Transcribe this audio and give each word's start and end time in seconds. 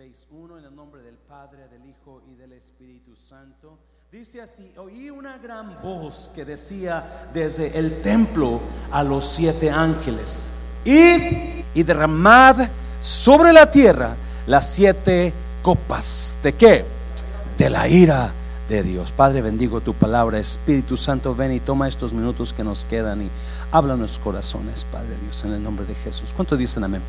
6.1 0.00 0.58
en 0.58 0.64
el 0.64 0.74
nombre 0.74 1.02
del 1.02 1.18
Padre, 1.18 1.68
del 1.68 1.84
Hijo 1.84 2.22
y 2.26 2.34
del 2.34 2.52
Espíritu 2.52 3.14
Santo. 3.14 3.78
Dice 4.10 4.40
así, 4.40 4.72
oí 4.78 5.10
una 5.10 5.36
gran 5.36 5.78
voz 5.82 6.30
que 6.34 6.46
decía 6.46 7.28
desde 7.34 7.78
el 7.78 8.00
templo 8.00 8.60
a 8.90 9.04
los 9.04 9.28
siete 9.28 9.70
ángeles, 9.70 10.52
id 10.86 11.64
y 11.74 11.82
derramad 11.82 12.66
sobre 12.98 13.52
la 13.52 13.70
tierra 13.70 14.16
las 14.46 14.70
siete 14.70 15.34
copas. 15.60 16.34
¿De 16.42 16.54
qué? 16.54 16.86
De 17.58 17.68
la 17.68 17.86
ira 17.86 18.32
de 18.70 18.82
Dios. 18.82 19.12
Padre, 19.12 19.42
bendigo 19.42 19.82
tu 19.82 19.92
palabra. 19.92 20.38
Espíritu 20.38 20.96
Santo, 20.96 21.34
ven 21.34 21.52
y 21.52 21.60
toma 21.60 21.88
estos 21.88 22.14
minutos 22.14 22.54
que 22.54 22.64
nos 22.64 22.84
quedan 22.84 23.20
y 23.20 23.30
habla 23.70 23.92
en 23.92 23.98
nuestros 23.98 24.24
corazones, 24.24 24.86
Padre 24.90 25.14
Dios, 25.22 25.44
en 25.44 25.52
el 25.52 25.62
nombre 25.62 25.84
de 25.84 25.94
Jesús. 25.94 26.32
¿Cuánto 26.34 26.56
dicen 26.56 26.84
amén? 26.84 27.02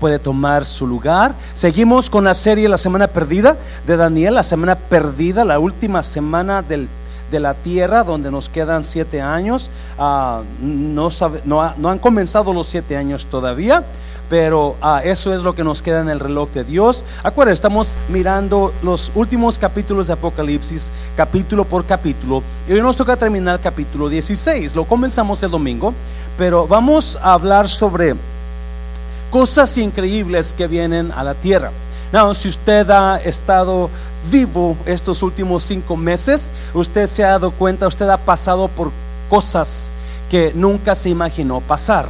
Puede 0.00 0.18
tomar 0.18 0.64
su 0.64 0.86
lugar. 0.86 1.34
Seguimos 1.52 2.10
con 2.10 2.24
la 2.24 2.34
serie 2.34 2.68
La 2.68 2.78
Semana 2.78 3.06
Perdida 3.06 3.56
de 3.86 3.96
Daniel, 3.96 4.34
la 4.34 4.42
Semana 4.42 4.76
Perdida, 4.76 5.44
la 5.44 5.58
última 5.58 6.02
semana 6.02 6.62
del 6.62 6.88
de 7.30 7.40
la 7.40 7.54
tierra 7.54 8.04
donde 8.04 8.30
nos 8.30 8.48
quedan 8.48 8.84
siete 8.84 9.20
años. 9.20 9.70
Ah, 9.98 10.42
no, 10.60 11.08
no, 11.44 11.74
no 11.76 11.88
han 11.88 11.98
comenzado 11.98 12.52
los 12.52 12.68
siete 12.68 12.96
años 12.96 13.26
todavía 13.26 13.82
pero 14.28 14.76
ah, 14.80 15.02
eso 15.04 15.34
es 15.34 15.42
lo 15.42 15.54
que 15.54 15.64
nos 15.64 15.82
queda 15.82 16.00
en 16.00 16.08
el 16.08 16.20
reloj 16.20 16.50
de 16.50 16.64
Dios. 16.64 17.04
Acuérdense, 17.22 17.54
estamos 17.54 17.96
mirando 18.08 18.72
los 18.82 19.12
últimos 19.14 19.58
capítulos 19.58 20.06
de 20.06 20.14
Apocalipsis, 20.14 20.90
capítulo 21.16 21.64
por 21.64 21.84
capítulo, 21.84 22.42
y 22.68 22.72
hoy 22.72 22.80
nos 22.80 22.96
toca 22.96 23.16
terminar 23.16 23.56
el 23.56 23.60
capítulo 23.60 24.08
16. 24.08 24.74
Lo 24.74 24.84
comenzamos 24.84 25.42
el 25.42 25.50
domingo, 25.50 25.94
pero 26.38 26.66
vamos 26.66 27.18
a 27.22 27.34
hablar 27.34 27.68
sobre 27.68 28.14
cosas 29.34 29.76
increíbles 29.78 30.52
que 30.52 30.68
vienen 30.68 31.10
a 31.10 31.24
la 31.24 31.34
tierra. 31.34 31.72
No, 32.12 32.34
si 32.34 32.48
usted 32.48 32.88
ha 32.88 33.16
estado 33.16 33.90
vivo 34.30 34.76
estos 34.86 35.24
últimos 35.24 35.64
cinco 35.64 35.96
meses, 35.96 36.52
usted 36.72 37.08
se 37.08 37.24
ha 37.24 37.30
dado 37.30 37.50
cuenta, 37.50 37.88
usted 37.88 38.08
ha 38.08 38.16
pasado 38.16 38.68
por 38.68 38.92
cosas 39.28 39.90
que 40.30 40.52
nunca 40.54 40.94
se 40.94 41.08
imaginó 41.08 41.60
pasar. 41.60 42.06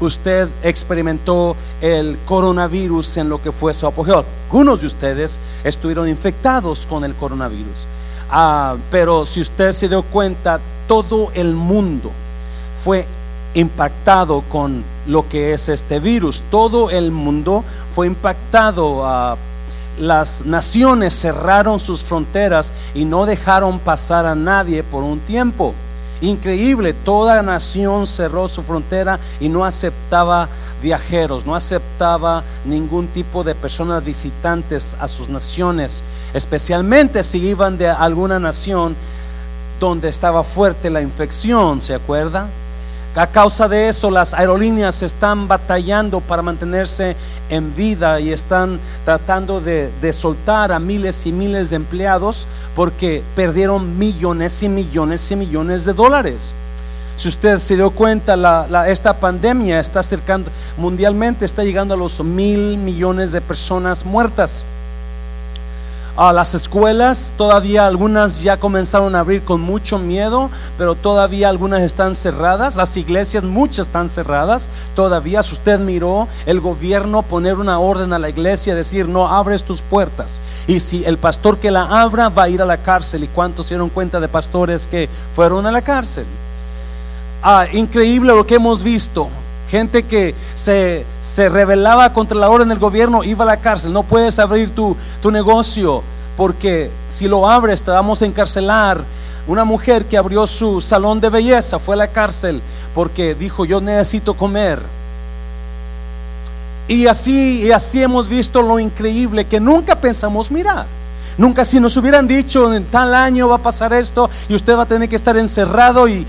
Usted 0.00 0.48
experimentó 0.64 1.54
el 1.80 2.18
coronavirus 2.24 3.18
en 3.18 3.28
lo 3.28 3.40
que 3.40 3.52
fue 3.52 3.72
su 3.72 3.86
apogeo. 3.86 4.24
Algunos 4.46 4.80
de 4.80 4.88
ustedes 4.88 5.38
estuvieron 5.62 6.08
infectados 6.08 6.84
con 6.84 7.04
el 7.04 7.14
coronavirus. 7.14 7.86
Ah, 8.28 8.74
pero 8.90 9.24
si 9.24 9.40
usted 9.40 9.72
se 9.72 9.88
dio 9.88 10.02
cuenta, 10.02 10.58
todo 10.88 11.30
el 11.32 11.54
mundo 11.54 12.10
fue 12.82 13.06
impactado 13.54 14.42
con 14.50 14.84
lo 15.06 15.28
que 15.28 15.52
es 15.52 15.68
este 15.68 16.00
virus. 16.00 16.42
Todo 16.50 16.90
el 16.90 17.10
mundo 17.10 17.64
fue 17.94 18.06
impactado. 18.06 19.06
a 19.06 19.36
las 19.98 20.44
naciones 20.44 21.14
cerraron 21.14 21.78
sus 21.78 22.02
fronteras 22.02 22.72
y 22.94 23.04
no 23.04 23.26
dejaron 23.26 23.78
pasar 23.78 24.26
a 24.26 24.34
nadie 24.34 24.82
por 24.82 25.04
un 25.04 25.20
tiempo. 25.20 25.74
Increíble, 26.20 26.94
toda 26.94 27.42
nación 27.42 28.06
cerró 28.06 28.48
su 28.48 28.62
frontera 28.62 29.18
y 29.40 29.48
no 29.48 29.64
aceptaba 29.64 30.48
viajeros, 30.82 31.44
no 31.44 31.54
aceptaba 31.54 32.42
ningún 32.64 33.08
tipo 33.08 33.44
de 33.44 33.54
personas 33.54 34.04
visitantes 34.04 34.96
a 35.00 35.08
sus 35.08 35.28
naciones, 35.28 36.02
especialmente 36.32 37.22
si 37.22 37.38
iban 37.38 37.78
de 37.78 37.88
alguna 37.88 38.38
nación 38.38 38.96
donde 39.80 40.08
estaba 40.08 40.44
fuerte 40.44 40.88
la 40.88 41.02
infección, 41.02 41.82
¿se 41.82 41.94
acuerda? 41.94 42.48
A 43.16 43.28
causa 43.28 43.68
de 43.68 43.88
eso, 43.88 44.10
las 44.10 44.34
aerolíneas 44.34 45.00
están 45.04 45.46
batallando 45.46 46.20
para 46.20 46.42
mantenerse 46.42 47.14
en 47.48 47.72
vida 47.72 48.18
y 48.18 48.32
están 48.32 48.80
tratando 49.04 49.60
de, 49.60 50.12
soltar 50.12 50.72
a 50.72 50.80
miles 50.80 51.24
y 51.24 51.30
miles 51.30 51.70
de 51.70 51.76
empleados 51.76 52.48
porque 52.74 53.22
perdieron 53.36 54.00
millones 54.00 54.60
y 54.64 54.68
millones 54.68 55.30
y 55.30 55.36
millones 55.36 55.84
de 55.84 55.92
dólares. 55.92 56.54
Si 57.16 57.28
usted 57.28 57.60
se 57.60 57.76
dio 57.76 57.92
cuenta, 57.92 58.66
esta 58.88 59.14
pandemia 59.14 59.78
está 59.78 60.00
acercando 60.00 60.50
mundialmente, 60.76 61.44
está 61.44 61.62
llegando 61.62 61.94
a 61.94 61.96
los 61.96 62.18
mil 62.24 62.76
millones 62.78 63.30
de 63.30 63.40
personas 63.40 64.04
muertas. 64.04 64.64
A 66.16 66.32
las 66.32 66.54
escuelas, 66.54 67.34
todavía 67.36 67.88
algunas 67.88 68.40
ya 68.40 68.56
comenzaron 68.56 69.16
a 69.16 69.18
abrir 69.18 69.42
con 69.42 69.60
mucho 69.60 69.98
miedo, 69.98 70.48
pero 70.78 70.94
todavía 70.94 71.48
algunas 71.48 71.82
están 71.82 72.14
cerradas. 72.14 72.76
Las 72.76 72.96
iglesias, 72.96 73.42
muchas 73.42 73.88
están 73.88 74.08
cerradas. 74.08 74.70
Todavía, 74.94 75.42
si 75.42 75.54
usted 75.54 75.80
miró 75.80 76.28
el 76.46 76.60
gobierno 76.60 77.22
poner 77.22 77.56
una 77.56 77.80
orden 77.80 78.12
a 78.12 78.20
la 78.20 78.28
iglesia, 78.28 78.76
decir, 78.76 79.08
no 79.08 79.26
abres 79.26 79.64
tus 79.64 79.82
puertas. 79.82 80.38
Y 80.68 80.78
si 80.78 81.04
el 81.04 81.18
pastor 81.18 81.58
que 81.58 81.72
la 81.72 81.82
abra 81.82 82.28
va 82.28 82.44
a 82.44 82.48
ir 82.48 82.62
a 82.62 82.66
la 82.66 82.76
cárcel. 82.76 83.24
¿Y 83.24 83.28
cuántos 83.28 83.68
dieron 83.70 83.88
cuenta 83.88 84.20
de 84.20 84.28
pastores 84.28 84.86
que 84.86 85.08
fueron 85.34 85.66
a 85.66 85.72
la 85.72 85.82
cárcel? 85.82 86.26
Ah, 87.42 87.66
increíble 87.72 88.32
lo 88.32 88.46
que 88.46 88.54
hemos 88.54 88.84
visto. 88.84 89.28
Gente 89.70 90.02
que 90.02 90.34
se, 90.54 91.04
se 91.20 91.48
rebelaba 91.48 92.12
contra 92.12 92.36
la 92.36 92.50
orden 92.50 92.68
del 92.68 92.78
gobierno 92.78 93.24
iba 93.24 93.44
a 93.44 93.46
la 93.46 93.56
cárcel. 93.58 93.92
No 93.92 94.02
puedes 94.02 94.38
abrir 94.38 94.74
tu, 94.74 94.96
tu 95.22 95.30
negocio 95.30 96.02
porque 96.36 96.90
si 97.08 97.28
lo 97.28 97.48
abres 97.48 97.82
te 97.82 97.90
vamos 97.90 98.22
a 98.22 98.26
encarcelar. 98.26 99.02
Una 99.46 99.64
mujer 99.64 100.06
que 100.06 100.16
abrió 100.16 100.46
su 100.46 100.80
salón 100.80 101.20
de 101.20 101.28
belleza 101.28 101.78
fue 101.78 101.94
a 101.94 101.98
la 101.98 102.08
cárcel 102.08 102.62
porque 102.94 103.34
dijo 103.34 103.64
yo 103.64 103.80
necesito 103.80 104.34
comer. 104.34 104.80
Y 106.86 107.06
así, 107.06 107.62
y 107.62 107.72
así 107.72 108.02
hemos 108.02 108.28
visto 108.28 108.60
lo 108.60 108.78
increíble 108.78 109.46
que 109.46 109.60
nunca 109.60 109.96
pensamos 109.96 110.50
mirar. 110.50 110.86
Nunca 111.36 111.64
si 111.64 111.80
nos 111.80 111.96
hubieran 111.96 112.28
dicho 112.28 112.72
en 112.72 112.84
tal 112.84 113.14
año 113.14 113.48
va 113.48 113.56
a 113.56 113.62
pasar 113.62 113.92
esto 113.92 114.30
y 114.48 114.54
usted 114.54 114.76
va 114.76 114.82
a 114.82 114.86
tener 114.86 115.08
que 115.08 115.16
estar 115.16 115.36
encerrado 115.36 116.06
y, 116.08 116.26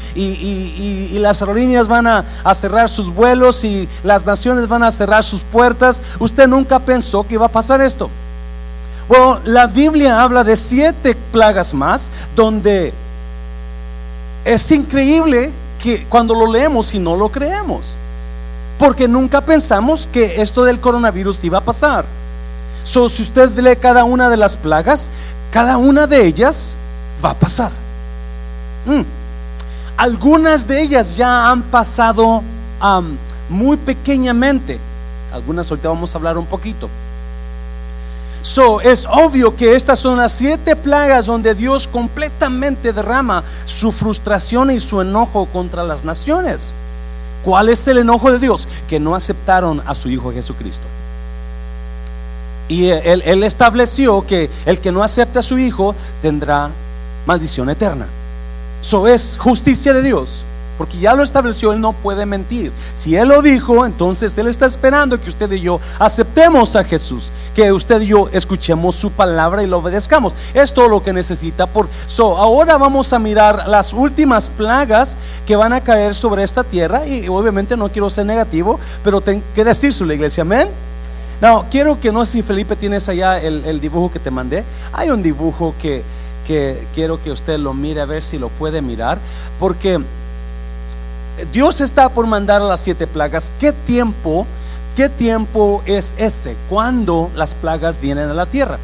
las 1.20 1.42
aerolíneas 1.42 1.88
van 1.88 2.08
a, 2.08 2.26
cerrar 2.54 2.90
sus 2.90 3.14
vuelos 3.14 3.64
y 3.64 3.88
las 4.04 4.26
naciones 4.26 4.68
van 4.68 4.84
a 4.84 4.92
cerrar 4.92 5.24
sus 5.24 5.42
puertas, 5.42 6.02
usted 6.20 6.48
nunca 6.48 6.80
pensó 6.80 7.26
que 7.26 7.36
iba 7.36 7.46
a 7.46 7.50
pasar 7.50 7.82
esto. 7.82 8.10
Bueno, 9.08 9.40
la 9.46 9.68
Biblia 9.68 10.22
habla 10.24 10.44
de 10.44 10.56
siete 10.56 11.16
plagas 11.32 11.74
más 11.74 12.10
donde 12.36 12.94
es 14.44 14.72
increíble 14.72 15.52
que 15.82 16.06
cuando 16.06 16.34
lo 16.34 16.52
leemos 16.52 16.94
y 16.96 17.00
no 17.00 17.16
lo 17.16 17.30
creemos. 17.30 17.96
Porque 18.80 19.08
nunca 19.08 19.42
pensamos 19.42 20.08
que 20.12 20.42
esto 20.42 20.64
del 20.64 20.80
coronavirus 20.80 21.44
iba 21.44 21.60
a 21.60 21.62
pasar. 21.62 22.06
So, 22.86 23.10
si 23.10 23.24
usted 23.24 23.50
lee 23.58 23.76
cada 23.76 24.04
una 24.04 24.30
de 24.30 24.38
las 24.38 24.56
plagas, 24.56 25.10
cada 25.52 25.78
una 25.78 26.06
de 26.06 26.26
ellas 26.26 26.78
va 27.24 27.32
a 27.32 27.34
pasar. 27.34 27.72
Mm. 28.86 29.02
Algunas 29.98 30.68
de 30.68 30.82
ellas 30.82 31.18
ya 31.18 31.50
han 31.50 31.64
pasado 31.64 32.44
muy 33.50 33.76
pequeñamente. 33.78 34.80
Algunas 35.34 35.70
ahorita 35.70 35.90
vamos 35.90 36.14
a 36.14 36.18
hablar 36.20 36.38
un 36.38 36.46
poquito. 36.46 36.88
So, 38.44 38.80
es 38.82 39.08
obvio 39.10 39.56
que 39.56 39.76
estas 39.76 39.98
son 39.98 40.18
las 40.18 40.32
siete 40.34 40.76
plagas 40.76 41.26
donde 41.26 41.56
Dios 41.56 41.88
completamente 41.88 42.94
derrama 42.94 43.44
su 43.66 43.92
frustración 43.92 44.70
y 44.70 44.80
su 44.80 45.02
enojo 45.02 45.48
contra 45.48 45.84
las 45.84 46.04
naciones. 46.04 46.72
¿Cuál 47.44 47.70
es 47.70 47.88
el 47.88 47.98
enojo 47.98 48.32
de 48.32 48.38
Dios? 48.38 48.68
Que 48.88 49.00
no 49.00 49.16
aceptaron 49.16 49.82
a 49.88 49.96
su 49.96 50.10
Hijo 50.10 50.32
Jesucristo. 50.32 50.86
Y 52.68 52.88
él, 52.88 53.44
estableció 53.44 54.26
que 54.26 54.50
el 54.66 54.80
que 54.80 54.92
no 54.92 55.04
acepta 55.04 55.40
a 55.40 55.44
su 55.44 55.58
hijo 55.58 55.96
tendrá 56.22 56.70
maldición 57.26 57.70
eterna. 57.70 58.08
Eso 58.82 59.08
es 59.08 59.38
justicia 59.40 59.94
de 59.94 60.02
Dios. 60.02 60.46
Porque 60.78 60.98
ya 60.98 61.14
lo 61.14 61.24
estableció, 61.24 61.72
Él 61.72 61.80
no 61.80 61.94
puede 61.94 62.26
mentir. 62.26 62.72
Si 62.96 63.16
Él 63.16 63.30
lo 63.30 63.42
dijo, 63.42 63.86
entonces 63.86 64.38
Él 64.38 64.48
está 64.48 64.66
esperando 64.66 65.20
que 65.22 65.30
usted 65.30 65.50
y 65.54 65.62
yo 65.62 65.80
aceptemos 66.00 66.76
a 66.76 66.84
Jesús. 66.84 67.32
Que 67.56 67.72
usted 67.72 68.02
y 68.02 68.08
yo 68.08 68.28
escuchemos 68.34 68.96
su 68.98 69.12
palabra 69.12 69.64
y 69.64 69.68
lo 69.68 69.78
obedezcamos. 69.78 70.34
Es 70.54 70.74
todo 70.74 70.90
lo 70.90 71.02
que 71.02 71.14
necesita. 71.14 71.66
Por, 71.66 71.88
so, 72.08 72.38
ahora 72.38 72.78
vamos 72.78 73.14
a 73.14 73.20
mirar 73.20 73.68
las 73.68 73.94
últimas 73.94 74.50
plagas 74.50 75.18
que 75.48 75.56
van 75.56 75.72
a 75.72 75.82
caer 75.82 76.14
sobre 76.14 76.44
esta 76.44 76.64
tierra. 76.64 77.08
Y 77.08 77.28
obviamente 77.30 77.78
no 77.78 77.90
quiero 77.90 78.10
ser 78.10 78.26
negativo, 78.26 78.78
pero 79.04 79.22
tengo 79.22 79.44
que 79.54 79.64
decirse 79.64 80.06
la 80.06 80.14
iglesia. 80.14 80.42
Amén. 80.42 80.68
No, 81.42 81.66
quiero 81.70 82.00
que 82.00 82.12
no 82.12 82.26
sé 82.26 82.34
si 82.34 82.42
Felipe 82.44 82.76
tienes 82.76 83.10
allá 83.10 83.40
el, 83.40 83.80
dibujo 83.82 84.12
que 84.12 84.20
te 84.20 84.32
mandé. 84.32 84.64
Hay 84.94 85.10
un 85.10 85.22
dibujo 85.22 85.76
que, 85.82 86.04
que 86.48 86.88
quiero 86.94 87.22
que 87.22 87.32
usted 87.32 87.60
lo 87.60 87.74
mire 87.74 88.02
a 88.02 88.06
ver 88.06 88.24
si 88.24 88.38
lo 88.38 88.50
puede 88.50 88.82
mirar. 88.82 89.18
Porque 89.60 90.02
Dios 91.52 91.82
está 91.82 92.10
por 92.10 92.26
mandar 92.28 92.62
a 92.62 92.66
las 92.66 92.80
siete 92.80 93.08
plagas. 93.08 93.52
¿Qué 93.60 93.72
tiempo? 93.72 94.48
¿Qué 94.96 95.10
tiempo 95.10 95.84
es 95.86 96.16
ese? 96.18 96.56
¿Cuándo 96.70 97.30
las 97.36 97.54
plagas 97.54 98.00
vienen 98.00 98.30
a 98.30 98.34
la 98.34 98.46
tierra? 98.46 98.78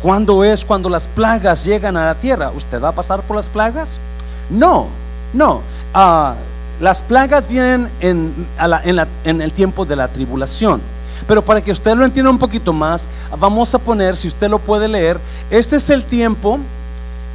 ¿Cuándo 0.00 0.44
es 0.44 0.64
cuando 0.64 0.88
las 0.88 1.08
plagas 1.08 1.64
llegan 1.64 1.96
a 1.96 2.06
la 2.06 2.14
tierra? 2.14 2.52
¿Usted 2.54 2.80
va 2.80 2.90
a 2.90 2.92
pasar 2.92 3.22
por 3.22 3.34
las 3.34 3.48
plagas? 3.48 3.98
No, 4.48 4.86
no. 5.32 5.62
Ah, 5.92 6.34
las 6.80 7.02
plagas 7.02 7.48
vienen 7.48 7.88
en, 8.00 8.46
en 9.24 9.42
el 9.42 9.52
tiempo 9.52 9.84
de 9.84 9.96
la 9.96 10.06
tribulación. 10.06 10.80
Pero 11.26 11.44
para 11.44 11.60
que 11.60 11.72
usted 11.72 11.94
lo 11.96 12.04
entienda 12.04 12.30
un 12.30 12.38
poquito 12.38 12.72
más, 12.72 13.08
vamos 13.38 13.74
a 13.74 13.78
poner, 13.78 14.16
si 14.16 14.28
usted 14.28 14.48
lo 14.48 14.58
puede 14.58 14.88
leer, 14.88 15.18
este 15.50 15.76
es 15.76 15.90
el 15.90 16.04
tiempo 16.04 16.58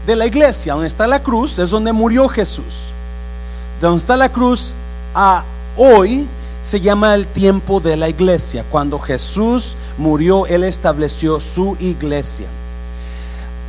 de 0.05 0.15
la 0.15 0.25
iglesia, 0.25 0.73
donde 0.73 0.87
está 0.87 1.07
la 1.07 1.21
cruz, 1.21 1.59
es 1.59 1.69
donde 1.69 1.91
murió 1.91 2.27
Jesús. 2.27 2.91
Donde 3.79 3.97
está 3.97 4.17
la 4.17 4.29
cruz 4.29 4.73
a 5.13 5.43
hoy 5.75 6.27
se 6.61 6.79
llama 6.79 7.15
el 7.15 7.27
tiempo 7.27 7.79
de 7.79 7.97
la 7.97 8.09
iglesia. 8.09 8.63
Cuando 8.69 8.99
Jesús 8.99 9.75
murió, 9.97 10.45
Él 10.45 10.63
estableció 10.63 11.39
su 11.39 11.75
iglesia. 11.79 12.47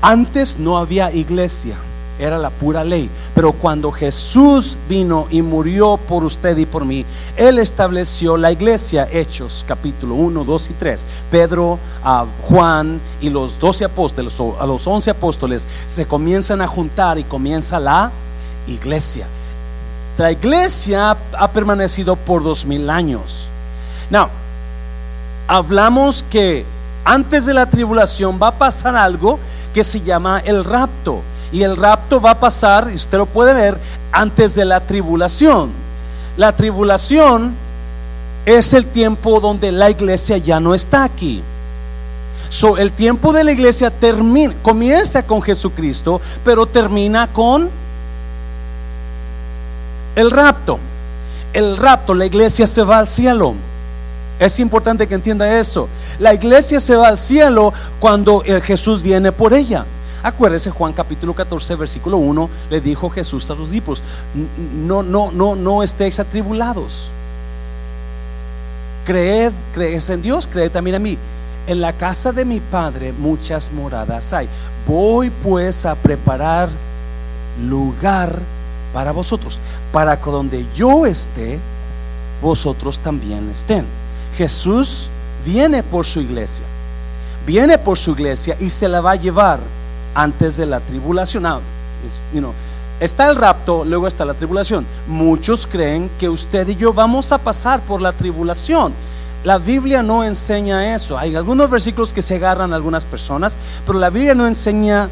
Antes 0.02 0.58
no 0.58 0.78
había 0.78 1.12
iglesia 1.12 1.76
era 2.22 2.38
la 2.38 2.50
pura 2.50 2.84
ley. 2.84 3.10
Pero 3.34 3.52
cuando 3.52 3.90
Jesús 3.90 4.76
vino 4.88 5.26
y 5.30 5.42
murió 5.42 5.96
por 5.96 6.24
usted 6.24 6.56
y 6.56 6.66
por 6.66 6.84
mí, 6.84 7.04
Él 7.36 7.58
estableció 7.58 8.36
la 8.36 8.52
iglesia, 8.52 9.08
Hechos 9.10 9.64
capítulo 9.66 10.14
1, 10.14 10.44
2 10.44 10.70
y 10.70 10.72
3. 10.74 11.06
Pedro, 11.30 11.78
a 12.04 12.26
Juan 12.48 13.00
y 13.20 13.30
los 13.30 13.58
12 13.58 13.84
apóstoles, 13.84 14.38
o 14.38 14.56
a 14.60 14.66
los 14.66 14.86
11 14.86 15.10
apóstoles, 15.10 15.66
se 15.86 16.06
comienzan 16.06 16.62
a 16.62 16.66
juntar 16.66 17.18
y 17.18 17.24
comienza 17.24 17.80
la 17.80 18.10
iglesia. 18.66 19.26
La 20.18 20.30
iglesia 20.30 21.16
ha 21.38 21.50
permanecido 21.50 22.16
por 22.16 22.42
dos 22.42 22.66
mil 22.66 22.90
años. 22.90 23.48
Now, 24.10 24.28
hablamos 25.48 26.22
que 26.30 26.66
antes 27.04 27.46
de 27.46 27.54
la 27.54 27.66
tribulación 27.66 28.38
va 28.40 28.48
a 28.48 28.52
pasar 28.58 28.94
algo 28.94 29.38
que 29.72 29.82
se 29.82 30.00
llama 30.00 30.40
el 30.44 30.64
rapto. 30.64 31.22
Y 31.52 31.62
el 31.62 31.76
rapto 31.76 32.20
va 32.20 32.30
a 32.30 32.40
pasar, 32.40 32.88
y 32.90 32.94
usted 32.94 33.18
lo 33.18 33.26
puede 33.26 33.52
ver, 33.52 33.78
antes 34.10 34.54
de 34.54 34.64
la 34.64 34.80
tribulación. 34.80 35.70
La 36.36 36.56
tribulación 36.56 37.54
es 38.46 38.72
el 38.74 38.86
tiempo 38.86 39.38
donde 39.38 39.70
la 39.70 39.90
iglesia 39.90 40.38
ya 40.38 40.58
no 40.60 40.74
está 40.74 41.04
aquí. 41.04 41.42
So, 42.48 42.76
el 42.76 42.92
tiempo 42.92 43.32
de 43.32 43.44
la 43.44 43.52
iglesia 43.52 43.92
comienza 44.62 45.22
con 45.26 45.40
Jesucristo, 45.42 46.20
pero 46.44 46.66
termina 46.66 47.26
con 47.32 47.70
el 50.16 50.30
rapto. 50.30 50.78
El 51.52 51.76
rapto, 51.76 52.14
la 52.14 52.26
iglesia 52.26 52.66
se 52.66 52.82
va 52.82 52.98
al 52.98 53.08
cielo. 53.08 53.54
Es 54.38 54.58
importante 54.58 55.06
que 55.06 55.14
entienda 55.14 55.58
eso. 55.58 55.88
La 56.18 56.34
iglesia 56.34 56.80
se 56.80 56.96
va 56.96 57.08
al 57.08 57.18
cielo 57.18 57.72
cuando 58.00 58.42
Jesús 58.62 59.02
viene 59.02 59.32
por 59.32 59.54
ella. 59.54 59.86
Acuérdese 60.22 60.70
Juan 60.70 60.92
capítulo 60.92 61.34
14 61.34 61.74
versículo 61.74 62.16
1 62.18 62.48
le 62.70 62.80
dijo 62.80 63.10
Jesús 63.10 63.50
a 63.50 63.54
los 63.54 63.70
discípulos, 63.70 64.02
no 64.86 65.02
no 65.02 65.32
no 65.32 65.56
no 65.56 65.82
estéis 65.82 66.20
atribulados. 66.20 67.10
Creed, 69.04 69.52
creed 69.74 70.10
en 70.10 70.22
Dios, 70.22 70.46
creed 70.46 70.70
también 70.70 70.96
en 70.96 71.02
mí. 71.02 71.18
En 71.66 71.80
la 71.80 71.92
casa 71.92 72.32
de 72.32 72.44
mi 72.44 72.60
Padre 72.60 73.12
muchas 73.12 73.72
moradas 73.72 74.32
hay. 74.32 74.48
Voy 74.86 75.30
pues 75.30 75.86
a 75.86 75.96
preparar 75.96 76.68
lugar 77.68 78.38
para 78.92 79.10
vosotros, 79.10 79.58
para 79.90 80.20
que 80.20 80.30
donde 80.30 80.66
yo 80.74 81.04
esté, 81.04 81.58
vosotros 82.40 82.98
también 82.98 83.50
estén. 83.50 83.86
Jesús 84.36 85.08
viene 85.44 85.82
por 85.82 86.06
su 86.06 86.20
iglesia, 86.20 86.64
viene 87.44 87.76
por 87.76 87.98
su 87.98 88.12
iglesia 88.12 88.56
y 88.60 88.70
se 88.70 88.88
la 88.88 89.00
va 89.00 89.12
a 89.12 89.16
llevar 89.16 89.60
antes 90.14 90.56
de 90.56 90.66
la 90.66 90.80
tribulación. 90.80 91.44
está 93.00 93.30
el 93.30 93.36
rapto, 93.36 93.84
luego 93.84 94.06
está 94.06 94.24
la 94.24 94.34
tribulación. 94.34 94.86
Muchos 95.06 95.66
creen 95.66 96.10
que 96.18 96.28
usted 96.28 96.68
y 96.68 96.76
yo 96.76 96.92
vamos 96.92 97.32
a 97.32 97.38
pasar 97.38 97.80
por 97.80 98.00
la 98.00 98.12
tribulación. 98.12 98.92
La 99.44 99.58
Biblia 99.58 100.02
no 100.02 100.22
enseña 100.22 100.94
eso. 100.94 101.18
Hay 101.18 101.34
algunos 101.34 101.68
versículos 101.68 102.12
que 102.12 102.22
se 102.22 102.36
agarran 102.36 102.72
a 102.72 102.76
algunas 102.76 103.04
personas, 103.04 103.56
pero 103.86 103.98
la 103.98 104.10
Biblia 104.10 104.34
no 104.34 104.46
enseña 104.46 105.08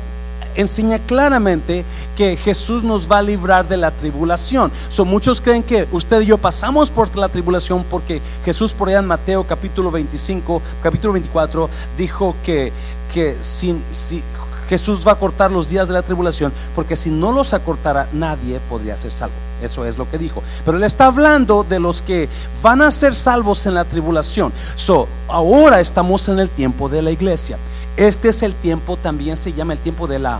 enseña 0.57 0.99
claramente 0.99 1.85
que 2.17 2.37
Jesús 2.37 2.83
nos 2.83 3.11
va 3.11 3.19
a 3.19 3.23
librar 3.23 3.69
de 3.69 3.77
la 3.77 3.91
tribulación. 3.91 4.71
So, 4.89 5.05
muchos 5.05 5.41
creen 5.41 5.63
que 5.63 5.87
usted 5.93 6.23
y 6.23 6.27
yo 6.27 6.39
pasamos 6.39 6.91
por 6.91 7.15
la 7.17 7.29
tribulación 7.29 7.85
porque 7.89 8.21
Jesús 8.45 8.73
por 8.73 8.89
allá 8.89 8.99
en 8.99 9.07
Mateo 9.07 9.45
capítulo 9.45 9.91
25, 9.91 10.63
capítulo 10.83 11.13
24 11.15 11.71
dijo 11.97 12.35
que, 12.45 12.73
que 13.13 13.37
si, 13.41 13.77
si 13.93 14.23
Jesús 14.71 15.05
va 15.05 15.13
a 15.13 15.19
cortar 15.19 15.51
los 15.51 15.69
días 15.69 15.89
de 15.89 15.95
la 15.95 16.03
tribulación, 16.03 16.53
porque 16.77 16.95
si 16.95 17.11
no 17.11 17.33
los 17.33 17.55
acortara, 17.55 18.07
nadie 18.13 18.61
podría 18.69 18.97
ser 18.97 19.13
salvo. 19.13 19.35
Eso 19.61 19.85
es 19.85 19.99
lo 19.99 20.09
que 20.09 20.17
dijo. 20.17 20.45
Pero 20.65 20.77
él 20.77 20.85
está 20.85 21.07
hablando 21.07 21.67
de 21.69 21.81
los 21.81 22.03
que 22.03 22.29
van 22.63 22.81
a 22.81 22.93
ser 22.93 23.17
salvos 23.17 23.67
en 23.67 23.75
la 23.75 23.85
tribulación. 23.85 24.53
So, 24.77 25.09
ahora 25.27 25.81
estamos 25.81 26.29
en 26.29 26.39
el 26.39 26.49
tiempo 26.49 26.89
de 26.89 27.03
la 27.03 27.11
iglesia. 27.11 27.59
Este 27.97 28.29
es 28.29 28.45
el 28.45 28.55
tiempo, 28.55 28.97
también 28.97 29.37
se 29.37 29.53
llama 29.53 29.73
el 29.73 29.81
tiempo 29.81 30.07
de 30.07 30.21
la 30.21 30.39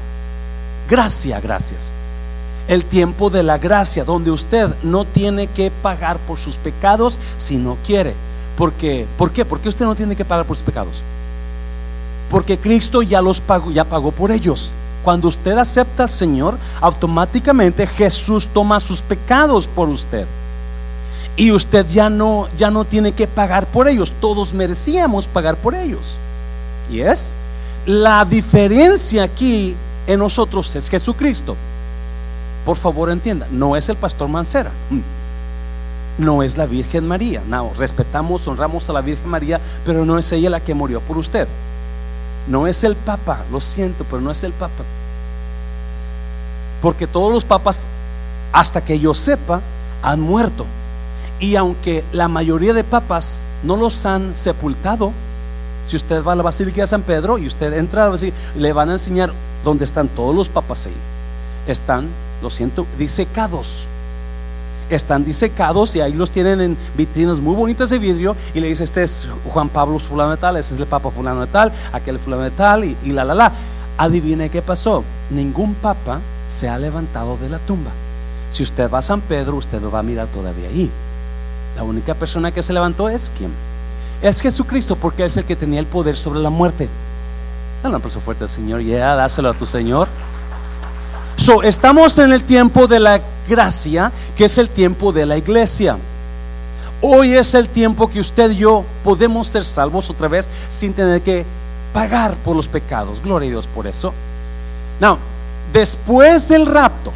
gracia, 0.89 1.41
gracias. 1.41 1.91
El 2.69 2.85
tiempo 2.85 3.31
de 3.31 3.43
la 3.43 3.59
gracia, 3.59 4.05
donde 4.05 4.31
usted 4.31 4.71
no 4.85 5.05
tiene 5.05 5.49
que 5.49 5.73
pagar 5.83 6.19
por 6.19 6.39
sus 6.39 6.55
pecados 6.57 7.19
si 7.35 7.57
no 7.57 7.77
quiere. 7.85 8.15
Porque, 8.57 9.09
¿Por 9.19 9.33
qué? 9.33 9.45
Porque 9.45 9.69
usted 9.69 9.87
no 9.87 9.97
tiene 9.97 10.15
que 10.15 10.25
pagar 10.25 10.47
por 10.47 10.57
sus 10.57 10.65
pecados. 10.65 11.03
Porque 12.31 12.59
Cristo 12.59 13.03
ya 13.03 13.21
los 13.21 13.41
pagó, 13.41 13.71
ya 13.71 13.85
pagó 13.85 14.13
por 14.13 14.31
ellos. 14.31 14.71
Cuando 15.03 15.29
usted 15.29 15.59
acepta 15.59 16.05
al 16.05 16.09
Señor, 16.09 16.59
automáticamente 16.81 17.87
Jesús 17.87 18.47
toma 18.47 18.81
sus 18.81 19.03
pecados 19.03 19.67
por 19.67 19.89
usted. 19.89 20.27
Y 21.37 21.53
usted 21.53 21.87
ya 21.87 22.11
no, 22.11 22.49
ya 22.57 22.71
no 22.71 22.85
tiene 22.85 23.13
que 23.13 23.27
pagar 23.27 23.67
por 23.67 23.89
ellos. 23.89 24.13
Todos 24.21 24.53
merecíamos 24.53 25.27
pagar 25.27 25.57
por 25.57 25.75
ellos. 25.75 26.19
¿Y 26.91 27.01
es? 27.01 27.33
La 27.87 28.25
diferencia 28.25 29.25
aquí 29.25 29.75
en 30.07 30.19
nosotros 30.19 30.75
es 30.77 30.89
Jesucristo. 30.89 31.57
Por 32.65 32.77
favor 32.77 33.11
entienda, 33.11 33.47
no 33.51 33.75
es 33.75 33.89
el 33.89 33.97
pastor 33.97 34.29
Mancera. 34.29 34.71
Mm. 34.91 36.23
No 36.23 36.43
es 36.43 36.59
la 36.59 36.67
Virgen 36.67 37.09
María. 37.09 37.43
No, 37.49 37.73
respetamos, 37.79 38.47
honramos 38.47 38.89
a 38.91 38.93
la 38.93 39.01
Virgen 39.01 39.29
María, 39.29 39.59
pero 39.87 40.05
no 40.05 40.19
es 40.19 40.31
ella 40.33 40.51
la 40.51 40.61
que 40.61 40.75
murió 40.75 41.01
por 41.01 41.17
usted. 41.17 41.49
No 42.49 42.67
es 42.67 42.85
el 42.85 42.97
Papa, 42.97 43.45
lo 43.51 43.61
siento, 43.61 44.05
pero 44.05 44.21
no 44.21 44.31
es 44.31 44.43
el 44.45 44.53
Papa. 44.53 44.85
Porque 46.83 47.07
todos 47.07 47.33
los 47.33 47.45
papas, 47.45 47.87
hasta 48.53 48.83
que 48.83 48.99
yo 48.99 49.13
sepa, 49.15 49.61
han 50.03 50.21
muerto. 50.21 50.65
Y 51.39 51.57
aunque 51.57 52.05
la 52.13 52.29
mayoría 52.29 52.73
de 52.73 52.85
papas 52.85 53.41
no 53.63 53.77
los 53.77 54.07
han 54.07 54.35
sepultado, 54.35 55.13
si 55.87 55.97
usted 55.97 56.25
va 56.25 56.33
a 56.33 56.37
la 56.37 56.43
Basílica 56.43 56.81
de 56.81 56.87
San 56.87 57.03
Pedro 57.03 57.39
y 57.39 57.47
usted 57.47 57.73
entra 57.75 58.03
a 58.03 58.05
la 58.07 58.11
Basílica, 58.13 58.37
le 58.57 58.73
van 58.73 58.89
a 58.89 58.95
enseñar 58.95 59.33
dónde 59.63 59.85
están 59.85 60.09
todos 60.09 60.35
los 60.35 60.49
papas 60.49 60.87
ahí. 60.87 60.97
Están, 61.67 62.09
lo 62.43 62.49
siento, 62.49 62.87
disecados 62.99 63.87
están 64.95 65.25
disecados 65.25 65.95
y 65.97 66.01
ahí 66.01 66.13
los 66.13 66.31
tienen 66.31 66.61
en 66.61 66.77
vitrinas 66.97 67.39
muy 67.39 67.55
bonitas 67.55 67.91
de 67.91 67.99
vidrio 67.99 68.37
y 68.55 68.61
le 68.61 68.69
dice, 68.69 68.85
este 68.85 69.03
es 69.03 69.29
Juan 69.53 69.69
Pablo 69.69 69.99
fulano 69.99 70.31
de 70.31 70.37
tal, 70.37 70.57
este 70.57 70.75
es 70.75 70.81
el 70.81 70.87
Papa 70.87 71.11
fulano 71.11 71.41
de 71.43 71.47
tal, 71.47 71.73
aquel 71.93 72.19
fulano 72.19 72.43
de 72.43 72.51
tal 72.51 72.85
y, 72.85 72.97
la, 73.07 73.25
la, 73.25 73.35
la. 73.35 73.53
Adivine 73.99 74.49
qué 74.49 74.63
pasó. 74.63 75.05
Ningún 75.29 75.75
papa 75.75 76.21
se 76.49 76.69
ha 76.69 76.79
levantado 76.79 77.37
de 77.37 77.51
la 77.51 77.59
tumba. 77.59 77.91
Si 78.51 78.63
usted 78.63 78.91
va 78.91 78.99
a 78.99 79.03
San 79.03 79.21
Pedro, 79.21 79.57
usted 79.57 79.81
lo 79.81 79.91
va 79.91 79.99
a 79.99 80.03
mirar 80.03 80.27
todavía 80.29 80.69
ahí. 80.69 80.91
La 81.77 81.83
única 81.83 82.15
persona 82.15 82.51
que 82.51 82.63
se 82.63 82.73
levantó 82.73 83.09
es 83.09 83.31
quién? 83.37 83.51
Es 84.23 84.41
Jesucristo, 84.41 84.97
porque 84.97 85.25
es 85.25 85.37
el 85.37 85.45
que 85.45 85.55
tenía 85.55 85.81
el 85.81 85.87
poder 85.87 86.17
sobre 86.17 86.41
la 86.41 86.51
muerte. 86.51 86.89
Dale 87.83 87.95
un 87.95 88.01
aplauso 88.01 88.21
fuerte 88.21 88.45
al 88.45 88.51
Señor, 88.51 88.81
ya, 88.81 89.15
dáselo 89.15 89.51
a 89.51 89.55
tu 89.55 89.67
Señor. 89.67 90.09
So, 91.37 91.63
estamos 91.63 92.19
en 92.19 92.33
el 92.33 92.45
tiempo 92.45 92.87
de 92.87 93.01
la 93.01 93.21
gracia, 93.51 94.13
que 94.37 94.45
es 94.47 94.57
el 94.57 94.69
tiempo 94.69 95.13
de 95.13 95.27
la 95.27 95.37
iglesia. 95.37 95.99
Hoy 97.03 97.35
es 97.35 97.55
el 97.55 97.69
tiempo 97.69 98.09
que 98.09 98.21
usted 98.21 98.51
y 98.53 98.59
yo 98.59 98.85
podemos 99.03 99.49
ser 99.49 99.65
salvos 99.65 100.09
otra 100.09 100.29
vez 100.29 100.49
sin 100.69 100.93
tener 100.93 101.21
que 101.23 101.45
pagar 101.93 102.37
por 102.37 102.55
los 102.55 102.69
pecados. 102.69 103.21
Gloria 103.23 103.49
a 103.49 103.51
Dios 103.51 103.67
por 103.67 103.87
eso. 103.87 104.15
Now, 105.01 105.19
después 105.73 106.49
del 106.49 106.67
rapto, 106.67 107.13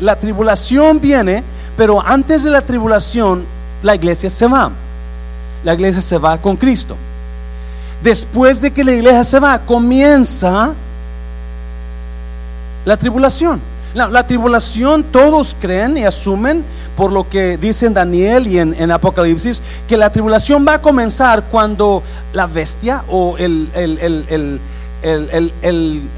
la 0.00 0.16
tribulación 0.16 1.00
viene, 1.00 1.42
pero 1.76 2.04
antes 2.04 2.42
de 2.44 2.50
la 2.50 2.62
tribulación, 2.62 3.44
la 3.82 3.94
iglesia 3.94 4.28
se 4.28 4.46
va. 4.46 4.70
La 5.64 5.74
iglesia 5.74 6.02
se 6.02 6.18
va 6.18 6.38
con 6.38 6.56
Cristo. 6.56 6.96
Después 8.02 8.60
de 8.60 8.72
que 8.72 8.84
la 8.84 8.92
iglesia 8.92 9.24
se 9.24 9.38
va, 9.40 9.58
comienza 9.60 10.74
la 12.84 12.96
tribulación. 12.96 13.60
La, 13.96 14.26
tribulación 14.26 15.04
todos 15.04 15.56
creen 15.58 15.96
y 15.96 16.04
asumen 16.04 16.62
por 16.98 17.10
lo 17.10 17.26
que 17.30 17.56
dicen 17.56 17.94
Daniel 17.94 18.46
y 18.46 18.58
en, 18.58 18.90
Apocalipsis, 18.90 19.62
que 19.88 19.96
la 19.96 20.12
tribulación 20.12 20.66
va 20.68 20.74
a 20.74 20.82
comenzar 20.82 21.44
cuando 21.44 22.02
la 22.34 22.46
bestia 22.46 23.04
o 23.08 23.38
el, 23.38 23.70
el, 23.74 24.60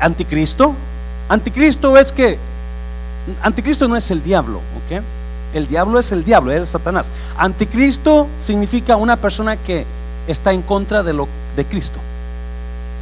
anticristo, 0.00 0.74
anticristo 1.28 1.96
es 1.96 2.10
que, 2.10 2.36
anticristo 3.42 3.86
no 3.86 3.94
es 3.94 4.10
el 4.10 4.24
diablo, 4.24 4.58
¿ok? 4.58 5.00
El 5.54 5.68
diablo 5.68 6.00
es 6.00 6.10
el 6.10 6.24
diablo, 6.24 6.50
es 6.50 6.68
Satanás. 6.70 7.12
Anticristo 7.36 8.26
significa 8.36 8.96
una 8.96 9.16
persona 9.16 9.56
que 9.56 9.86
está 10.26 10.52
en 10.52 10.62
contra 10.62 11.04
de 11.04 11.12
lo 11.12 11.28
de 11.54 11.64
Cristo. 11.64 11.98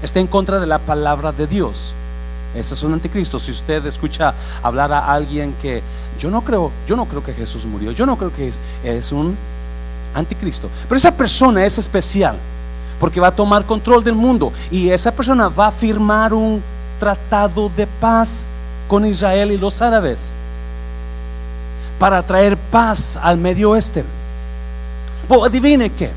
Está 0.02 0.20
en 0.20 0.26
contra 0.26 0.60
de 0.60 0.66
la 0.66 0.78
palabra 0.80 1.32
de 1.32 1.46
Dios. 1.46 1.94
Ese 2.54 2.74
es 2.74 2.82
un 2.82 2.92
anticristo. 2.94 3.38
Si 3.38 3.50
usted 3.50 3.84
escucha 3.86 4.34
hablar 4.62 4.92
a 4.92 5.12
alguien 5.12 5.54
que 5.60 5.82
yo 6.18 6.30
no 6.30 6.42
creo, 6.42 6.70
yo 6.86 6.96
no 6.96 7.04
creo 7.06 7.22
que 7.22 7.32
Jesús 7.32 7.64
murió, 7.64 7.92
yo 7.92 8.06
no 8.06 8.16
creo 8.16 8.32
que 8.32 8.52
es, 8.84 9.12
un 9.12 9.36
anticristo. 10.14 10.70
Pero 10.88 10.96
esa 10.96 11.12
persona 11.12 11.64
es 11.64 11.78
especial 11.78 12.36
porque 12.98 13.20
va 13.20 13.28
a 13.28 13.36
tomar 13.36 13.64
control 13.66 14.02
del 14.02 14.14
mundo 14.14 14.52
y 14.70 14.88
esa 14.88 15.12
persona 15.12 15.48
va 15.48 15.68
a 15.68 15.72
firmar 15.72 16.32
un 16.32 16.62
tratado 16.98 17.70
de 17.76 17.86
paz 17.86 18.48
con 18.88 19.04
Israel 19.04 19.52
y 19.52 19.58
los 19.58 19.82
árabes 19.82 20.32
para 21.98 22.22
traer 22.22 22.56
paz 22.56 23.18
al 23.22 23.36
Medio 23.36 23.70
Oeste. 23.70 24.04
adivine 25.44 25.90
qué, 25.90 26.10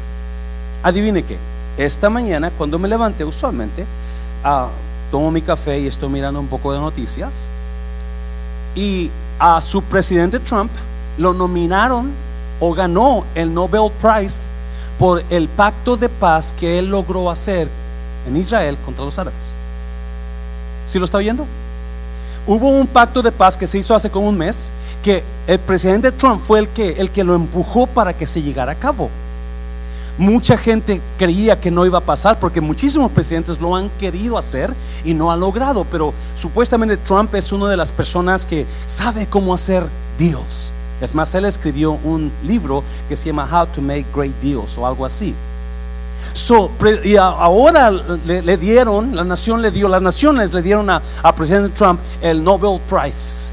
adivine 0.83 1.24
qué. 1.24 1.38
Esta 1.77 2.09
mañana 2.09 2.51
cuando 2.51 2.79
me 2.79 2.88
levanté 2.88 3.24
usualmente, 3.24 3.86
ah, 4.43 4.67
tomo 5.12 5.32
mi 5.32 5.42
café 5.42 5.80
y 5.80 5.88
estoy 5.88 6.10
mirando 6.10 6.39
un 6.39 6.48
poco 6.48 6.72
de 6.72 6.80
noticias 6.80 7.50
y 8.75 9.10
a 9.39 9.62
su 9.62 9.82
presidente 9.82 10.39
Trump 10.39 10.72
lo 11.18 11.34
nominaron 11.34 12.12
o 12.60 12.74
ganó 12.74 13.25
el 13.36 13.54
Nobel 13.54 13.92
Prize 14.01 14.48
por 14.98 15.24
el 15.30 15.48
pacto 15.48 15.98
de 15.98 16.10
paz 16.10 16.54
que 16.58 16.78
él 16.78 16.89
logró 16.89 17.30
hacer 17.30 17.68
en 18.28 18.38
Israel 18.38 18.78
contra 18.86 19.06
los 19.06 19.18
árabes. 19.18 19.54
¿Sí 20.88 21.00
lo 21.00 21.06
está 21.06 21.18
oyendo? 21.18 21.46
Hubo 22.46 22.70
un 22.70 22.88
pacto 22.88 23.22
de 23.22 23.32
paz 23.32 23.56
que 23.56 23.68
se 23.68 23.78
hizo 23.78 23.96
hace 23.96 24.10
como 24.10 24.28
un 24.28 24.38
mes 24.38 24.70
que 25.04 25.24
el 25.48 25.60
presidente 25.60 26.12
Trump 26.12 26.42
fue 26.46 26.60
el 26.60 26.68
que, 26.70 27.00
el 27.00 27.10
que 27.12 27.24
lo 27.24 27.36
empujó 27.36 27.88
para 27.88 28.13
que 28.13 28.25
se 28.25 28.42
llegara 28.42 28.74
a 28.74 28.75
cabo. 28.75 29.10
Mucha 30.19 30.57
gente 30.57 30.99
creía 31.17 31.61
que 31.61 31.71
no 31.71 31.85
iba 31.85 31.99
a 31.99 32.01
pasar 32.01 32.38
porque 32.39 32.59
muchísimos 32.59 33.09
presidentes 33.09 33.61
lo 33.61 33.73
han 33.73 33.89
querido 33.91 34.38
hacer 34.38 34.73
y 35.05 35.13
no 35.13 35.31
han 35.31 35.39
logrado, 35.39 35.85
pero 35.89 36.13
supuestamente 36.35 36.97
Trump 36.97 37.33
es 37.35 37.53
una 37.53 37.69
de 37.69 37.77
las 37.77 37.93
personas 37.93 38.45
que 38.45 38.65
sabe 38.85 39.27
cómo 39.27 39.53
hacer 39.53 39.85
Dios. 40.17 40.73
Es 40.99 41.15
más, 41.15 41.33
él 41.35 41.45
escribió 41.45 41.93
un 42.03 42.33
libro 42.43 42.83
que 43.07 43.15
se 43.15 43.27
llama 43.27 43.47
How 43.49 43.67
to 43.67 43.81
Make 43.81 44.07
Great 44.13 44.35
Deals 44.41 44.77
o 44.77 44.85
algo 44.85 45.05
así. 45.05 45.33
So, 46.33 46.69
y 47.05 47.15
ahora 47.15 47.89
le, 47.89 48.57
dieron, 48.57 49.15
la 49.15 49.23
nación 49.23 49.61
le 49.61 49.71
dio, 49.71 49.88
las 49.88 50.01
naciones 50.01 50.53
le 50.53 50.61
dieron 50.61 50.89
a, 50.89 51.01
a 51.23 51.33
presidente 51.33 51.69
Trump 51.69 52.01
el 52.21 52.43
Nobel 52.43 52.81
Prize 52.89 53.47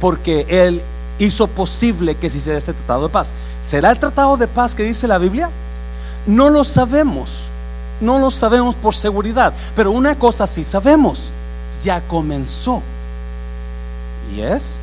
porque 0.00 0.44
él 0.48 0.82
hizo 1.20 1.46
posible 1.46 2.16
que 2.16 2.28
se 2.28 2.38
hiciera 2.38 2.58
este 2.58 2.72
tratado 2.72 3.04
de 3.04 3.08
paz. 3.08 3.32
¿Será 3.62 3.92
el 3.92 4.00
tratado 4.00 4.36
de 4.36 4.48
paz 4.48 4.74
que 4.74 4.82
dice 4.82 5.06
la 5.06 5.18
Biblia? 5.18 5.48
No 6.28 6.50
lo 6.50 6.62
sabemos, 6.62 7.30
no 8.02 8.18
lo 8.18 8.30
sabemos 8.30 8.74
por 8.76 8.94
seguridad, 8.94 9.54
pero 9.74 9.90
una 9.90 10.14
cosa 10.14 10.46
sí 10.46 10.62
sabemos, 10.62 11.30
ya 11.82 12.02
comenzó. 12.02 12.82
¿Y 14.36 14.42
es? 14.42 14.78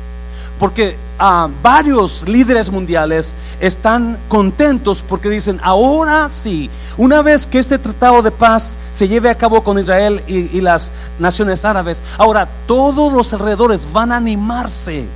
Porque 0.58 0.96
ah, 1.20 1.48
varios 1.62 2.28
líderes 2.28 2.68
mundiales 2.68 3.36
están 3.60 4.18
contentos 4.28 5.04
porque 5.08 5.30
dicen, 5.30 5.60
ahora 5.62 6.28
sí, 6.28 6.68
una 6.96 7.22
vez 7.22 7.46
que 7.46 7.60
este 7.60 7.78
tratado 7.78 8.22
de 8.22 8.32
paz 8.32 8.76
se 8.90 9.06
lleve 9.06 9.30
a 9.30 9.36
cabo 9.36 9.62
con 9.62 9.78
Israel 9.78 10.24
y, 10.26 10.60
las 10.60 10.90
naciones 11.20 11.64
árabes, 11.64 12.02
ahora 12.18 12.48
todos 12.66 13.12
los 13.12 13.32
alrededores 13.32 13.92
van 13.92 14.10
a 14.10 14.16
animarse 14.16 15.06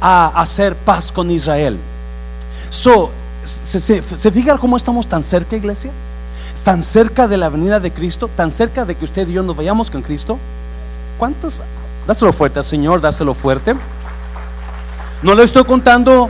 a 0.00 0.32
hacer 0.34 0.74
paz 0.74 1.12
con 1.12 1.30
Israel. 1.30 1.78
So, 2.70 3.12
¿se, 3.44 3.80
se, 3.80 4.30
fija 4.30 4.58
cómo 4.58 4.76
estamos 4.76 5.06
tan 5.06 5.22
cerca, 5.22 5.56
iglesia? 5.56 5.90
Tan 6.64 6.82
cerca 6.82 7.26
de 7.26 7.36
la 7.36 7.48
venida 7.48 7.80
de 7.80 7.90
Cristo, 7.90 8.28
tan 8.28 8.50
cerca 8.50 8.84
de 8.84 8.94
que 8.94 9.04
usted 9.04 9.26
y 9.28 9.32
yo 9.32 9.42
nos 9.42 9.56
vayamos 9.56 9.90
con 9.90 10.02
Cristo. 10.02 10.38
¿Cuántos? 11.18 11.62
Dáselo 12.06 12.32
fuerte 12.32 12.62
Señor, 12.62 13.00
dáselo 13.00 13.34
fuerte. 13.34 13.74
No 15.22 15.34
le 15.34 15.44
estoy 15.44 15.64
contando 15.64 16.28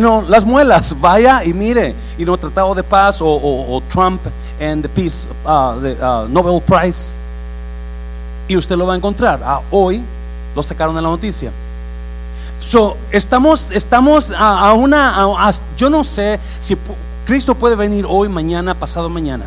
no, 0.00 0.22
las 0.22 0.44
muelas. 0.44 0.96
Vaya 1.00 1.44
y 1.44 1.52
mire. 1.52 1.94
Y 2.16 2.24
no 2.24 2.36
tratado 2.36 2.74
de 2.74 2.82
paz 2.82 3.18
o, 3.20 3.82
Trump 3.88 4.20
and 4.60 4.82
the 4.82 4.88
Peace 4.88 5.26
uh, 5.44 5.48
uh, 5.48 6.28
Nobel 6.28 6.60
Prize. 6.62 7.14
Y 8.46 8.56
usted 8.56 8.76
lo 8.76 8.86
va 8.86 8.94
a 8.94 8.96
encontrar. 8.96 9.40
Ah, 9.44 9.60
hoy 9.70 10.02
lo 10.54 10.62
sacaron 10.62 10.94
de 10.94 11.02
la 11.02 11.08
noticia. 11.08 11.50
So, 12.68 12.98
estamos, 13.12 13.70
estamos 13.70 14.30
a, 14.36 14.74
una, 14.74 15.50
yo 15.78 15.88
no 15.88 16.04
sé 16.04 16.38
si 16.60 16.76
Cristo 17.24 17.54
puede 17.54 17.76
venir 17.76 18.04
hoy, 18.06 18.28
mañana, 18.28 18.74
pasado 18.74 19.08
mañana. 19.08 19.46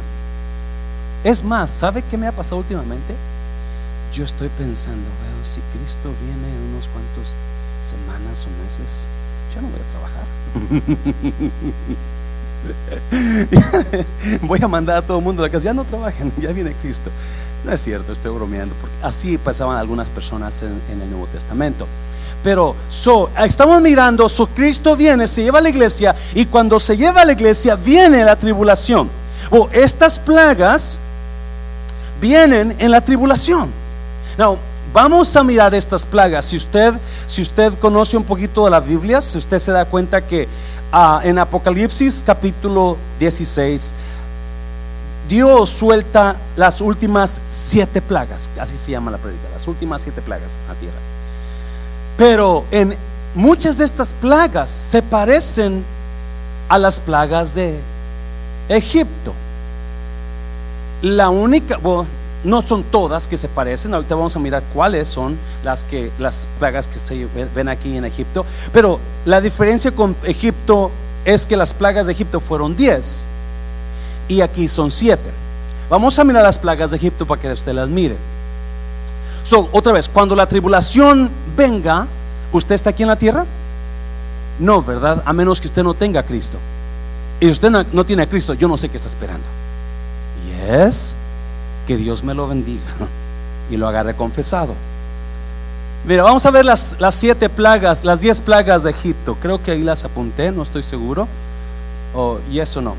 Es 1.24 1.44
más, 1.44 1.70
¿sabe 1.70 2.04
qué 2.10 2.18
me 2.18 2.26
ha 2.26 2.32
pasado 2.32 2.58
últimamente? 2.58 3.14
Yo 4.12 4.26
estoy 4.26 4.50
pensando, 4.58 5.04
veo, 5.04 5.46
si 5.46 5.62
Cristo 5.78 6.10
viene 6.20 6.48
en 6.50 6.74
unos 6.74 6.88
cuantos 6.88 7.36
semanas 7.86 8.48
o 8.48 8.50
meses, 8.64 9.08
ya 9.54 9.62
no 9.62 9.68
voy 9.68 9.82
a 9.82 9.90
trabajar. 9.92 10.26
voy 14.48 14.60
a 14.64 14.68
mandar 14.68 14.98
a 14.98 15.02
todo 15.04 15.20
el 15.20 15.24
mundo 15.24 15.44
a 15.44 15.46
la 15.46 15.52
casa, 15.52 15.66
ya 15.66 15.76
no 15.76 15.84
trabajen, 15.84 16.34
ya 16.42 16.52
viene 16.54 16.74
Cristo. 16.82 17.12
No 17.64 17.72
es 17.72 17.82
cierto, 17.82 18.14
estoy 18.14 18.34
bromeando, 18.34 18.74
porque 18.82 18.96
así 19.04 19.38
pasaban 19.38 19.78
algunas 19.78 20.10
personas 20.10 20.64
en, 20.64 20.82
el 21.00 21.08
Nuevo 21.12 21.28
Testamento. 21.28 21.86
Pero 22.44 22.76
so, 22.90 23.30
estamos 23.38 23.82
mirando, 23.82 24.28
so 24.28 24.48
Cristo 24.48 24.96
viene, 24.96 25.28
se 25.28 25.44
lleva 25.44 25.60
a 25.60 25.62
la 25.62 25.70
iglesia 25.70 26.16
y 26.34 26.46
cuando 26.46 26.80
se 26.80 26.98
lleva 26.98 27.22
a 27.22 27.26
la 27.26 27.34
iglesia 27.34 27.76
viene 27.76 28.24
la 28.24 28.36
tribulación. 28.36 29.10
O 29.50 29.70
estas 29.72 30.18
plagas 30.18 30.98
vienen 32.20 32.76
en 32.80 32.92
la 32.92 33.02
tribulación. 33.02 33.72
Now, 34.38 34.58
Vamos 34.94 35.34
a 35.38 35.44
mirar 35.44 35.74
estas 35.74 36.04
plagas. 36.04 36.46
Si 36.46 36.58
usted, 36.58 36.94
si 37.26 37.42
usted 37.42 37.74
conoce 37.80 38.18
un 38.18 38.26
poquito 38.26 38.66
de 38.66 38.72
la 38.72 38.82
Biblia, 38.82 39.22
si 39.22 39.38
usted 39.38 39.58
se 39.58 39.72
da 39.72 39.86
cuenta 39.86 40.20
que 40.20 40.50
ah, 40.92 41.22
en 41.24 41.40
Apocalipsis 41.40 42.22
capítulo 42.26 42.98
16, 43.18 43.96
Dios 45.30 45.70
suelta 45.70 46.36
las 46.58 46.82
últimas 46.82 47.40
siete 47.48 48.02
plagas, 48.02 48.50
así 48.60 48.76
se 48.76 48.92
llama 48.92 49.12
la 49.12 49.18
predica, 49.18 49.48
las 49.54 49.66
últimas 49.66 50.02
siete 50.02 50.22
plagas 50.22 50.58
a 50.70 50.74
tierra. 50.74 51.11
Pero 52.22 52.66
en 52.70 52.96
muchas 53.34 53.80
de 53.80 53.86
estas 53.86 54.14
plagas 54.14 54.70
se 54.70 55.02
parecen 55.02 55.84
a 56.70 56.78
las 56.78 57.00
plagas 57.00 57.56
de 57.56 57.80
Egipto. 58.70 59.34
La 61.02 61.32
única, 61.32 61.80
no 62.44 62.62
son 62.62 62.84
todas 62.84 63.28
que 63.28 63.38
se 63.38 63.48
parecen, 63.48 63.96
ahorita 63.96 64.14
vamos 64.14 64.36
a 64.36 64.40
mirar 64.40 64.62
cuáles 64.72 65.08
son 65.08 65.36
las, 65.64 65.84
que, 65.84 66.12
las 66.20 66.46
plagas 66.60 66.88
que 66.88 67.00
se 67.00 67.28
ven 67.56 67.70
aquí 67.70 67.98
en 67.98 68.06
Egipto, 68.06 68.46
pero 68.72 69.00
la 69.26 69.42
diferencia 69.42 69.92
con 69.92 70.16
Egipto 70.24 70.92
es 71.26 71.48
que 71.48 71.58
las 71.58 71.74
plagas 71.74 72.06
de 72.06 72.14
Egipto 72.14 72.40
fueron 72.40 72.76
10 72.78 73.26
y 74.28 74.42
aquí 74.42 74.68
son 74.68 74.92
7. 74.92 75.20
Vamos 75.90 76.20
a 76.20 76.24
mirar 76.24 76.44
las 76.44 76.60
plagas 76.60 76.92
de 76.92 76.98
Egipto 76.98 77.26
para 77.26 77.42
que 77.42 77.52
usted 77.52 77.74
las 77.74 77.90
mire. 77.90 78.16
So, 79.44 79.70
otra 79.72 79.94
vez, 79.94 80.08
cuando 80.08 80.36
la 80.36 80.48
tribulación 80.48 81.30
venga, 81.56 82.08
¿usted 82.52 82.76
está 82.76 82.92
aquí 82.92 83.04
en 83.04 83.10
la 83.10 83.16
tierra? 83.16 83.46
No, 84.60 84.82
¿verdad? 84.84 85.24
A 85.26 85.34
menos 85.34 85.60
que 85.60 85.68
usted 85.68 85.84
no 85.84 85.94
tenga 85.94 86.20
a 86.20 86.24
Cristo. 86.24 86.58
Y 87.40 87.50
usted 87.50 87.72
no, 87.72 88.06
tiene 88.06 88.24
a 88.24 88.30
Cristo, 88.30 88.54
yo 88.54 88.68
no 88.68 88.78
sé 88.78 88.90
qué 88.90 88.98
está 88.98 89.10
esperando. 89.10 89.46
Yes 90.68 91.16
que 91.88 91.98
Dios 91.98 92.24
me 92.24 92.34
lo 92.34 92.48
bendiga 92.48 92.82
y 93.70 93.78
lo 93.78 93.88
agarre 93.88 94.16
confesado. 94.16 94.76
Mira, 96.06 96.24
vamos 96.24 96.46
a 96.46 96.52
ver 96.52 96.66
las, 96.66 96.96
siete 97.12 97.48
plagas, 97.48 98.04
las 98.04 98.22
diez 98.22 98.42
plagas 98.42 98.84
de 98.84 98.92
Egipto. 98.92 99.38
Creo 99.42 99.62
que 99.62 99.72
ahí 99.72 99.82
las 99.82 100.04
apunté, 100.04 100.52
no 100.52 100.64
estoy 100.64 100.84
seguro. 100.84 101.28
Oh, 102.16 102.40
y 102.52 102.60
eso 102.60 102.82
no. 102.82 102.96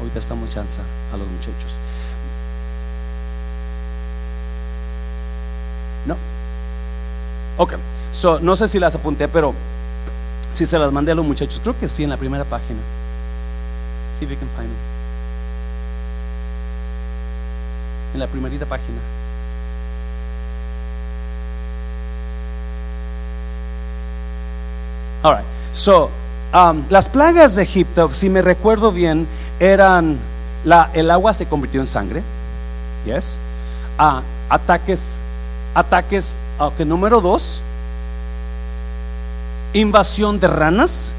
Ahorita 0.00 0.18
estamos 0.18 0.50
chanza 0.50 0.80
a 1.12 1.16
los 1.16 1.28
muchachos. 1.28 1.72
No. 6.06 6.16
Ok. 7.56 7.74
So, 8.12 8.40
no 8.40 8.56
sé 8.56 8.68
si 8.68 8.78
las 8.78 8.94
apunté, 8.94 9.28
pero 9.28 9.54
si 10.52 10.66
se 10.66 10.78
las 10.78 10.92
mandé 10.92 11.12
a 11.12 11.14
los 11.14 11.24
muchachos, 11.24 11.60
creo 11.62 11.78
que 11.78 11.88
sí 11.88 12.04
en 12.04 12.10
la 12.10 12.16
primera 12.16 12.44
página. 12.44 12.80
See 14.18 14.24
if 14.24 14.30
you 14.30 14.36
can 14.36 14.48
find 14.56 14.68
them. 14.68 14.92
en 18.14 18.20
la 18.20 18.26
primerita 18.26 18.66
página. 18.66 18.98
All 25.22 25.34
right. 25.36 25.44
So, 25.72 26.10
um, 26.52 26.84
las 26.90 27.08
plagas 27.08 27.56
de 27.56 27.62
Egipto, 27.62 28.12
si 28.12 28.28
me 28.28 28.42
recuerdo 28.42 28.92
bien, 28.92 29.26
eran 29.60 30.18
la, 30.64 30.90
el 30.92 31.10
agua 31.10 31.32
se 31.32 31.46
convirtió 31.46 31.80
en 31.80 31.86
sangre. 31.86 32.22
Yes. 33.04 33.38
Uh, 33.98 34.20
ataques, 34.48 35.18
ataques, 35.74 36.36
okay, 36.58 36.86
número 36.86 37.20
dos, 37.20 37.60
invasión 39.72 40.40
de 40.40 40.48
ranas. 40.48 41.12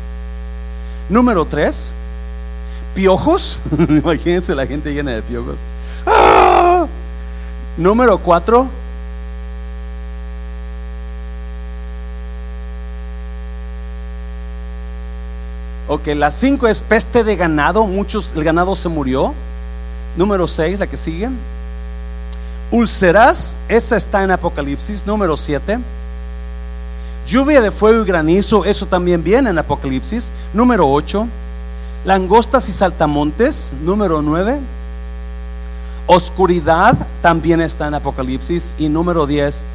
Número 1.10 1.46
tres, 1.46 1.92
piojos. 2.96 3.60
Imagínense 3.90 4.56
la 4.56 4.66
gente 4.66 4.94
llena 4.94 5.12
de 5.12 5.22
piojos. 5.22 5.58
¡Ah! 6.06 6.86
Número 7.78 8.18
cuatro, 8.20 8.68
Ok, 15.86 16.08
la 16.16 16.32
cinco 16.32 16.68
es 16.68 16.82
peste 16.82 17.24
de 17.24 17.36
ganado. 17.36 17.86
Muchos, 17.86 18.34
el 18.36 18.44
ganado 18.44 18.76
se 18.76 18.88
murió. 18.88 19.34
Número 20.16 20.48
seis, 20.48 20.80
la 20.80 20.88
que 20.88 20.96
sigue. 20.96 21.30
Ulceras, 22.74 23.56
esa 23.70 23.98
está 23.98 24.24
en 24.24 24.32
Apocalipsis. 24.32 25.06
Número 25.06 25.38
siete. 25.38 25.78
Lluvia 27.28 27.62
de 27.62 27.70
fuego 27.70 28.02
y 28.02 28.08
granizo, 28.08 28.66
eso 28.66 28.88
también 28.88 29.24
viene 29.24 29.52
en 29.52 29.60
Apocalipsis. 29.60 30.32
Número 30.56 30.90
8. 30.90 31.28
Langostas 32.04 32.68
y 32.70 32.72
saltamontes. 32.72 33.76
Número 33.84 34.24
9. 34.24 34.60
Oscuridad 36.08 36.98
también 37.22 37.62
está 37.62 37.86
en 37.86 37.94
Apocalipsis. 37.94 38.76
Y 38.80 38.90
número 38.90 39.28
10 39.28 39.66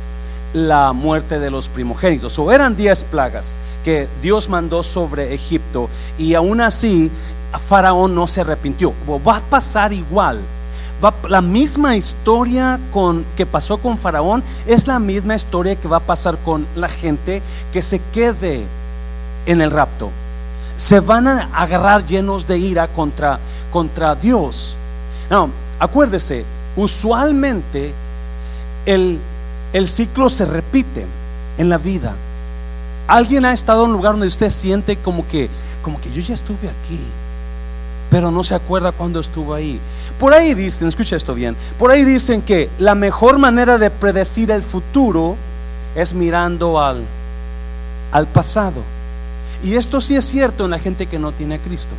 la 0.53 0.93
muerte 0.93 1.39
de 1.39 1.53
los 1.53 1.69
primogénitos. 1.69 2.37
O 2.41 2.51
eran 2.51 2.75
diez 2.75 3.05
plagas 3.05 3.59
que 3.85 4.09
Dios 4.23 4.49
mandó 4.49 4.83
sobre 4.83 5.35
Egipto 5.35 5.89
y 6.19 6.35
aún 6.35 6.61
así 6.61 7.13
Faraón 7.69 8.17
no 8.17 8.27
se 8.27 8.41
arrepintió. 8.41 8.93
Va 9.25 9.37
a 9.37 9.41
pasar 9.41 9.93
igual. 9.93 10.41
La 11.29 11.41
misma 11.41 11.97
historia 11.97 12.81
que 13.37 13.47
pasó 13.47 13.79
con 13.79 13.99
Faraón 13.99 14.43
es 14.67 14.87
la 14.87 14.99
misma 14.99 15.37
historia 15.37 15.77
que 15.77 15.89
va 15.89 15.99
a 15.99 16.01
pasar 16.01 16.37
con 16.39 16.67
la 16.75 16.89
gente 16.89 17.41
que 17.73 17.83
se 17.83 18.01
quede 18.13 18.65
en 19.47 19.61
el 19.61 19.71
rapto. 19.71 20.11
Se 20.77 21.01
van 21.01 21.29
a 21.29 21.49
agarrar 21.55 22.05
llenos 22.05 22.47
de 22.47 22.59
ira 22.59 22.89
contra, 22.89 23.39
contra 23.73 24.15
Dios. 24.15 24.77
No, 25.31 25.51
acuérdese, 25.79 26.45
usualmente 26.77 27.93
el 28.87 29.21
el 29.73 29.89
ciclo 29.89 30.31
se 30.31 30.47
repite 30.47 31.07
en 31.59 31.69
la 31.69 31.79
vida. 31.79 32.15
Alguien 33.07 33.45
ha 33.45 33.53
estado 33.53 33.85
en 33.85 33.91
un 33.91 33.97
lugar 33.97 34.13
donde 34.13 34.27
usted 34.27 34.51
siente 34.51 34.97
como 34.97 35.27
que, 35.27 35.49
como 35.83 36.01
que 36.01 36.11
yo 36.11 36.21
ya 36.21 36.35
estuve 36.35 36.69
aquí, 36.69 36.99
pero 38.11 38.31
no 38.31 38.45
se 38.45 38.55
acuerda 38.55 38.93
cuando 38.93 39.21
estuvo 39.21 39.55
ahí. 39.55 39.81
Por 40.19 40.33
ahí 40.33 40.55
dicen, 40.55 40.89
escucha 40.89 41.17
esto 41.17 41.35
bien, 41.35 41.57
por 41.79 41.91
ahí 41.91 42.05
dicen 42.05 42.43
que 42.43 42.69
la 42.79 42.95
mejor 42.95 43.39
manera 43.39 43.79
de 43.79 43.91
predecir 43.91 44.51
el 44.51 44.63
futuro 44.63 45.37
es 45.95 46.15
mirando 46.15 46.81
al, 46.81 47.05
al 48.13 48.27
pasado. 48.27 48.83
Y 49.63 49.75
esto 49.75 50.01
sí 50.01 50.17
es 50.17 50.25
cierto 50.25 50.65
en 50.65 50.71
la 50.71 50.79
gente 50.79 51.07
que 51.07 51.19
no 51.19 51.33
tiene 51.33 51.57
a 51.57 51.59
Cristo. 51.59 51.95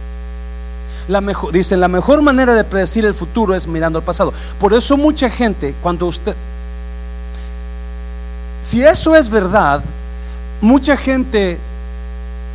La 1.08 1.22
mejor, 1.22 1.52
dicen, 1.52 1.80
la 1.80 1.88
mejor 1.88 2.22
manera 2.22 2.54
de 2.54 2.64
predecir 2.64 3.06
el 3.06 3.14
futuro 3.14 3.56
es 3.56 3.68
mirando 3.68 4.00
al 4.00 4.06
pasado. 4.06 4.34
Por 4.60 4.74
eso 4.74 4.96
mucha 4.96 5.30
gente, 5.30 5.74
cuando 5.82 6.06
usted, 6.06 6.36
si 8.62 8.84
eso 8.84 9.16
es 9.16 9.30
verdad, 9.30 9.82
mucha 10.62 10.98
gente 10.98 11.58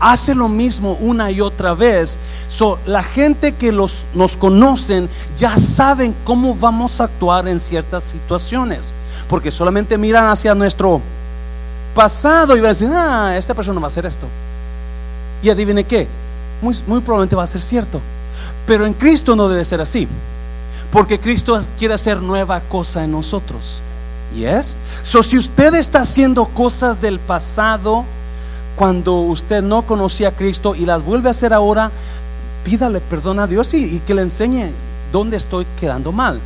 hace 0.01 0.35
lo 0.35 0.49
mismo 0.49 0.93
una 1.01 1.31
y 1.31 1.41
otra 1.41 1.75
vez. 1.75 2.19
la 2.87 3.03
gente 3.03 3.53
que 3.53 3.73
los, 3.73 4.05
nos 4.15 4.37
conocen 4.37 5.09
ya 5.37 5.57
saben 5.59 6.15
cómo 6.25 6.55
vamos 6.55 7.01
a 7.01 7.05
actuar 7.05 7.49
en 7.49 7.61
ciertas 7.61 8.05
situaciones. 8.05 8.93
Porque 9.29 9.51
solamente 9.51 9.97
miran 9.97 10.27
hacia 10.27 10.55
nuestro 10.55 11.01
pasado 11.95 12.57
y 12.57 12.61
van 12.61 12.67
a 12.67 12.69
decir, 12.69 12.91
ah, 12.93 13.35
esta 13.37 13.55
persona 13.55 13.81
va 13.81 13.87
a 13.87 13.89
hacer 13.89 14.07
esto. 14.07 14.27
Y 15.43 15.51
adivine 15.51 15.85
qué, 15.85 16.09
muy, 16.61 16.77
muy 16.87 17.01
probablemente 17.01 17.37
va 17.37 17.45
a 17.45 17.47
ser 17.47 17.61
cierto. 17.61 18.01
Pero 18.67 18.87
en 18.87 18.95
Cristo 18.95 19.37
no 19.37 19.49
debe 19.49 19.65
ser 19.65 19.81
así. 19.81 20.09
Porque 20.91 21.19
Cristo 21.19 21.61
quiere 21.79 21.95
hacer 21.95 22.21
nueva 22.21 22.61
cosa 22.61 23.05
en 23.05 23.13
nosotros. 23.13 23.81
Yes. 24.35 24.77
So, 25.03 25.23
si 25.23 25.39
usted 25.39 25.75
está 25.75 26.01
haciendo 26.01 26.47
cosas 26.47 27.01
del 27.01 27.19
pasado 27.21 28.05
cuando 28.77 29.17
usted 29.17 29.63
no 29.63 29.83
conocía 29.83 30.29
a 30.29 30.33
Cristo 30.33 30.75
y 30.75 30.87
las 30.87 31.05
vuelve 31.05 31.29
a 31.29 31.31
hacer 31.31 31.53
ahora, 31.53 31.91
pídale 32.65 33.01
perdón 33.01 33.39
a 33.39 33.47
Dios 33.47 33.73
y, 33.75 34.01
que 34.01 34.15
le 34.15 34.23
enseñe 34.23 34.73
dónde 35.13 35.37
estoy 35.37 35.67
quedando 35.79 36.13
mal. 36.13 36.41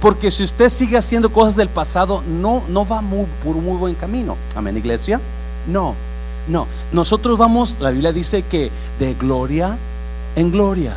Porque 0.00 0.30
si 0.30 0.44
usted 0.44 0.68
sigue 0.68 0.96
haciendo 0.96 1.32
cosas 1.32 1.56
del 1.56 1.68
pasado, 1.68 2.22
no, 2.26 2.62
no 2.68 2.86
va 2.86 3.00
muy, 3.00 3.26
por 3.42 3.56
muy 3.56 3.76
buen 3.76 3.94
camino. 3.94 4.36
Amén, 4.54 4.76
iglesia. 4.76 5.20
No, 5.66 5.94
no. 6.46 6.68
Nosotros 6.92 7.36
vamos, 7.36 7.76
la 7.80 7.90
Biblia 7.90 8.12
dice 8.12 8.42
que 8.42 8.70
de 9.00 9.14
gloria 9.14 9.76
en 10.36 10.52
gloria. 10.52 10.94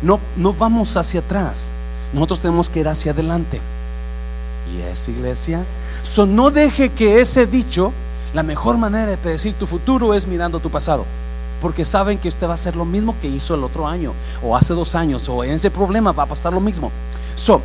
No, 0.00 0.18
no 0.36 0.54
vamos 0.54 0.96
hacia 0.96 1.20
atrás. 1.20 1.70
Nosotros 2.12 2.40
tenemos 2.40 2.70
que 2.70 2.80
ir 2.80 2.88
hacia 2.88 3.12
adelante. 3.12 3.60
Y 4.74 4.80
es 4.80 5.08
iglesia. 5.08 5.64
So, 6.02 6.26
no 6.26 6.50
deje 6.50 6.90
que 6.90 7.20
ese 7.20 7.46
dicho, 7.46 7.92
la 8.34 8.42
mejor 8.42 8.78
manera 8.78 9.06
de 9.06 9.16
predecir 9.16 9.54
tu 9.54 9.66
futuro 9.66 10.14
es 10.14 10.26
mirando 10.26 10.60
tu 10.60 10.70
pasado. 10.70 11.04
Porque 11.60 11.84
saben 11.84 12.18
que 12.18 12.28
usted 12.28 12.46
va 12.46 12.52
a 12.52 12.54
hacer 12.54 12.74
lo 12.74 12.84
mismo 12.84 13.14
que 13.20 13.28
hizo 13.28 13.54
el 13.54 13.62
otro 13.62 13.86
año, 13.86 14.12
o 14.42 14.56
hace 14.56 14.74
dos 14.74 14.94
años, 14.94 15.28
o 15.28 15.44
en 15.44 15.52
ese 15.52 15.70
problema 15.70 16.12
va 16.12 16.24
a 16.24 16.26
pasar 16.26 16.52
lo 16.52 16.60
mismo. 16.60 16.90
So, 17.36 17.60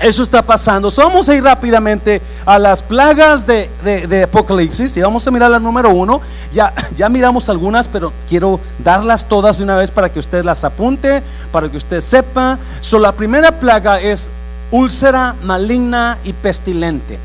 eso 0.00 0.22
está 0.22 0.40
pasando. 0.40 0.90
Vamos 0.96 1.28
a 1.28 1.34
ir 1.34 1.44
rápidamente 1.44 2.22
a 2.46 2.58
las 2.58 2.82
plagas 2.82 3.46
de, 3.46 3.68
de, 3.84 4.22
Apocalipsis 4.22 4.96
y 4.96 5.02
vamos 5.02 5.26
a 5.26 5.30
mirar 5.30 5.50
la 5.50 5.58
número 5.58 5.90
uno. 5.90 6.20
Ya, 6.54 6.72
ya 6.96 7.08
miramos 7.08 7.48
algunas, 7.48 7.86
pero 7.86 8.12
quiero 8.28 8.58
darlas 8.82 9.26
todas 9.28 9.58
de 9.58 9.64
una 9.64 9.76
vez 9.76 9.90
para 9.90 10.08
que 10.08 10.18
usted 10.18 10.44
las 10.44 10.64
apunte, 10.64 11.22
para 11.52 11.68
que 11.68 11.76
usted 11.76 12.00
sepa. 12.00 12.58
So, 12.80 12.98
la 12.98 13.12
primera 13.12 13.60
plaga 13.60 14.00
es 14.00 14.30
úlcera 14.70 15.34
maligna 15.42 16.16
y 16.24 16.32
pestilente. 16.32 17.18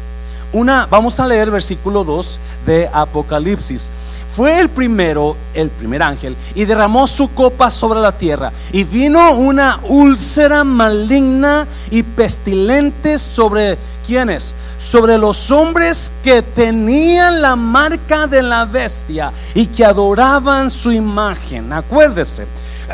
Una, 0.55 0.85
vamos 0.85 1.19
a 1.19 1.27
leer 1.27 1.51
versículo 1.51 2.05
2 2.05 2.39
de 2.65 2.89
Apocalipsis. 2.93 3.89
Fue 4.33 4.61
el 4.61 4.69
primero, 4.69 5.35
el 5.53 5.69
primer 5.69 6.01
ángel, 6.01 6.37
y 6.55 6.63
derramó 6.63 7.07
su 7.07 7.33
copa 7.33 7.69
sobre 7.69 7.99
la 7.99 8.13
tierra. 8.13 8.53
Y 8.71 8.85
vino 8.85 9.33
una 9.33 9.81
úlcera 9.83 10.63
maligna 10.63 11.67
y 11.91 12.03
pestilente 12.03 13.19
sobre 13.19 13.77
quienes? 14.07 14.55
Sobre 14.79 15.17
los 15.17 15.51
hombres 15.51 16.13
que 16.23 16.41
tenían 16.41 17.41
la 17.41 17.57
marca 17.57 18.25
de 18.25 18.41
la 18.41 18.63
bestia 18.63 19.33
y 19.55 19.65
que 19.65 19.83
adoraban 19.83 20.69
su 20.69 20.89
imagen. 20.89 21.73
Acuérdese, 21.73 22.47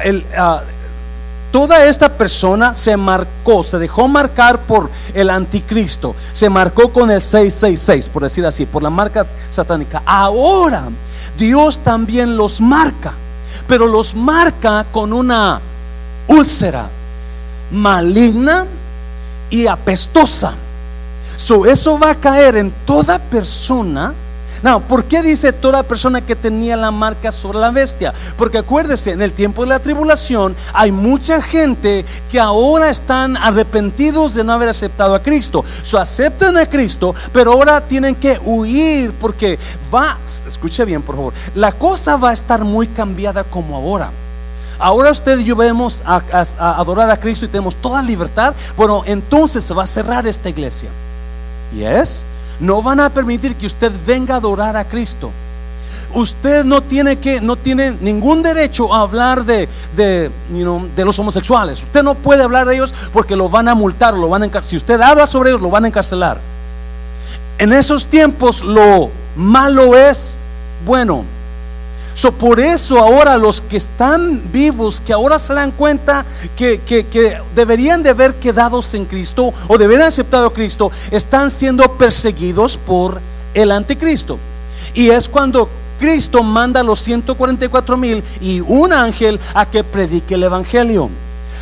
el, 0.04 0.26
ah, 0.36 0.64
Toda 1.52 1.86
esta 1.86 2.08
persona 2.08 2.74
se 2.74 2.96
marcó, 2.96 3.64
se 3.64 3.78
dejó 3.78 4.08
marcar 4.08 4.60
por 4.62 4.90
el 5.14 5.30
anticristo, 5.30 6.16
se 6.32 6.50
marcó 6.50 6.94
con 6.94 7.12
el 7.12 7.22
666, 7.22 8.08
por 8.08 8.24
decir 8.24 8.46
así, 8.46 8.66
por 8.66 8.82
la 8.82 8.90
marca 8.90 9.26
satánica. 9.50 10.02
Ahora 10.06 10.86
Dios 11.38 11.80
también 11.80 12.38
los 12.38 12.62
marca, 12.62 13.14
pero 13.68 13.86
los 13.86 14.16
marca 14.16 14.86
con 14.94 15.12
una 15.12 15.60
úlcera 16.28 16.88
maligna 17.72 18.66
y 19.50 19.68
apestosa. 19.68 20.54
eso 21.68 22.00
va 22.00 22.12
a 22.12 22.16
caer 22.16 22.56
en 22.56 22.72
toda 22.86 23.20
persona 23.20 24.14
no, 24.64 24.82
¿por 24.82 25.06
qué 25.06 25.24
dice 25.24 25.54
toda 25.54 25.84
persona 25.84 26.22
que 26.22 26.36
tenía 26.36 26.78
la 26.78 26.92
marca 26.92 27.32
sobre 27.32 27.60
la 27.60 27.72
bestia? 27.72 28.14
Porque 28.38 28.60
acuérdese, 28.60 29.12
en 29.12 29.22
el 29.22 29.34
tiempo 29.34 29.64
de 29.64 29.70
la 29.70 29.80
tribulación 29.80 30.56
hay 30.74 30.92
mucha 30.92 31.42
gente 31.42 32.06
que 32.30 32.40
ahora 32.40 32.90
están 32.90 33.38
arrepentidos 33.38 34.36
de 34.36 34.44
no 34.44 34.54
haber 34.54 34.70
aceptado 34.70 35.16
a 35.16 35.22
Cristo. 35.22 35.66
So, 35.84 35.98
aceptan 35.98 36.58
a 36.58 36.66
Cristo, 36.66 37.16
pero 37.34 37.54
ahora 37.54 37.82
tienen 37.82 38.16
que 38.16 38.40
huir 38.44 39.12
porque 39.20 39.58
va, 39.94 40.18
escuche 40.48 40.86
bien 40.86 41.02
por 41.02 41.16
favor, 41.16 41.34
la 41.56 41.72
cosa 41.72 42.18
va 42.18 42.30
a 42.30 42.34
estar 42.34 42.64
muy 42.64 42.88
cambiada 42.88 43.44
como 43.44 43.76
ahora. 43.76 44.12
Ahora 44.80 45.12
usted 45.12 45.38
y 45.40 45.44
yo 45.44 45.56
vemos 45.56 46.02
a, 46.06 46.22
adorar 46.80 47.10
a 47.12 47.18
Cristo 47.18 47.46
y 47.46 47.50
tenemos 47.50 47.76
toda 47.76 48.02
libertad. 48.02 48.56
Bueno, 48.76 49.04
entonces 49.06 49.64
se 49.64 49.76
va 49.76 49.84
a 49.84 49.88
cerrar 49.88 50.26
esta 50.26 50.50
iglesia. 50.50 50.90
¿Y 51.72 51.84
es? 51.84 52.26
No 52.62 52.82
van 52.82 53.00
a 53.00 53.10
permitir 53.10 53.56
que 53.56 53.66
usted 53.66 53.92
venga 54.06 54.36
a 54.36 54.38
adorar 54.38 54.78
a 54.78 54.86
Cristo. 54.86 55.32
Usted 56.14 56.64
no 56.64 56.82
tiene 56.82 57.18
que, 57.18 57.42
no 57.42 57.56
tiene 57.56 57.92
ningún 58.00 58.44
derecho 58.44 58.94
a 58.94 59.02
hablar 59.02 59.46
de, 59.46 59.68
de, 59.96 60.30
de 60.96 61.06
los 61.06 61.18
homosexuales. 61.20 61.84
Usted 61.84 62.04
no 62.04 62.16
puede 62.16 62.44
hablar 62.44 62.68
de 62.68 62.76
ellos 62.76 62.94
porque 63.14 63.36
lo 63.36 63.50
van 63.50 63.68
a 63.68 63.76
multar, 63.76 64.14
lo 64.14 64.30
van 64.30 64.44
a 64.44 64.46
encarcelar. 64.46 64.70
Si 64.70 64.78
usted 64.78 65.02
habla 65.02 65.26
sobre 65.26 65.50
ellos, 65.50 65.62
lo 65.62 65.70
van 65.70 65.86
a 65.86 65.88
encarcelar. 65.88 66.40
En 67.58 67.74
esos 67.74 68.06
tiempos 68.06 68.62
lo 68.62 69.10
malo 69.36 69.96
es 69.96 70.38
bueno. 70.86 71.24
So, 72.22 72.32
por 72.32 72.60
eso 72.60 73.00
ahora 73.00 73.36
los 73.36 73.62
que 73.62 73.78
están 73.78 74.44
vivos, 74.54 75.02
que 75.02 75.12
ahora 75.12 75.40
se 75.40 75.56
dan 75.56 75.72
cuenta 75.72 76.24
que, 76.56 76.80
deberían 77.56 78.04
de 78.04 78.12
haber 78.12 78.36
quedado 78.36 78.80
en 78.94 79.06
Cristo 79.06 79.52
o 79.68 79.76
de 79.76 79.86
haber 79.86 80.04
aceptado 80.04 80.46
a 80.46 80.54
Cristo, 80.54 80.92
están 81.10 81.50
siendo 81.50 81.98
perseguidos 81.98 82.78
por 82.78 83.20
el 83.56 83.72
anticristo. 83.72 84.38
Y 84.94 85.10
es 85.10 85.28
cuando 85.28 85.68
Cristo 85.98 86.44
manda 86.44 86.82
a 86.82 86.84
los 86.84 87.00
144 87.00 87.98
mil 87.98 88.24
y 88.40 88.60
un 88.60 88.94
ángel 88.94 89.40
a 89.56 89.66
que 89.66 89.84
predique 89.84 90.36
el 90.36 90.44
Evangelio. 90.44 91.10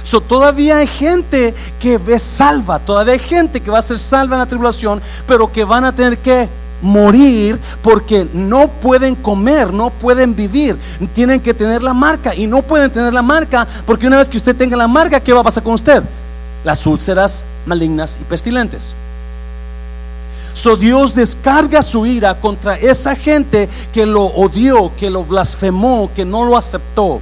So, 0.03 0.19
todavía 0.19 0.79
hay 0.79 0.87
gente 0.87 1.53
que 1.79 2.01
es 2.05 2.21
salva, 2.21 2.79
todavía 2.79 3.13
hay 3.13 3.19
gente 3.19 3.61
que 3.61 3.71
va 3.71 3.79
a 3.79 3.81
ser 3.81 3.97
salva 3.97 4.35
en 4.35 4.39
la 4.39 4.45
tribulación, 4.45 5.01
pero 5.25 5.49
que 5.49 5.63
van 5.63 5.85
a 5.85 5.95
tener 5.95 6.17
que 6.17 6.49
morir 6.81 7.59
porque 7.81 8.27
no 8.33 8.67
pueden 8.67 9.15
comer, 9.15 9.73
no 9.73 9.89
pueden 9.89 10.35
vivir, 10.35 10.77
tienen 11.13 11.39
que 11.39 11.53
tener 11.53 11.83
la 11.83 11.93
marca 11.93 12.33
y 12.35 12.47
no 12.47 12.61
pueden 12.61 12.91
tener 12.91 13.13
la 13.13 13.21
marca 13.21 13.67
porque 13.85 14.07
una 14.07 14.17
vez 14.17 14.29
que 14.29 14.37
usted 14.37 14.55
tenga 14.55 14.77
la 14.77 14.87
marca, 14.87 15.19
¿qué 15.19 15.33
va 15.33 15.41
a 15.41 15.43
pasar 15.43 15.63
con 15.63 15.73
usted? 15.73 16.03
Las 16.63 16.85
úlceras 16.85 17.43
malignas 17.65 18.17
y 18.21 18.23
pestilentes. 18.23 18.93
So 20.53 20.75
Dios 20.75 21.15
descarga 21.15 21.81
su 21.81 22.05
ira 22.05 22.35
contra 22.39 22.75
esa 22.75 23.15
gente 23.15 23.69
que 23.93 24.05
lo 24.05 24.23
odió, 24.23 24.91
que 24.97 25.09
lo 25.09 25.23
blasfemó, 25.23 26.09
que 26.13 26.25
no 26.25 26.43
lo 26.43 26.57
aceptó. 26.57 27.21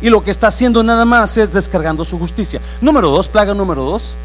Y 0.00 0.08
lo 0.08 0.22
que 0.24 0.30
está 0.30 0.46
haciendo 0.46 0.82
nada 0.82 1.04
más 1.04 1.36
es 1.36 1.52
descargando 1.52 2.04
su 2.04 2.18
justicia. 2.18 2.60
Número 2.80 3.10
dos, 3.10 3.28
plaga 3.28 3.52
número 3.52 3.84
dos. 3.84 4.16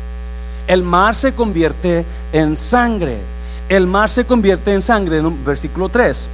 El 0.67 0.83
mar 0.83 1.15
se 1.15 1.33
convierte 1.33 2.05
en 2.31 2.55
sangre 2.55 3.19
el 3.69 3.87
mar 3.87 4.09
se 4.09 4.25
convierte 4.25 4.73
en 4.73 4.81
sangre, 4.81 5.17
en 5.17 5.45
versículo 5.45 5.87
3. 5.87 6.27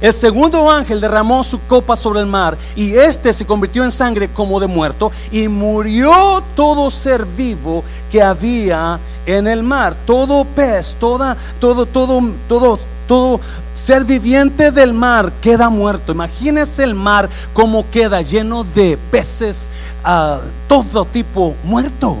El 0.00 0.12
segundo 0.12 0.70
ángel 0.70 1.00
derramó 1.00 1.42
su 1.42 1.58
copa 1.60 1.96
sobre 1.96 2.20
el 2.20 2.26
mar 2.26 2.58
y 2.74 2.94
este 2.94 3.32
se 3.32 3.46
convirtió 3.46 3.82
en 3.82 3.90
sangre 3.90 4.28
como 4.28 4.60
de 4.60 4.66
muerto 4.66 5.10
y 5.30 5.48
murió 5.48 6.42
todo 6.54 6.90
ser 6.90 7.24
vivo 7.24 7.82
que 8.10 8.22
había 8.22 8.98
en 9.24 9.46
el 9.46 9.62
mar, 9.62 9.96
todo 10.06 10.44
pez, 10.44 10.94
toda, 11.00 11.36
todo, 11.60 11.86
todo, 11.86 12.22
todo, 12.46 12.78
todo 13.08 13.40
ser 13.74 14.04
viviente 14.04 14.70
del 14.70 14.92
mar 14.92 15.32
queda 15.40 15.70
muerto. 15.70 16.12
Imagínese 16.12 16.84
el 16.84 16.94
mar 16.94 17.30
como 17.54 17.88
queda 17.90 18.20
lleno 18.20 18.64
de 18.64 18.98
peces, 19.10 19.70
uh, 20.04 20.40
todo 20.68 21.06
tipo 21.06 21.54
muerto. 21.64 22.18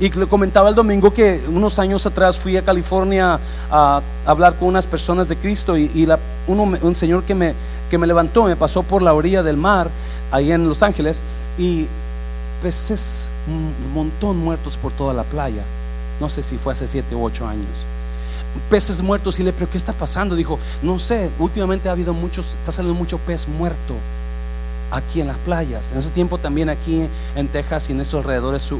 Y 0.00 0.10
le 0.10 0.26
comentaba 0.26 0.68
el 0.68 0.76
domingo 0.76 1.12
que 1.12 1.42
unos 1.48 1.78
años 1.78 2.06
atrás 2.06 2.38
fui 2.38 2.56
a 2.56 2.64
California 2.64 3.40
a 3.70 4.00
hablar 4.24 4.54
con 4.54 4.68
unas 4.68 4.86
personas 4.86 5.28
de 5.28 5.36
Cristo 5.36 5.76
y, 5.76 6.08
un 6.46 6.94
señor 6.94 7.24
que 7.24 7.34
me, 7.34 7.54
levantó, 8.06 8.44
me 8.44 8.54
pasó 8.54 8.82
por 8.84 9.02
la 9.02 9.12
orilla 9.12 9.42
del 9.42 9.56
mar, 9.56 9.90
ahí 10.30 10.52
en 10.52 10.68
Los 10.68 10.82
Ángeles, 10.84 11.22
y 11.58 11.88
peces, 12.62 13.26
un 13.48 13.92
montón 13.92 14.38
muertos 14.38 14.76
por 14.76 14.92
toda 14.92 15.12
la 15.12 15.24
playa. 15.24 15.62
No 16.20 16.30
sé 16.30 16.42
si 16.42 16.58
fue 16.58 16.72
hace 16.72 16.86
siete 16.86 17.16
u 17.16 17.24
ocho 17.24 17.46
años. 17.46 17.86
Peces 18.70 19.02
muertos 19.02 19.40
y 19.40 19.42
le, 19.42 19.52
pero 19.52 19.68
¿qué 19.68 19.78
está 19.78 19.92
pasando? 19.92 20.36
Dijo, 20.36 20.58
no 20.82 20.98
sé, 20.98 21.30
últimamente 21.40 21.88
ha 21.88 21.92
habido 21.92 22.14
muchos, 22.14 22.54
está 22.54 22.70
saliendo 22.70 22.98
mucho 22.98 23.18
pez 23.18 23.48
muerto 23.48 23.94
aquí 24.90 25.20
en 25.20 25.26
las 25.26 25.36
playas. 25.38 25.92
En 25.92 25.98
ese 25.98 26.10
tiempo 26.10 26.38
también 26.38 26.68
aquí 26.68 27.06
en 27.34 27.48
Texas 27.48 27.88
y 27.88 27.92
en 27.92 28.00
estos 28.00 28.24
alrededores 28.24 28.72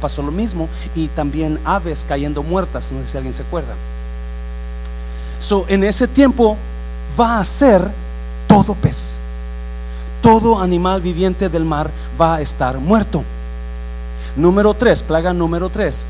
pasó 0.00 0.22
lo 0.22 0.32
mismo 0.32 0.68
y 0.94 1.08
también 1.08 1.58
aves 1.64 2.04
cayendo 2.06 2.42
muertas, 2.42 2.90
no 2.92 3.00
sé 3.00 3.06
si 3.06 3.16
alguien 3.16 3.32
se 3.32 3.42
acuerda. 3.42 3.74
So, 5.38 5.64
en 5.68 5.84
ese 5.84 6.06
tiempo 6.06 6.56
va 7.18 7.40
a 7.40 7.44
ser 7.44 7.90
todo 8.46 8.74
pez. 8.74 9.16
Todo 10.22 10.60
animal 10.60 11.00
viviente 11.00 11.48
del 11.48 11.64
mar 11.64 11.90
va 12.20 12.36
a 12.36 12.40
estar 12.40 12.78
muerto. 12.78 13.24
Número 14.36 14.74
3, 14.74 15.02
plaga 15.02 15.32
número 15.32 15.70
3. 15.70 16.06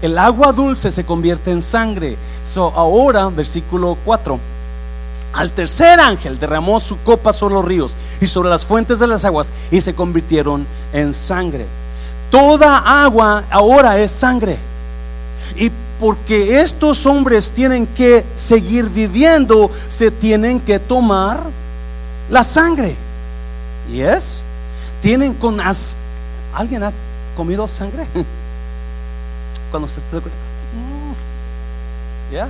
El 0.00 0.18
agua 0.18 0.52
dulce 0.52 0.90
se 0.90 1.04
convierte 1.04 1.50
en 1.50 1.60
sangre. 1.60 2.16
So, 2.42 2.72
ahora, 2.74 3.28
versículo 3.28 3.96
4 4.04 4.51
al 5.32 5.50
tercer 5.50 5.98
ángel 6.00 6.38
derramó 6.38 6.78
su 6.80 6.98
copa 7.02 7.32
sobre 7.32 7.54
los 7.54 7.64
ríos 7.64 7.96
y 8.20 8.26
sobre 8.26 8.50
las 8.50 8.66
fuentes 8.66 8.98
de 8.98 9.06
las 9.06 9.24
aguas 9.24 9.50
y 9.70 9.80
se 9.80 9.94
convirtieron 9.94 10.66
en 10.92 11.14
sangre. 11.14 11.66
Toda 12.30 13.04
agua 13.04 13.44
ahora 13.50 13.98
es 13.98 14.10
sangre. 14.10 14.58
Y 15.56 15.70
porque 16.00 16.60
estos 16.60 17.06
hombres 17.06 17.52
tienen 17.52 17.86
que 17.86 18.24
seguir 18.34 18.88
viviendo, 18.88 19.70
se 19.88 20.10
tienen 20.10 20.60
que 20.60 20.78
tomar 20.78 21.40
la 22.30 22.42
sangre. 22.42 22.96
¿Y 23.90 24.00
es? 24.00 24.44
Tienen 25.00 25.34
con 25.34 25.60
as 25.60 25.96
¿Alguien 26.54 26.82
ha 26.82 26.92
comido 27.36 27.66
sangre? 27.66 28.06
Cuando 29.70 29.88
se 29.88 30.00
¿Ya? 32.30 32.48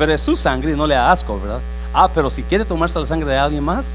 Pero 0.00 0.14
es 0.14 0.22
su 0.22 0.34
sangre 0.34 0.72
y 0.72 0.76
no 0.76 0.86
le 0.86 0.94
da 0.94 1.12
asco, 1.12 1.38
¿verdad? 1.38 1.60
Ah, 1.92 2.08
pero 2.08 2.30
si 2.30 2.42
quiere 2.42 2.64
tomarse 2.64 2.98
la 2.98 3.04
sangre 3.04 3.32
de 3.32 3.36
alguien 3.36 3.62
más. 3.62 3.92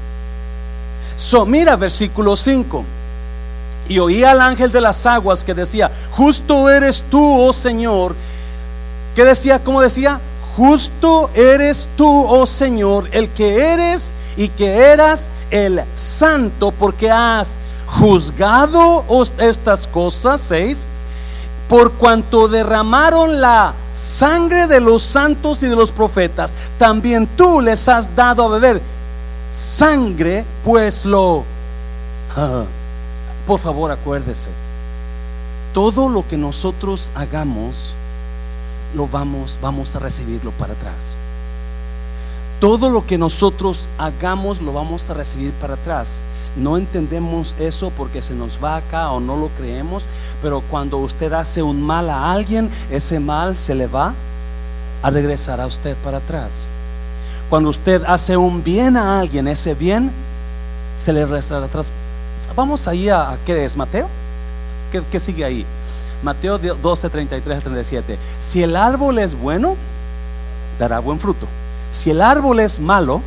So, 1.16 1.44
mira 1.44 1.74
versículo 1.74 2.36
5. 2.36 2.84
Y 3.88 3.98
oí 3.98 4.22
al 4.22 4.40
ángel 4.40 4.70
de 4.70 4.80
las 4.80 5.04
aguas 5.04 5.42
que 5.42 5.52
decía, 5.52 5.90
justo 6.12 6.70
eres 6.70 7.02
tú, 7.10 7.40
oh 7.40 7.52
Señor. 7.52 8.14
¿Qué 9.16 9.24
decía? 9.24 9.58
¿Cómo 9.58 9.80
decía? 9.80 10.20
Justo 10.54 11.28
eres 11.34 11.88
tú, 11.96 12.06
oh 12.28 12.46
Señor, 12.46 13.08
el 13.10 13.28
que 13.30 13.72
eres 13.72 14.14
y 14.36 14.46
que 14.46 14.76
eras 14.76 15.30
el 15.50 15.82
santo, 15.94 16.70
porque 16.70 17.10
has 17.10 17.58
juzgado 17.88 19.04
estas 19.38 19.88
cosas, 19.88 20.40
seis, 20.40 20.86
por 21.68 21.92
cuanto 21.92 22.48
derramaron 22.48 23.40
la 23.40 23.74
sangre 23.92 24.66
de 24.66 24.80
los 24.80 25.02
santos 25.02 25.62
y 25.62 25.68
de 25.68 25.76
los 25.76 25.90
profetas, 25.90 26.54
también 26.78 27.26
tú 27.36 27.60
les 27.60 27.88
has 27.88 28.14
dado 28.14 28.44
a 28.44 28.48
beber 28.48 28.80
sangre, 29.50 30.44
pues 30.64 31.04
lo... 31.04 31.44
por 33.46 33.60
favor, 33.60 33.90
acuérdese, 33.90 34.48
todo 35.72 36.08
lo 36.08 36.26
que 36.26 36.36
nosotros 36.36 37.10
hagamos, 37.14 37.94
lo 38.94 39.08
vamos, 39.08 39.58
vamos 39.60 39.94
a 39.96 39.98
recibirlo 39.98 40.50
para 40.52 40.72
atrás. 40.72 41.16
Todo 42.60 42.88
lo 42.88 43.06
que 43.06 43.18
nosotros 43.18 43.86
hagamos, 43.98 44.62
lo 44.62 44.72
vamos 44.72 45.10
a 45.10 45.14
recibir 45.14 45.52
para 45.52 45.74
atrás. 45.74 46.24
No 46.56 46.78
entendemos 46.78 47.54
eso 47.58 47.90
porque 47.90 48.22
se 48.22 48.34
nos 48.34 48.62
va 48.62 48.76
acá 48.76 49.10
o 49.10 49.20
no 49.20 49.36
lo 49.36 49.48
creemos, 49.48 50.04
pero 50.40 50.62
cuando 50.62 50.96
usted 50.96 51.32
hace 51.34 51.62
un 51.62 51.82
mal 51.82 52.08
a 52.08 52.32
alguien, 52.32 52.70
ese 52.90 53.20
mal 53.20 53.54
se 53.56 53.74
le 53.74 53.86
va 53.86 54.14
a 55.02 55.10
regresar 55.10 55.60
a 55.60 55.66
usted 55.66 55.94
para 56.02 56.18
atrás. 56.18 56.68
Cuando 57.50 57.68
usted 57.68 58.02
hace 58.06 58.38
un 58.38 58.64
bien 58.64 58.96
a 58.96 59.20
alguien, 59.20 59.46
ese 59.48 59.74
bien 59.74 60.10
se 60.96 61.12
le 61.12 61.26
regresa 61.26 61.62
atrás. 61.62 61.92
Vamos 62.54 62.88
ahí 62.88 63.10
a, 63.10 63.38
¿qué 63.44 63.64
es? 63.64 63.76
Mateo. 63.76 64.08
¿Qué, 65.10 65.20
sigue 65.20 65.44
ahí? 65.44 65.66
Mateo 66.22 66.58
12, 66.58 67.10
33 67.10 67.62
37. 67.62 68.18
Si 68.40 68.62
el 68.62 68.76
árbol 68.76 69.18
es 69.18 69.38
bueno, 69.38 69.76
dará 70.78 71.00
buen 71.00 71.20
fruto. 71.20 71.46
Si 71.90 72.10
el 72.10 72.22
árbol 72.22 72.60
es 72.60 72.80
malo, 72.80 73.20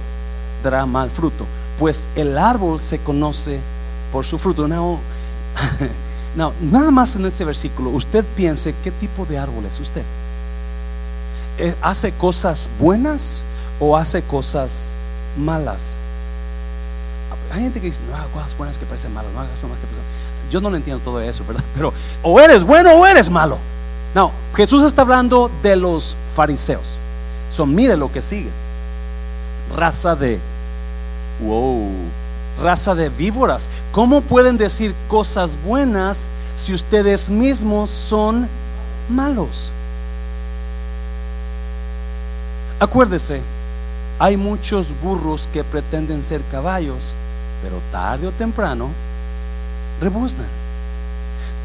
dará 0.64 0.88
mal 0.88 1.12
fruto 1.12 1.46
pues 1.80 2.08
el 2.16 2.38
árbol 2.38 2.82
se 2.82 3.00
conoce 3.00 3.60
por 4.12 4.26
su 4.26 4.38
fruto. 4.38 4.68
No, 4.68 5.00
no, 6.36 6.54
nada 6.62 6.92
más 6.92 7.16
en 7.16 7.26
este 7.26 7.46
versículo, 7.46 7.90
usted 7.90 8.26
piense 8.36 8.76
qué 8.84 8.92
tipo 8.92 9.26
de 9.26 9.40
árbol 9.40 9.66
es 9.66 9.80
usted. 9.80 10.04
Eh, 11.58 11.76
¿Hace 11.82 12.12
cosas 12.12 12.70
buenas 12.80 13.42
o 13.80 13.98
hace 13.98 14.22
cosas 14.22 14.94
malas? 15.38 15.96
Hay 17.52 17.62
gente 17.62 17.80
que 17.80 17.88
dice, 17.88 18.02
no 18.08 18.16
hagas 18.16 18.28
cosas 18.28 18.58
buenas 18.58 18.78
que 18.78 18.86
parecen 18.86 19.14
malas, 19.14 19.32
no 19.34 19.40
hagas 19.40 19.52
cosas 19.54 19.78
que 19.80 19.88
parecen 19.88 20.04
Yo 20.52 20.62
no 20.62 20.70
lo 20.70 20.78
entiendo 20.78 21.02
todo 21.04 21.22
eso, 21.22 21.44
¿verdad? 21.46 21.64
Pero 21.74 21.94
o 22.22 22.40
eres 22.40 22.64
bueno 22.64 22.92
o 22.92 23.08
eres 23.08 23.30
malo. 23.30 23.58
No, 24.14 24.32
Jesús 24.56 24.84
está 24.84 25.04
hablando 25.04 25.50
de 25.64 25.76
los 25.76 26.16
fariseos. 26.36 26.98
So, 27.52 27.66
mire 27.66 27.96
lo 27.98 28.12
que 28.12 28.22
sigue. 28.22 28.50
Raza 29.76 30.16
de 30.16 30.40
Wow, 31.40 31.90
raza 32.62 32.94
de 32.96 33.10
víboras. 33.10 33.70
¿Cómo 33.92 34.22
pueden 34.22 34.58
decir 34.58 34.94
cosas 35.08 35.58
buenas 35.64 36.28
si 36.58 36.74
ustedes 36.74 37.30
mismos 37.30 37.90
son 37.90 38.48
malos? 39.08 39.72
Acuérdese, 42.80 43.42
hay 44.20 44.36
muchos 44.36 44.88
burros 45.02 45.48
que 45.54 45.64
pretenden 45.64 46.24
ser 46.24 46.42
caballos, 46.52 47.16
pero 47.64 47.82
tarde 47.92 48.28
o 48.28 48.32
temprano 48.32 48.90
rebuznan. 50.02 50.59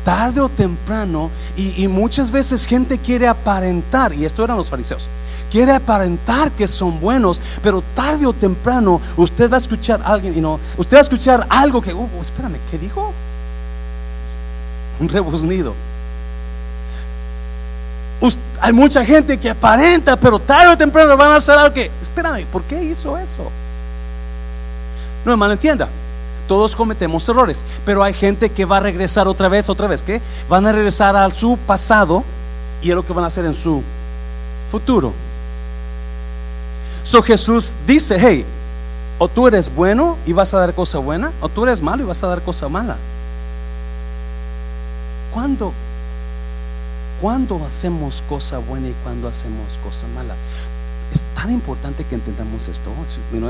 Tarde 0.05 0.41
o 0.41 0.49
temprano, 0.49 1.31
y, 1.57 1.89
muchas 1.89 2.31
veces 2.31 2.67
gente 2.67 2.99
quiere 2.99 3.27
aparentar, 3.27 4.13
y 4.13 4.25
esto 4.25 4.45
eran 4.45 4.57
los 4.57 4.69
fariseos 4.69 5.09
quiere 5.51 5.73
aparentar 5.73 6.51
que 6.51 6.67
son 6.67 6.99
buenos, 7.01 7.41
pero 7.63 7.81
tarde 7.95 8.27
o 8.27 8.33
temprano 8.33 9.01
usted 9.17 9.49
va 9.49 9.57
a 9.57 9.61
escuchar 9.61 10.01
alguien 10.05 10.37
y 10.37 10.41
no, 10.41 10.59
usted 10.77 10.97
va 10.97 10.99
a 10.99 11.03
escuchar 11.03 11.47
algo 11.49 11.81
que, 11.81 11.95
uh, 11.95 12.09
espérame, 12.21 12.57
¿qué 12.69 12.77
dijo? 12.77 13.13
Un 14.99 15.09
rebuznido. 15.09 15.75
hay 18.61 18.73
mucha 18.73 19.05
gente 19.05 19.39
que 19.39 19.51
aparenta, 19.51 20.17
pero 20.17 20.41
tarde 20.41 20.73
o 20.73 20.77
temprano 20.77 21.17
van 21.17 21.33
a 21.33 21.37
hacer 21.37 21.57
algo 21.57 21.73
que, 21.73 21.89
espérame, 22.03 22.47
¿por 22.47 22.65
qué 22.65 22.83
hizo 22.83 23.17
eso? 23.17 23.49
No 25.25 25.33
me 25.33 25.37
malentienda. 25.37 25.89
Todos 26.49 26.77
cometemos 26.77 27.29
errores, 27.29 27.65
pero 27.87 28.03
hay 28.03 28.13
gente 28.13 28.51
que 28.51 28.65
va 28.65 28.77
a 28.77 28.81
regresar 28.81 29.27
otra 29.29 29.49
vez, 29.49 29.69
otra 29.69 29.87
vez, 29.87 30.03
¿qué? 30.03 30.21
Van 30.49 30.67
a 30.67 30.73
regresar 30.73 31.17
a 31.17 31.31
su 31.31 31.57
pasado 31.57 32.23
y 32.83 32.91
es 32.91 32.95
lo 32.95 33.05
que 33.05 33.13
van 33.13 33.25
a 33.25 33.29
hacer 33.29 33.45
en 33.47 33.55
su 33.55 33.83
futuro. 34.71 35.13
So 37.03 37.23
Jesús 37.23 37.75
dice, 37.87 38.17
hey, 38.19 38.45
o 39.19 39.29
tú 39.29 39.47
eres 39.47 39.75
bueno 39.75 40.17
y 40.27 40.33
vas 40.33 40.53
a 40.55 40.59
dar 40.59 40.75
cosa 40.75 40.99
buena, 40.99 41.33
o 41.41 41.49
tú 41.49 41.65
eres 41.65 41.81
malo 41.81 42.03
y 42.03 42.07
vas 42.07 42.23
a 42.23 42.27
dar 42.27 42.43
cosa 42.43 42.69
mala. 42.69 42.97
¿Cuándo? 45.33 45.73
¿Cuándo 47.21 47.61
hacemos 47.65 48.23
cosa 48.29 48.59
buena 48.59 48.89
y 48.89 48.95
cuándo 49.03 49.29
hacemos 49.29 49.79
cosa 49.83 50.07
mala? 50.15 50.35
Es 51.13 51.23
tan 51.35 51.51
importante 51.51 52.05
que 52.05 52.17
entendamos 52.17 52.69
esto. 52.69 52.91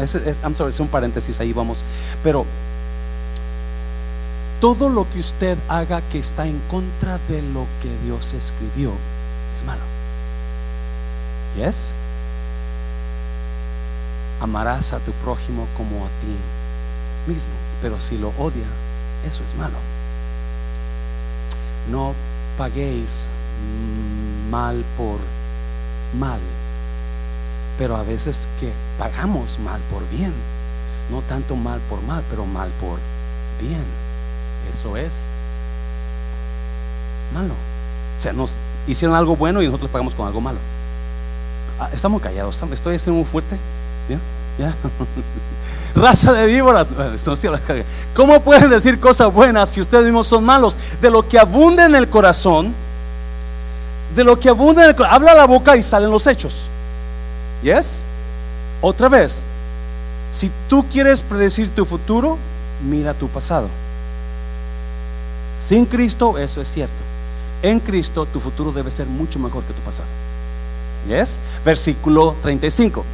es, 0.00 0.40
I'm 0.42 0.54
sorry, 0.54 0.70
es 0.70 0.80
un 0.80 0.88
paréntesis, 0.88 1.40
ahí 1.40 1.52
vamos. 1.52 1.82
Pero 2.22 2.44
todo 4.60 4.88
lo 4.88 5.08
que 5.10 5.20
usted 5.20 5.58
haga 5.68 6.00
que 6.02 6.18
está 6.18 6.46
en 6.46 6.60
contra 6.70 7.18
de 7.28 7.42
lo 7.42 7.66
que 7.82 7.90
Dios 8.04 8.34
escribió 8.34 8.92
es 9.54 9.64
malo. 9.64 9.82
¿Yes? 11.56 11.92
Amarás 14.40 14.92
a 14.92 14.98
tu 15.00 15.12
prójimo 15.12 15.66
como 15.76 16.04
a 16.04 16.08
ti 16.20 17.30
mismo, 17.30 17.52
pero 17.80 18.00
si 18.00 18.18
lo 18.18 18.28
odia, 18.38 18.66
eso 19.26 19.42
es 19.44 19.54
malo. 19.54 19.76
No 21.90 22.14
paguéis 22.58 23.26
mal 24.50 24.84
por 24.96 25.18
mal, 26.18 26.40
pero 27.78 27.96
a 27.96 28.02
veces 28.02 28.48
que 28.60 28.72
pagamos 28.98 29.58
mal 29.58 29.80
por 29.90 30.08
bien, 30.08 30.32
no 31.10 31.20
tanto 31.22 31.56
mal 31.56 31.80
por 31.88 32.00
mal, 32.02 32.22
pero 32.30 32.46
mal 32.46 32.70
por 32.80 32.98
bien. 33.60 34.03
Eso 34.72 34.96
es 34.96 35.26
malo. 37.34 37.54
O 38.16 38.20
sea, 38.20 38.32
nos 38.32 38.58
hicieron 38.86 39.16
algo 39.16 39.36
bueno 39.36 39.62
y 39.62 39.66
nosotros 39.66 39.90
pagamos 39.90 40.14
con 40.14 40.26
algo 40.26 40.40
malo. 40.40 40.58
Ah, 41.78 41.90
estamos 41.92 42.22
callados, 42.22 42.62
estoy 42.72 42.96
haciendo 42.96 43.20
muy 43.20 43.28
fuerte. 43.28 43.58
¿Ya? 44.08 44.18
¿Ya? 44.58 44.74
Raza 46.00 46.32
de 46.32 46.46
víboras. 46.46 46.88
¿Cómo 48.14 48.40
pueden 48.40 48.70
decir 48.70 49.00
cosas 49.00 49.32
buenas 49.32 49.70
si 49.70 49.80
ustedes 49.80 50.04
mismos 50.04 50.26
son 50.26 50.44
malos? 50.44 50.78
De 51.00 51.10
lo 51.10 51.28
que 51.28 51.38
abunda 51.38 51.86
en 51.86 51.94
el 51.94 52.08
corazón, 52.08 52.74
de 54.14 54.24
lo 54.24 54.38
que 54.38 54.48
abunda 54.48 54.84
en 54.84 54.90
el 54.90 54.96
corazón, 54.96 55.16
habla 55.16 55.34
la 55.34 55.46
boca 55.46 55.76
y 55.76 55.82
salen 55.82 56.10
los 56.10 56.26
hechos. 56.26 56.68
¿Yes? 57.62 58.02
Otra 58.80 59.08
vez, 59.08 59.44
si 60.30 60.50
tú 60.68 60.84
quieres 60.90 61.22
predecir 61.22 61.68
tu 61.74 61.84
futuro, 61.84 62.38
mira 62.88 63.14
tu 63.14 63.28
pasado. 63.28 63.68
Sin 65.58 65.86
Cristo, 65.86 66.38
eso 66.38 66.60
es 66.60 66.68
cierto. 66.68 66.94
En 67.62 67.80
Cristo, 67.80 68.26
tu 68.26 68.40
futuro 68.40 68.72
debe 68.72 68.90
ser 68.90 69.06
mucho 69.06 69.38
mejor 69.38 69.64
que 69.64 69.72
tu 69.72 69.80
pasado. 69.80 70.08
¿Yes? 71.08 71.38
Versículo 71.64 72.36
35. 72.42 73.04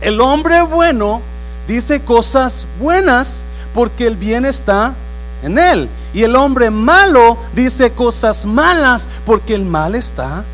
El 0.00 0.20
hombre 0.20 0.62
bueno 0.62 1.20
dice 1.68 2.00
cosas 2.02 2.66
buenas 2.78 3.44
porque 3.74 4.06
el 4.06 4.16
bien 4.16 4.44
está 4.44 4.94
en 5.42 5.58
él. 5.58 5.88
Y 6.12 6.22
el 6.22 6.34
hombre 6.34 6.70
malo 6.70 7.38
dice 7.54 7.92
cosas 7.92 8.46
malas 8.46 9.08
porque 9.24 9.54
el 9.54 9.64
mal 9.64 9.94
está 9.94 10.44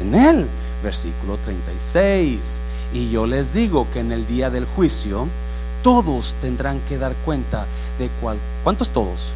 en 0.00 0.14
él. 0.14 0.46
Versículo 0.82 1.38
36. 1.44 2.60
Y 2.92 3.10
yo 3.10 3.26
les 3.26 3.52
digo 3.52 3.86
que 3.92 4.00
en 4.00 4.12
el 4.12 4.26
día 4.26 4.50
del 4.50 4.66
juicio 4.66 5.28
todos 5.82 6.34
tendrán 6.40 6.80
que 6.80 6.98
dar 6.98 7.14
cuenta 7.24 7.66
de 7.98 8.10
cuál. 8.20 8.38
¿Cuántos 8.64 8.90
todos? 8.90 9.32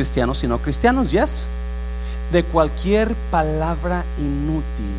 Cristianos 0.00 0.42
y 0.42 0.46
no 0.46 0.56
cristianos, 0.56 1.10
yes. 1.10 1.46
De 2.32 2.42
cualquier 2.42 3.14
palabra 3.30 4.02
inútil 4.16 4.94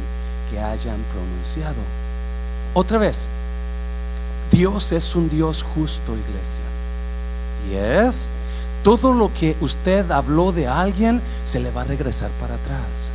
que 0.51 0.59
hayan 0.59 0.99
pronunciado. 1.11 1.81
Otra 2.75 2.99
vez, 2.99 3.31
Dios 4.51 4.91
es 4.91 5.15
un 5.15 5.27
Dios 5.27 5.63
justo, 5.63 6.15
iglesia. 6.15 6.63
Yes. 7.67 8.29
Todo 8.83 9.11
lo 9.11 9.33
que 9.33 9.57
usted 9.59 10.11
habló 10.11 10.51
de 10.51 10.67
alguien 10.67 11.19
se 11.45 11.59
le 11.59 11.71
va 11.71 11.81
a 11.81 11.85
regresar 11.85 12.29
para 12.39 12.53
atrás. 12.53 13.11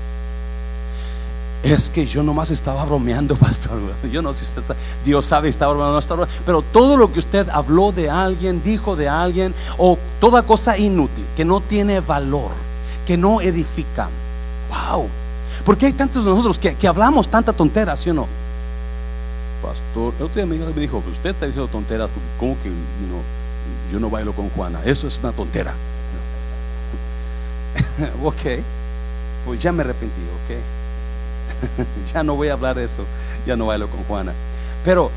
Es 1.66 1.90
que 1.90 2.06
yo 2.06 2.22
nomás 2.22 2.52
estaba 2.52 2.84
bromeando, 2.84 3.34
pastor. 3.36 3.80
Yo 4.10 4.22
no 4.22 4.32
sé 4.32 4.44
si 4.44 4.60
Dios 5.04 5.24
sabe, 5.24 5.48
estaba 5.48 5.72
bromeando, 5.72 6.16
no 6.16 6.26
Pero 6.44 6.62
todo 6.62 6.96
lo 6.96 7.12
que 7.12 7.18
usted 7.18 7.48
habló 7.48 7.90
de 7.90 8.08
alguien, 8.08 8.62
dijo 8.62 8.94
de 8.94 9.08
alguien, 9.08 9.52
o 9.76 9.98
toda 10.20 10.42
cosa 10.42 10.78
inútil, 10.78 11.24
que 11.36 11.44
no 11.44 11.60
tiene 11.60 11.98
valor, 12.00 12.52
que 13.04 13.16
no 13.16 13.40
edifica. 13.40 14.08
Wow. 14.70 15.08
Porque 15.64 15.86
hay 15.86 15.92
tantos 15.92 16.24
de 16.24 16.30
nosotros 16.30 16.56
que, 16.58 16.76
que 16.76 16.86
hablamos 16.86 17.28
tanta 17.28 17.52
tontera, 17.52 17.96
¿sí 17.96 18.10
o 18.10 18.14
no? 18.14 18.28
pastor, 19.62 20.14
el 20.18 20.24
otro 20.24 20.36
día 20.36 20.46
me 20.46 20.80
dijo, 20.80 21.02
usted 21.10 21.30
está 21.30 21.46
diciendo 21.46 21.68
tonteras, 21.68 22.08
¿cómo 22.38 22.56
que 22.62 22.70
yo 23.92 23.98
no 23.98 24.10
bailo 24.10 24.32
con 24.32 24.48
Juana? 24.50 24.80
Eso 24.84 25.08
es 25.08 25.18
una 25.18 25.32
tontera. 25.32 25.74
ok, 28.22 28.62
pues 29.44 29.60
ya 29.60 29.72
me 29.72 29.82
arrepentí, 29.82 30.20
ok. 30.44 30.75
ya 32.12 32.22
no 32.22 32.34
voy 32.34 32.48
a 32.48 32.54
hablar 32.54 32.76
de 32.76 32.84
eso, 32.84 33.04
ya 33.46 33.56
no 33.56 33.66
bailo 33.66 33.88
con 33.88 34.02
Juana. 34.04 34.32
Pero 34.84 35.10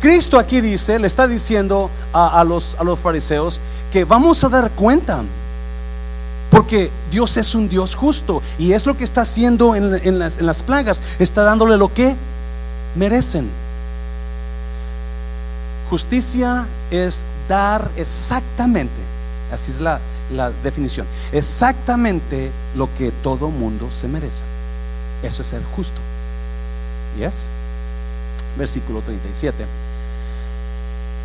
Cristo 0.00 0.38
aquí 0.38 0.60
dice, 0.60 0.98
le 0.98 1.06
está 1.06 1.26
diciendo 1.26 1.90
a, 2.12 2.42
los, 2.44 2.76
a 2.78 2.84
los 2.84 2.98
fariseos 2.98 3.60
que 3.92 4.04
vamos 4.04 4.42
a 4.44 4.48
dar 4.48 4.70
cuenta. 4.70 5.22
Porque 6.50 6.90
Dios 7.10 7.36
es 7.36 7.54
un 7.54 7.68
Dios 7.68 7.94
justo 7.94 8.40
y 8.58 8.72
es 8.72 8.86
lo 8.86 8.96
que 8.96 9.04
está 9.04 9.20
haciendo 9.20 9.74
en, 9.74 10.18
las, 10.18 10.38
en 10.38 10.46
las 10.46 10.62
plagas. 10.62 11.02
Está 11.18 11.42
dándole 11.42 11.76
lo 11.76 11.92
que 11.92 12.16
merecen. 12.94 13.50
Justicia 15.90 16.66
es 16.90 17.22
dar 17.48 17.90
exactamente, 17.96 19.00
así 19.52 19.70
es 19.70 19.80
la, 19.80 20.00
definición, 20.62 21.06
exactamente 21.32 22.50
lo 22.76 22.90
que 22.98 23.10
todo 23.10 23.48
mundo 23.48 23.90
se 23.90 24.06
merece. 24.06 24.42
Eso 25.22 25.42
es 25.42 25.48
ser 25.48 25.62
justo. 25.76 26.00
¿Yes? 27.18 27.46
Versículo 28.56 29.02
37. 29.02 29.66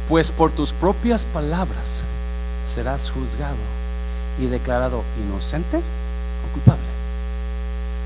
Pues 0.10 0.32
por 0.32 0.52
tus 0.52 0.74
propias 0.74 1.26
palabras 1.26 2.04
serás 2.66 3.12
juzgado 3.12 3.56
y 4.40 4.48
declarado 4.48 5.04
inocente 5.24 5.78
o 5.78 6.54
culpable. 6.54 6.84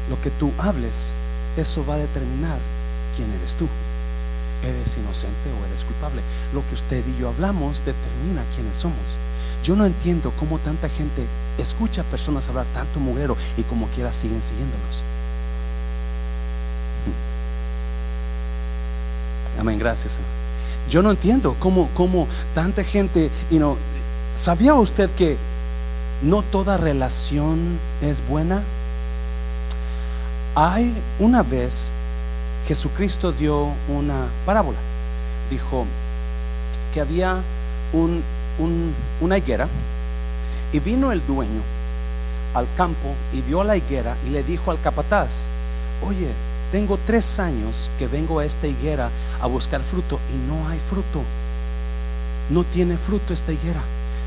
Lo 0.09 0.19
que 0.21 0.29
tú 0.29 0.51
hables, 0.57 1.11
eso 1.55 1.85
va 1.85 1.95
a 1.95 1.97
determinar 1.97 2.59
quién 3.15 3.31
eres 3.33 3.55
tú. 3.55 3.67
¿Eres 4.63 4.97
inocente 4.97 5.49
o 5.51 5.65
eres 5.67 5.83
culpable? 5.83 6.21
Lo 6.53 6.67
que 6.67 6.75
usted 6.75 7.03
y 7.05 7.19
yo 7.19 7.29
hablamos 7.29 7.83
determina 7.85 8.43
quiénes 8.55 8.77
somos. 8.77 8.97
Yo 9.63 9.75
no 9.75 9.85
entiendo 9.85 10.31
cómo 10.39 10.59
tanta 10.59 10.89
gente 10.89 11.25
escucha 11.57 12.01
a 12.01 12.05
personas 12.05 12.47
hablar 12.47 12.65
tanto 12.73 12.99
mugrero 12.99 13.37
y 13.57 13.63
como 13.63 13.87
quiera 13.87 14.13
siguen 14.13 14.41
siguiéndolos. 14.41 15.03
Amén, 19.59 19.79
gracias. 19.79 20.19
Yo 20.89 21.01
no 21.01 21.11
entiendo 21.11 21.55
cómo, 21.59 21.89
cómo 21.93 22.27
tanta 22.53 22.83
gente, 22.83 23.29
y 23.49 23.59
no, 23.59 23.77
¿sabía 24.35 24.73
usted 24.75 25.09
que 25.11 25.37
no 26.21 26.41
toda 26.41 26.77
relación 26.77 27.79
es 28.01 28.25
buena? 28.27 28.61
Hay 30.55 30.95
una 31.19 31.43
vez 31.43 31.91
Jesucristo 32.67 33.31
dio 33.31 33.69
una 33.87 34.27
parábola. 34.45 34.77
Dijo 35.49 35.85
que 36.93 37.01
había 37.01 37.41
un, 37.93 38.23
una 39.21 39.37
higuera 39.37 39.67
y 40.73 40.79
vino 40.79 41.11
el 41.11 41.25
dueño 41.25 41.61
al 42.53 42.67
campo 42.75 43.13
y 43.31 43.41
vio 43.41 43.63
la 43.63 43.77
higuera 43.77 44.17
y 44.27 44.31
le 44.31 44.43
dijo 44.43 44.71
al 44.71 44.81
capataz, 44.81 45.47
oye, 46.01 46.27
tengo 46.71 46.99
tres 47.05 47.39
años 47.39 47.89
que 47.97 48.07
vengo 48.07 48.39
a 48.39 48.45
esta 48.45 48.67
higuera 48.67 49.09
a 49.41 49.47
buscar 49.47 49.81
fruto 49.81 50.19
y 50.33 50.49
no 50.49 50.67
hay 50.67 50.79
fruto. 50.79 51.23
No 52.49 52.63
tiene 52.63 52.97
fruto 52.97 53.33
esta 53.33 53.51
higuera. 53.51 53.81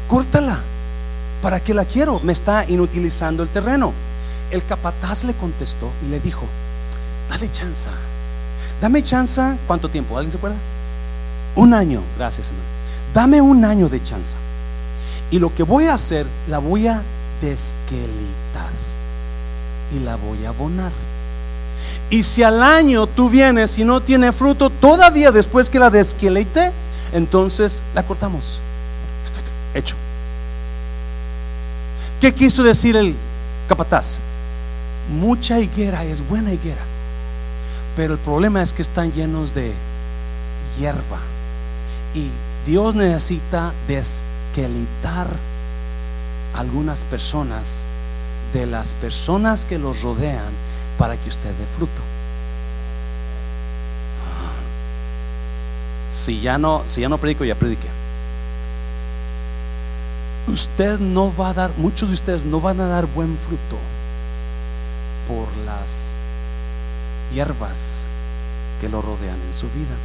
Córtala. 0.08 0.60
¿Para 1.42 1.60
qué 1.60 1.72
la 1.72 1.84
quiero? 1.84 2.20
Me 2.20 2.32
está 2.32 2.68
inutilizando 2.68 3.42
el 3.42 3.48
terreno. 3.48 3.92
El 4.50 4.64
capataz 4.64 5.24
le 5.24 5.34
contestó 5.34 5.90
y 6.04 6.10
le 6.10 6.20
dijo, 6.20 6.44
dale 7.28 7.50
chance 7.50 7.88
Dame 8.80 9.02
chance, 9.02 9.40
¿cuánto 9.66 9.88
tiempo? 9.88 10.16
¿Alguien 10.16 10.32
se 10.32 10.38
acuerda? 10.38 10.56
Un 11.54 11.74
año, 11.74 12.02
gracias 12.16 12.46
Señor. 12.46 12.62
Dame 13.12 13.40
un 13.40 13.64
año 13.64 13.88
de 13.88 14.02
chance. 14.02 14.36
Y 15.30 15.38
lo 15.38 15.54
que 15.54 15.62
voy 15.62 15.84
a 15.84 15.94
hacer, 15.94 16.26
la 16.48 16.58
voy 16.58 16.86
a 16.86 17.02
desquelitar. 17.40 18.70
y 19.92 19.98
la 19.98 20.14
voy 20.16 20.44
a 20.46 20.50
abonar. 20.50 20.92
Y 22.10 22.24
si 22.24 22.42
al 22.42 22.62
año 22.62 23.06
tú 23.06 23.30
vienes 23.30 23.78
y 23.78 23.84
no 23.84 24.00
tiene 24.00 24.32
fruto, 24.32 24.68
todavía 24.68 25.30
después 25.30 25.70
que 25.70 25.78
la 25.78 25.90
desquilete, 25.90 26.72
entonces 27.12 27.82
la 27.94 28.02
cortamos. 28.02 28.60
Hecho. 29.72 29.94
¿Qué 32.20 32.34
quiso 32.34 32.64
decir 32.64 32.96
el 32.96 33.14
capataz? 33.68 34.18
Mucha 35.08 35.60
higuera 35.60 36.04
es 36.04 36.26
buena 36.28 36.52
higuera, 36.52 36.82
pero 37.96 38.14
el 38.14 38.18
problema 38.18 38.60
es 38.60 38.72
que 38.72 38.82
están 38.82 39.12
llenos 39.12 39.54
de 39.54 39.72
hierba 40.78 41.18
y 42.14 42.28
Dios 42.66 42.94
necesita 42.94 43.72
desquelitar 43.88 45.28
algunas 46.54 47.04
personas 47.04 47.84
de 48.52 48.66
las 48.66 48.94
personas 48.94 49.64
que 49.64 49.78
los 49.78 50.02
rodean 50.02 50.69
para 51.00 51.16
que 51.16 51.30
usted 51.30 51.48
dé 51.54 51.64
fruto. 51.78 52.02
Si 56.10 56.42
ya 56.42 56.58
no, 56.58 56.82
si 56.84 57.00
ya 57.00 57.08
no 57.08 57.16
predico, 57.16 57.42
ya 57.42 57.54
predique. 57.54 57.88
Usted 60.46 60.98
no 60.98 61.34
va 61.34 61.48
a 61.48 61.54
dar, 61.54 61.70
muchos 61.78 62.10
de 62.10 62.16
ustedes 62.16 62.44
no 62.44 62.60
van 62.60 62.80
a 62.80 62.86
dar 62.86 63.06
buen 63.06 63.34
fruto 63.38 63.78
por 65.26 65.48
las 65.64 66.12
hierbas 67.32 68.04
que 68.82 68.90
lo 68.90 69.00
rodean 69.00 69.40
en 69.40 69.52
su 69.54 69.68
vida. 69.70 69.96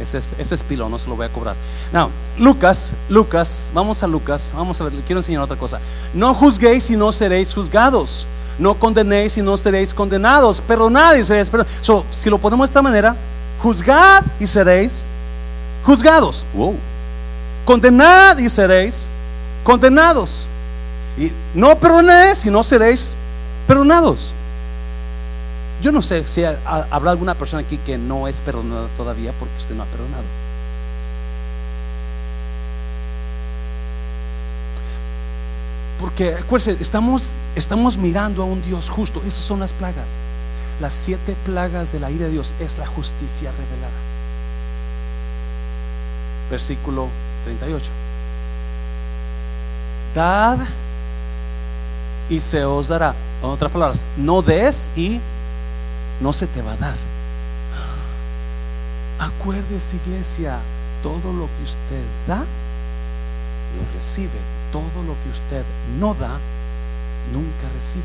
Ese 0.00 0.18
es, 0.18 0.34
ese 0.38 0.54
es 0.54 0.62
pilón, 0.62 0.90
no 0.90 0.98
se 0.98 1.08
lo 1.08 1.16
voy 1.16 1.26
a 1.26 1.28
cobrar. 1.28 1.56
Now, 1.92 2.10
Lucas, 2.38 2.92
Lucas, 3.08 3.70
vamos 3.72 4.02
a 4.02 4.06
Lucas, 4.06 4.52
vamos 4.54 4.80
a 4.80 4.84
ver, 4.84 4.92
le 4.92 5.02
quiero 5.02 5.20
enseñar 5.20 5.42
otra 5.42 5.56
cosa. 5.56 5.80
No 6.12 6.34
juzguéis 6.34 6.90
y 6.90 6.96
no 6.96 7.12
seréis 7.12 7.54
juzgados. 7.54 8.26
No 8.58 8.74
condenéis 8.74 9.36
y 9.36 9.42
no 9.42 9.56
seréis 9.56 9.92
condenados. 9.92 10.60
Perdonad 10.60 11.14
y 11.16 11.24
seréis 11.24 11.50
perdonados. 11.50 11.78
So, 11.80 12.04
si 12.10 12.30
lo 12.30 12.38
ponemos 12.38 12.68
de 12.68 12.70
esta 12.70 12.82
manera, 12.82 13.16
juzgad 13.62 14.22
y 14.40 14.46
seréis 14.46 15.04
juzgados. 15.84 16.44
Wow. 16.54 16.76
Condenad 17.64 18.38
y 18.38 18.48
seréis 18.48 19.08
condenados. 19.62 20.46
Y 21.18 21.32
no 21.54 21.76
perdonéis 21.78 22.44
y 22.44 22.50
no 22.50 22.62
seréis 22.62 23.12
perdonados. 23.66 24.32
Yo 25.82 25.92
no 25.92 26.02
sé 26.02 26.26
si 26.26 26.42
habrá 26.44 27.10
alguna 27.10 27.34
persona 27.34 27.62
aquí 27.62 27.78
que 27.78 27.98
no 27.98 28.28
es 28.28 28.40
perdonada 28.40 28.88
todavía 28.96 29.32
porque 29.38 29.54
usted 29.58 29.74
no 29.74 29.82
ha 29.82 29.86
perdonado. 29.86 30.24
Porque 36.00 36.34
acuérdense, 36.34 36.82
estamos, 36.82 37.30
estamos 37.54 37.96
mirando 37.96 38.42
a 38.42 38.46
un 38.46 38.62
Dios 38.62 38.90
justo. 38.90 39.20
Esas 39.20 39.40
son 39.40 39.60
las 39.60 39.72
plagas. 39.72 40.18
Las 40.80 40.92
siete 40.92 41.36
plagas 41.44 41.92
de 41.92 42.00
la 42.00 42.10
ira 42.10 42.26
de 42.26 42.32
Dios 42.32 42.54
es 42.60 42.78
la 42.78 42.86
justicia 42.86 43.50
revelada. 43.50 43.92
Versículo 46.50 47.08
38. 47.44 47.90
Dad 50.14 50.58
y 52.28 52.40
se 52.40 52.64
os 52.64 52.88
dará. 52.88 53.14
En 53.42 53.50
otras 53.50 53.70
palabras, 53.70 54.04
no 54.16 54.42
des 54.42 54.90
y 54.96 55.20
no 56.20 56.32
se 56.32 56.46
te 56.46 56.62
va 56.62 56.72
a 56.72 56.76
dar. 56.76 56.96
Acuérdese, 59.18 59.96
iglesia, 60.04 60.58
todo 61.02 61.32
lo 61.32 61.46
que 61.46 61.62
usted 61.64 62.04
da, 62.26 62.38
lo 62.38 63.94
recibe. 63.94 64.40
Todo 64.72 65.02
lo 65.04 65.14
que 65.22 65.30
usted 65.30 65.64
no 65.98 66.14
da, 66.14 66.38
nunca 67.32 67.72
recibe. 67.74 68.04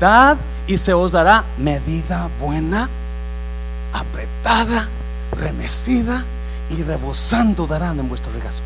Dad 0.00 0.36
y 0.66 0.76
se 0.78 0.92
os 0.92 1.12
dará 1.12 1.44
medida 1.58 2.28
buena, 2.40 2.88
apretada, 3.92 4.88
remecida 5.30 6.24
y 6.70 6.82
rebosando 6.82 7.66
darán 7.66 7.98
en 8.00 8.08
vuestro 8.08 8.32
regazo. 8.32 8.62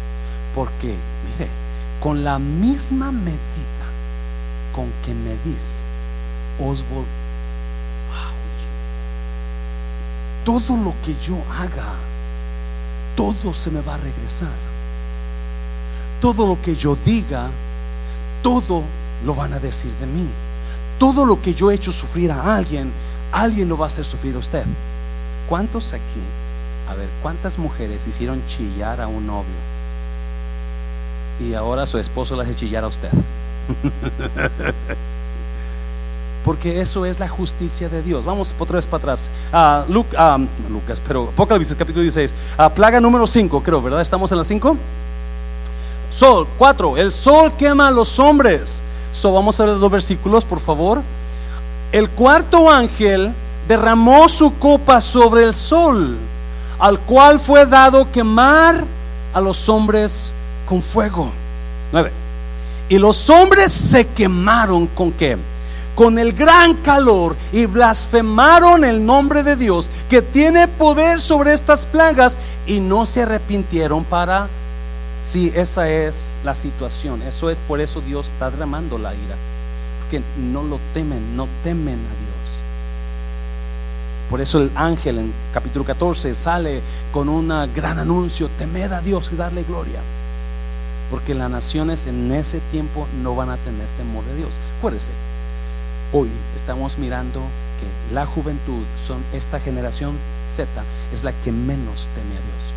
Porque, 0.55 0.97
mire, 1.39 1.51
con 2.01 2.25
la 2.25 2.39
misma 2.39 3.13
medida 3.13 3.87
con 4.75 4.87
que 5.05 5.15
medís, 5.15 5.83
os 6.59 6.83
volverá 6.89 7.26
todo 10.47 10.77
lo 10.77 10.95
que 11.05 11.17
yo 11.21 11.37
haga, 11.51 11.93
todo 13.17 13.53
se 13.53 13.73
me 13.73 13.81
va 13.81 13.97
a 13.97 13.99
regresar. 13.99 14.55
Todo 16.21 16.47
lo 16.47 16.63
que 16.63 16.77
yo 16.77 16.97
diga, 17.05 17.49
todo 18.45 18.85
lo 19.25 19.35
van 19.35 19.55
a 19.55 19.59
decir 19.59 19.91
de 19.95 20.07
mí. 20.07 20.29
Todo 21.01 21.27
lo 21.27 21.43
que 21.43 21.53
yo 21.53 21.71
he 21.71 21.75
hecho 21.75 21.91
sufrir 21.91 22.31
a 22.31 22.55
alguien, 22.55 22.93
alguien 23.33 23.69
lo 23.69 23.77
va 23.77 23.87
a 23.87 23.89
hacer 23.89 24.05
sufrir 24.05 24.37
a 24.37 24.39
usted. 24.39 24.65
¿Cuántos 25.49 25.93
aquí? 25.93 26.23
A 26.89 26.95
ver, 26.95 27.09
¿cuántas 27.23 27.59
mujeres 27.59 28.07
hicieron 28.07 28.41
chillar 28.47 29.01
a 29.01 29.09
un 29.09 29.27
novio? 29.27 29.59
Y 31.41 31.55
ahora 31.55 31.87
su 31.87 31.99
esposo 31.99 32.37
le 32.37 32.45
hace 32.45 32.55
chillar 32.55 32.85
a 32.85 32.87
usted. 32.87 33.11
porque 36.47 36.81
eso 36.81 37.05
es 37.05 37.19
la 37.19 37.29
justicia 37.29 37.89
de 37.89 38.03
Dios. 38.03 38.25
Vamos 38.25 38.55
otra 38.57 38.77
vez 38.77 38.87
para 38.87 38.99
atrás. 38.99 39.31
a 39.53 39.85
Lucas, 39.89 41.03
pero 41.05 41.25
Apocalipsis 41.25 41.77
capítulo 41.77 42.03
16. 42.03 42.33
a 42.57 42.71
plaga 42.71 43.01
número 43.01 43.27
5, 43.27 43.61
creo, 43.65 43.83
¿verdad? 43.83 44.01
¿Estamos 44.01 44.31
en 44.31 44.39
la 44.39 44.45
5? 44.45 44.77
Sol, 46.09 46.47
4. 46.57 46.99
El 46.99 47.11
sol 47.11 47.53
quema 47.59 47.89
a 47.89 47.91
los 47.91 48.21
hombres. 48.21 48.81
So, 49.11 49.33
vamos 49.33 49.59
a 49.59 49.67
ver 49.67 49.77
los 49.77 49.91
versículos, 49.91 50.45
por 50.45 50.61
favor. 50.61 51.03
El 51.91 52.09
cuarto 52.11 52.71
ángel 52.71 53.35
derramó 53.67 54.29
su 54.29 54.57
copa 54.57 55.01
sobre 55.01 55.43
el 55.43 55.53
sol, 55.53 56.17
al 56.79 57.01
cual 57.01 57.41
fue 57.41 57.67
dado 57.67 58.13
quemar 58.13 58.85
a 59.35 59.41
los 59.41 59.69
hombres 59.69 60.33
con 60.65 60.81
fuego. 60.81 61.29
9. 61.91 62.13
Y 62.89 62.99
los 62.99 63.29
hombres 63.31 63.73
se 63.73 64.07
quemaron 64.07 64.87
con 64.87 65.11
qué? 65.11 65.37
Con 65.97 66.19
el 66.19 66.33
gran 66.33 66.75
calor 66.75 67.35
y 67.53 67.67
blasfemaron 67.67 68.85
el 68.85 69.05
nombre 69.05 69.43
de 69.43 69.57
Dios 69.57 69.91
que 70.09 70.23
tiene 70.23 70.69
poder 70.69 71.21
sobre 71.21 71.55
estas 71.55 71.87
plagas 71.87 72.39
y 72.67 72.79
no 72.79 73.05
se 73.05 73.23
arrepintieron 73.23 74.05
para... 74.05 74.49
Si 75.25 75.51
esa 75.57 75.89
es 75.89 76.35
la 76.45 76.55
situación, 76.55 77.21
eso 77.23 77.51
es 77.51 77.59
por 77.59 77.81
eso 77.81 78.01
Dios 78.01 78.29
está 78.29 78.49
derramando 78.49 78.97
la 78.97 79.13
ira, 79.13 79.35
porque 79.99 80.23
no 80.39 80.63
lo 80.63 80.79
temen, 80.95 81.37
no 81.37 81.49
temen 81.65 81.95
a 81.95 81.97
Dios. 81.97 82.63
Por 84.31 84.41
eso 84.41 84.61
el 84.61 84.71
ángel 84.77 85.19
en 85.19 85.33
capítulo 85.53 85.85
14 85.85 86.33
sale 86.33 86.81
con 87.11 87.29
un 87.29 87.49
gran 87.75 87.99
anuncio, 87.99 88.49
temed 88.57 88.93
a 88.93 89.01
Dios 89.01 89.33
y 89.33 89.37
darle 89.37 89.65
gloria. 89.65 89.99
Porque 91.11 91.35
las 91.35 91.51
naciones 91.51 92.07
en 92.07 92.31
ese 92.31 92.61
tiempo 92.71 93.09
no 93.21 93.35
van 93.35 93.51
a 93.51 93.57
tener 93.57 93.87
temor 93.97 94.25
de 94.27 94.37
Dios. 94.37 94.51
Acuérdese, 94.79 95.11
Hoy 96.13 96.29
estamos 96.55 96.99
mirando 96.99 97.41
que 97.81 98.15
la 98.15 98.27
juventud, 98.27 98.85
son 99.05 99.23
esta 99.33 99.59
generación 99.59 100.17
Z, 100.49 100.69
es 101.13 101.25
la 101.25 101.33
que 101.33 101.51
menos 101.51 102.09
teme 102.15 102.31
a 102.31 102.41
Dios. 102.41 102.73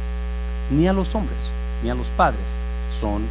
Ni 0.71 0.87
a 0.87 0.93
los 0.93 1.13
hombres, 1.13 1.51
ni 1.83 1.89
a 1.89 1.95
los 1.95 2.07
padres. 2.07 2.55
Son, 2.99 3.21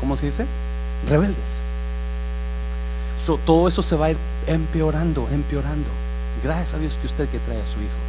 ¿cómo 0.00 0.16
se 0.16 0.26
dice? 0.26 0.46
Rebeldes. 1.06 1.60
todo 3.44 3.68
eso 3.68 3.82
se 3.82 3.96
va 3.96 4.06
a 4.06 4.10
ir 4.12 4.16
empeorando, 4.46 5.28
empeorando. 5.30 5.88
Gracias 6.42 6.74
a 6.74 6.78
Dios 6.78 6.96
que 6.96 7.06
usted 7.06 7.28
que 7.28 7.38
trae 7.40 7.60
a 7.60 7.66
su 7.66 7.78
hijo. 7.78 8.00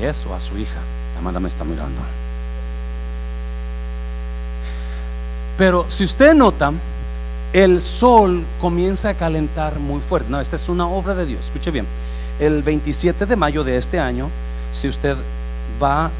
Y 0.00 0.04
eso 0.04 0.34
a 0.34 0.40
su 0.40 0.56
hija. 0.56 0.80
Amanda 1.18 1.38
me 1.38 1.48
está 1.48 1.64
mirando. 1.64 2.00
Pero 5.58 5.84
si 5.88 6.04
usted 6.04 6.34
nota, 6.34 6.72
el 7.52 7.82
sol 7.82 8.44
comienza 8.60 9.10
a 9.10 9.14
calentar 9.14 9.78
muy 9.78 10.00
fuerte. 10.00 10.30
No, 10.30 10.40
esta 10.40 10.56
es 10.56 10.68
una 10.68 10.86
obra 10.86 11.14
de 11.14 11.26
Dios. 11.26 11.44
Escuche 11.44 11.70
bien. 11.70 11.86
El 12.38 12.62
27 12.62 13.26
de 13.26 13.36
mayo 13.36 13.62
de 13.62 13.76
este 13.76 14.00
año, 14.00 14.30
si 14.72 14.88
usted 14.88 15.16
va, 15.82 16.10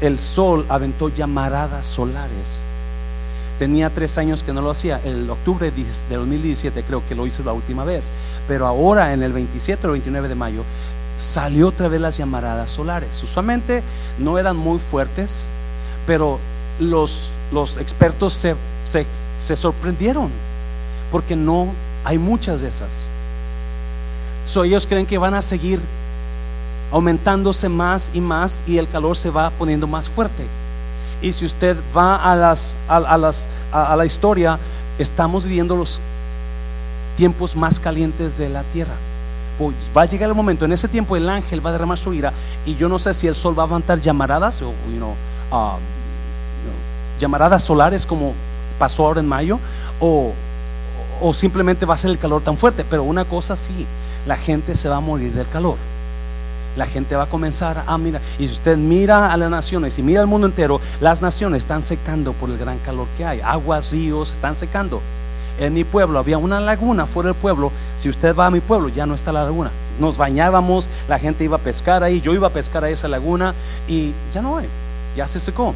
el 0.00 0.18
sol 0.18 0.64
aventó 0.68 1.10
llamaradas 1.10 1.86
solares. 1.86 2.60
Tenía 3.58 3.90
tres 3.90 4.16
años 4.16 4.42
que 4.42 4.52
no 4.52 4.62
lo 4.62 4.70
hacía. 4.70 5.00
El 5.04 5.28
octubre 5.28 5.70
de 5.70 6.16
2017 6.16 6.82
creo 6.84 7.06
que 7.06 7.14
lo 7.14 7.26
hizo 7.26 7.42
la 7.42 7.52
última 7.52 7.84
vez. 7.84 8.10
Pero 8.46 8.66
ahora 8.66 9.12
en 9.12 9.22
el 9.22 9.32
27 9.32 9.86
o 9.88 9.92
29 9.92 10.28
de 10.28 10.34
mayo 10.34 10.62
salió 11.18 11.68
otra 11.68 11.88
vez 11.88 12.00
las 12.00 12.16
llamaradas 12.16 12.70
solares. 12.70 13.22
Usualmente 13.22 13.82
no 14.18 14.38
eran 14.38 14.56
muy 14.56 14.78
fuertes, 14.78 15.48
pero 16.06 16.38
los, 16.80 17.28
expertos 17.78 18.32
se 18.86 19.56
sorprendieron 19.56 20.30
porque 21.10 21.36
no 21.36 21.68
hay 22.04 22.18
muchas 22.18 22.60
de 22.60 22.68
esas. 22.68 23.08
So, 24.44 24.64
ellos 24.64 24.86
creen 24.86 25.06
que 25.06 25.18
van 25.18 25.34
a 25.34 25.42
seguir 25.42 25.80
aumentándose 26.90 27.68
más 27.68 28.10
y 28.14 28.20
más 28.20 28.62
y 28.66 28.78
el 28.78 28.88
calor 28.88 29.16
se 29.16 29.30
va 29.30 29.50
poniendo 29.50 29.86
más 29.86 30.08
fuerte. 30.08 30.46
Y 31.20 31.32
si 31.32 31.44
usted 31.44 31.76
va 31.96 32.16
a, 32.16 32.36
las, 32.36 32.76
a, 32.88 33.18
las, 33.18 33.48
a, 33.72 33.96
la 33.96 34.06
historia, 34.06 34.58
estamos 34.98 35.44
viviendo 35.44 35.76
los 35.76 36.00
tiempos 37.16 37.56
más 37.56 37.80
calientes 37.80 38.38
de 38.38 38.48
la 38.48 38.62
tierra. 38.62 38.94
va 39.96 40.02
a 40.02 40.06
llegar 40.06 40.28
el 40.28 40.34
momento, 40.34 40.64
en 40.64 40.72
ese 40.72 40.86
tiempo 40.86 41.16
el 41.16 41.28
ángel 41.28 41.64
va 41.64 41.70
a 41.70 41.72
derramar 41.72 41.98
su 41.98 42.14
ira 42.14 42.32
y 42.64 42.76
yo 42.76 42.88
no 42.88 42.98
sé 43.00 43.12
si 43.12 43.26
el 43.26 43.34
sol 43.34 43.58
va 43.58 43.64
a 43.64 43.66
levantar 43.66 44.00
llamaradas 44.00 44.62
o 44.62 44.68
um, 44.68 45.80
llamaradas 47.18 47.64
solares 47.64 48.06
como 48.06 48.34
pasó 48.78 49.04
ahora 49.04 49.18
en 49.18 49.26
mayo 49.26 49.58
o, 49.98 50.32
o 51.20 51.34
simplemente 51.34 51.86
va 51.86 51.94
a 51.94 51.98
ser 51.98 52.10
el 52.10 52.18
calor 52.18 52.42
tan 52.42 52.56
fuerte, 52.56 52.84
pero 52.88 53.02
una 53.02 53.24
cosa 53.24 53.56
sí, 53.56 53.86
la 54.26 54.36
gente 54.36 54.74
se 54.74 54.88
va 54.88 54.96
a 54.96 55.00
morir 55.00 55.32
del 55.32 55.48
calor 55.48 55.76
la 56.78 56.86
gente 56.86 57.16
va 57.16 57.24
a 57.24 57.26
comenzar 57.26 57.82
a 57.86 57.98
mirar. 57.98 58.22
Y 58.38 58.46
si 58.46 58.54
usted 58.54 58.78
mira 58.78 59.32
a 59.32 59.36
las 59.36 59.50
naciones 59.50 59.98
y 59.98 60.02
mira 60.02 60.20
al 60.20 60.26
mundo 60.26 60.46
entero, 60.46 60.80
las 61.00 61.20
naciones 61.20 61.64
están 61.64 61.82
secando 61.82 62.32
por 62.32 62.48
el 62.48 62.56
gran 62.56 62.78
calor 62.78 63.06
que 63.18 63.24
hay. 63.24 63.40
Aguas, 63.40 63.90
ríos 63.90 64.32
están 64.32 64.54
secando. 64.54 65.02
En 65.58 65.74
mi 65.74 65.82
pueblo 65.82 66.20
había 66.20 66.38
una 66.38 66.60
laguna 66.60 67.06
fuera 67.06 67.30
del 67.30 67.36
pueblo. 67.36 67.72
Si 67.98 68.08
usted 68.08 68.34
va 68.34 68.46
a 68.46 68.50
mi 68.50 68.60
pueblo, 68.60 68.88
ya 68.88 69.06
no 69.06 69.14
está 69.14 69.32
la 69.32 69.42
laguna. 69.42 69.70
Nos 69.98 70.16
bañábamos, 70.16 70.88
la 71.08 71.18
gente 71.18 71.42
iba 71.42 71.56
a 71.56 71.60
pescar 71.60 72.04
ahí, 72.04 72.20
yo 72.20 72.32
iba 72.32 72.46
a 72.46 72.50
pescar 72.50 72.84
a 72.84 72.90
esa 72.90 73.08
laguna 73.08 73.54
y 73.88 74.12
ya 74.32 74.40
no 74.40 74.56
hay, 74.56 74.68
ya 75.16 75.26
se 75.26 75.40
secó. 75.40 75.74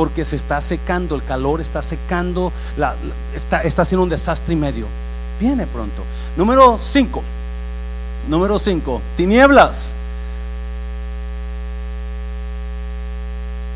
Porque 0.00 0.24
se 0.24 0.36
está 0.36 0.62
secando, 0.62 1.14
el 1.14 1.22
calor 1.22 1.60
está 1.60 1.82
secando, 1.82 2.54
está, 3.34 3.82
haciendo 3.82 4.02
un 4.02 4.08
desastre 4.08 4.54
y 4.54 4.56
medio. 4.56 4.86
Viene 5.38 5.66
pronto. 5.66 6.04
Número 6.38 6.78
5. 6.80 7.22
Número 8.26 8.58
5. 8.58 9.02
Tinieblas. 9.18 9.94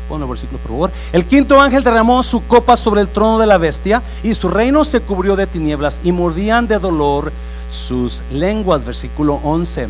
Pon 0.09 0.19
el 0.19 0.27
versículo, 0.27 0.57
por 0.57 0.71
favor. 0.71 0.91
El 1.13 1.27
quinto 1.27 1.61
ángel 1.61 1.83
derramó 1.83 2.23
su 2.23 2.43
copa 2.47 2.75
sobre 2.75 3.01
el 3.01 3.09
trono 3.09 3.37
de 3.37 3.45
la 3.45 3.59
bestia 3.59 4.01
y 4.23 4.33
su 4.33 4.49
reino 4.49 4.83
se 4.83 5.01
cubrió 5.01 5.35
de 5.35 5.45
tinieblas 5.45 6.01
y 6.03 6.11
mordían 6.11 6.67
de 6.67 6.79
dolor 6.79 7.31
sus 7.69 8.23
lenguas. 8.31 8.83
Versículo 8.83 9.39
11. 9.43 9.89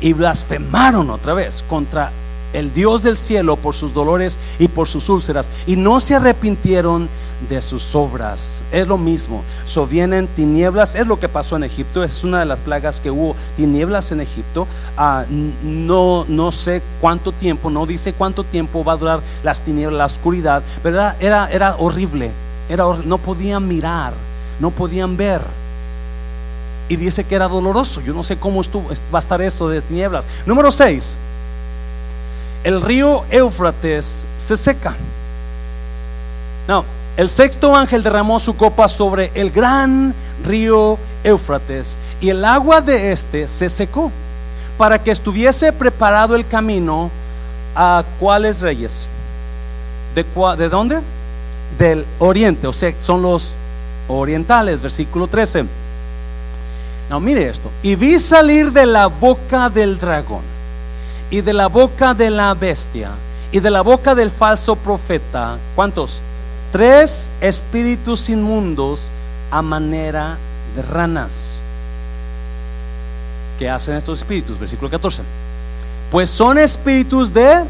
Y 0.00 0.14
blasfemaron 0.14 1.10
otra 1.10 1.34
vez 1.34 1.62
contra 1.68 2.10
el 2.52 2.72
Dios 2.72 3.02
del 3.02 3.16
cielo 3.16 3.56
por 3.56 3.74
sus 3.74 3.92
dolores 3.92 4.38
y 4.58 4.68
por 4.68 4.88
sus 4.88 5.08
úlceras 5.08 5.50
y 5.66 5.76
no 5.76 6.00
se 6.00 6.14
arrepintieron 6.14 7.08
de 7.48 7.60
sus 7.60 7.94
obras. 7.94 8.62
Es 8.72 8.88
lo 8.88 8.98
mismo. 8.98 9.42
So 9.64 9.86
vienen 9.86 10.26
tinieblas, 10.26 10.94
es 10.94 11.06
lo 11.06 11.18
que 11.20 11.28
pasó 11.28 11.56
en 11.56 11.64
Egipto, 11.64 12.02
es 12.02 12.24
una 12.24 12.40
de 12.40 12.46
las 12.46 12.58
plagas 12.58 13.00
que 13.00 13.10
hubo, 13.10 13.36
tinieblas 13.56 14.10
en 14.12 14.20
Egipto. 14.20 14.66
Ah, 14.96 15.24
no, 15.62 16.24
no 16.28 16.52
sé 16.52 16.82
cuánto 17.00 17.32
tiempo, 17.32 17.70
no 17.70 17.86
dice 17.86 18.12
cuánto 18.12 18.44
tiempo 18.44 18.84
va 18.84 18.94
a 18.94 18.96
durar 18.96 19.20
las 19.42 19.60
tinieblas, 19.60 19.98
la 19.98 20.06
oscuridad, 20.06 20.62
pero 20.82 21.12
era, 21.20 21.50
era, 21.50 21.76
horrible, 21.76 22.30
era, 22.68 22.84
no 23.04 23.18
podían 23.18 23.66
mirar, 23.68 24.14
no 24.60 24.70
podían 24.70 25.16
ver. 25.16 25.42
Y 26.88 26.94
dice 26.94 27.24
que 27.24 27.34
era 27.34 27.48
doloroso. 27.48 28.00
Yo 28.00 28.14
no 28.14 28.22
sé 28.22 28.38
cómo 28.38 28.60
estuvo, 28.60 28.88
va 29.12 29.18
a 29.18 29.18
estar 29.18 29.42
eso 29.42 29.68
de 29.68 29.82
tinieblas. 29.82 30.24
Número 30.46 30.70
6. 30.70 31.18
El 32.64 32.80
río 32.82 33.24
Éufrates 33.30 34.26
se 34.36 34.56
seca. 34.56 34.94
No, 36.66 36.84
el 37.16 37.30
sexto 37.30 37.74
ángel 37.74 38.02
derramó 38.02 38.40
su 38.40 38.56
copa 38.56 38.88
sobre 38.88 39.30
el 39.34 39.50
gran 39.50 40.14
río 40.44 40.98
Éufrates 41.24 41.96
y 42.20 42.28
el 42.28 42.44
agua 42.44 42.80
de 42.80 43.12
este 43.12 43.48
se 43.48 43.68
secó 43.68 44.10
para 44.76 45.02
que 45.02 45.10
estuviese 45.10 45.72
preparado 45.72 46.34
el 46.34 46.46
camino 46.46 47.10
a 47.74 48.04
cuáles 48.18 48.60
reyes. 48.60 49.06
¿De, 50.14 50.24
¿De 50.56 50.68
dónde? 50.68 51.00
Del 51.78 52.04
oriente, 52.18 52.66
o 52.66 52.72
sea, 52.72 52.92
son 53.00 53.22
los 53.22 53.54
orientales, 54.08 54.82
versículo 54.82 55.26
13. 55.26 55.64
No, 57.08 57.20
mire 57.20 57.48
esto. 57.48 57.70
Y 57.82 57.94
vi 57.94 58.18
salir 58.18 58.72
de 58.72 58.86
la 58.86 59.06
boca 59.06 59.70
del 59.70 59.98
dragón 59.98 60.55
y 61.30 61.40
de 61.40 61.52
la 61.52 61.68
boca 61.68 62.14
de 62.14 62.30
la 62.30 62.54
bestia 62.54 63.10
y 63.52 63.60
de 63.60 63.70
la 63.70 63.82
boca 63.82 64.14
del 64.14 64.30
falso 64.30 64.76
profeta. 64.76 65.58
¿Cuántos? 65.74 66.20
tres 66.76 67.30
espíritus 67.40 68.28
inmundos 68.28 69.10
a 69.50 69.62
manera 69.62 70.36
de 70.74 70.82
ranas. 70.82 71.52
¿Qué 73.58 73.70
hacen 73.70 73.96
estos 73.96 74.18
espíritus? 74.18 74.58
Versículo 74.58 74.90
14. 74.90 75.22
Pues 76.10 76.28
son 76.28 76.58
espíritus 76.58 77.32
de 77.32 77.64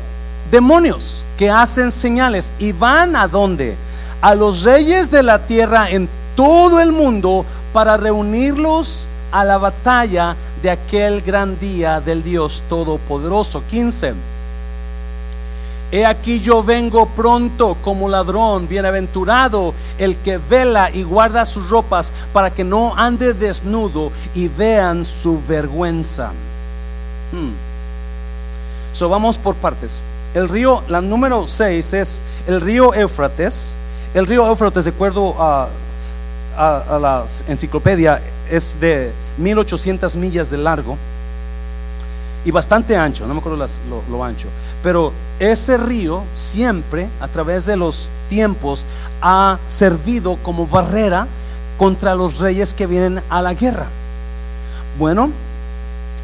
demonios 0.51 1.25
que 1.39 1.49
hacen 1.51 1.93
señales 1.93 2.53
y 2.59 2.73
van 2.73 3.15
a 3.15 3.29
dónde? 3.29 3.77
A 4.21 4.35
los 4.35 4.65
reyes 4.65 5.11
de 5.13 5.23
la 5.23 5.47
tierra 5.47 5.89
en 5.91 6.09
todo 6.35 6.81
el 6.81 6.91
mundo 6.91 7.47
para 7.73 7.97
reunirlos 7.97 9.07
a 9.33 9.45
la 9.45 9.59
batalla 9.59 10.37
de 10.63 10.71
aquel 10.71 11.23
gran 11.23 11.59
día 11.59 12.01
del 12.01 12.23
Dios 12.23 12.63
Todopoderoso. 12.69 13.63
15 13.69 14.15
He 15.93 16.05
aquí 16.05 16.41
yo 16.41 16.65
vengo 16.65 17.07
pronto 17.07 17.77
como 17.83 18.09
ladrón, 18.09 18.67
bienaventurado 18.67 19.73
el 19.99 20.17
que 20.17 20.39
vela 20.39 20.91
y 20.91 21.05
guarda 21.05 21.47
sus 21.47 21.71
ropas 21.71 22.13
para 22.33 22.51
que 22.51 22.65
no 22.65 22.93
ande 22.97 23.35
desnudo 23.35 24.11
y 24.35 24.49
vean 24.49 25.05
su 25.05 25.41
vergüenza. 25.47 26.33
Hmm. 27.31 27.53
So 28.93 29.09
vamos 29.09 29.39
por 29.39 29.55
partes. 29.55 30.03
El 30.35 30.49
río, 30.49 30.83
la 30.89 31.01
número 31.01 31.47
6 31.47 31.93
es 31.93 32.21
el 32.49 32.61
río 32.61 32.93
Éufrates. 32.93 33.77
El 34.13 34.27
río 34.27 34.45
Éufrates, 34.47 34.87
de 34.87 34.91
acuerdo 34.91 35.37
a, 35.39 35.69
a, 36.57 36.99
la 37.01 37.25
enciclopedia, 37.49 38.21
es 38.51 38.79
de 38.81 39.13
1800 39.39 40.17
millas 40.17 40.51
de 40.51 40.59
largo 40.59 40.97
y 42.45 42.51
bastante 42.51 42.97
ancho, 42.97 43.27
no 43.27 43.35
me 43.35 43.41
acuerdo 43.41 43.67
lo, 44.09 44.25
ancho, 44.25 44.49
pero 44.83 45.13
ese 45.39 45.77
río 45.77 46.23
siempre, 46.33 47.09
a 47.21 47.29
través 47.29 47.67
de 47.67 47.77
los 47.77 48.09
tiempos, 48.29 48.87
ha 49.21 49.59
servido 49.69 50.37
como 50.43 50.67
barrera 50.67 51.27
contra 51.77 52.15
los 52.15 52.39
reyes 52.39 52.73
que 52.73 52.87
vienen 52.87 53.21
a 53.29 53.43
la 53.43 53.55
guerra. 53.55 53.87
Bueno, 54.99 55.31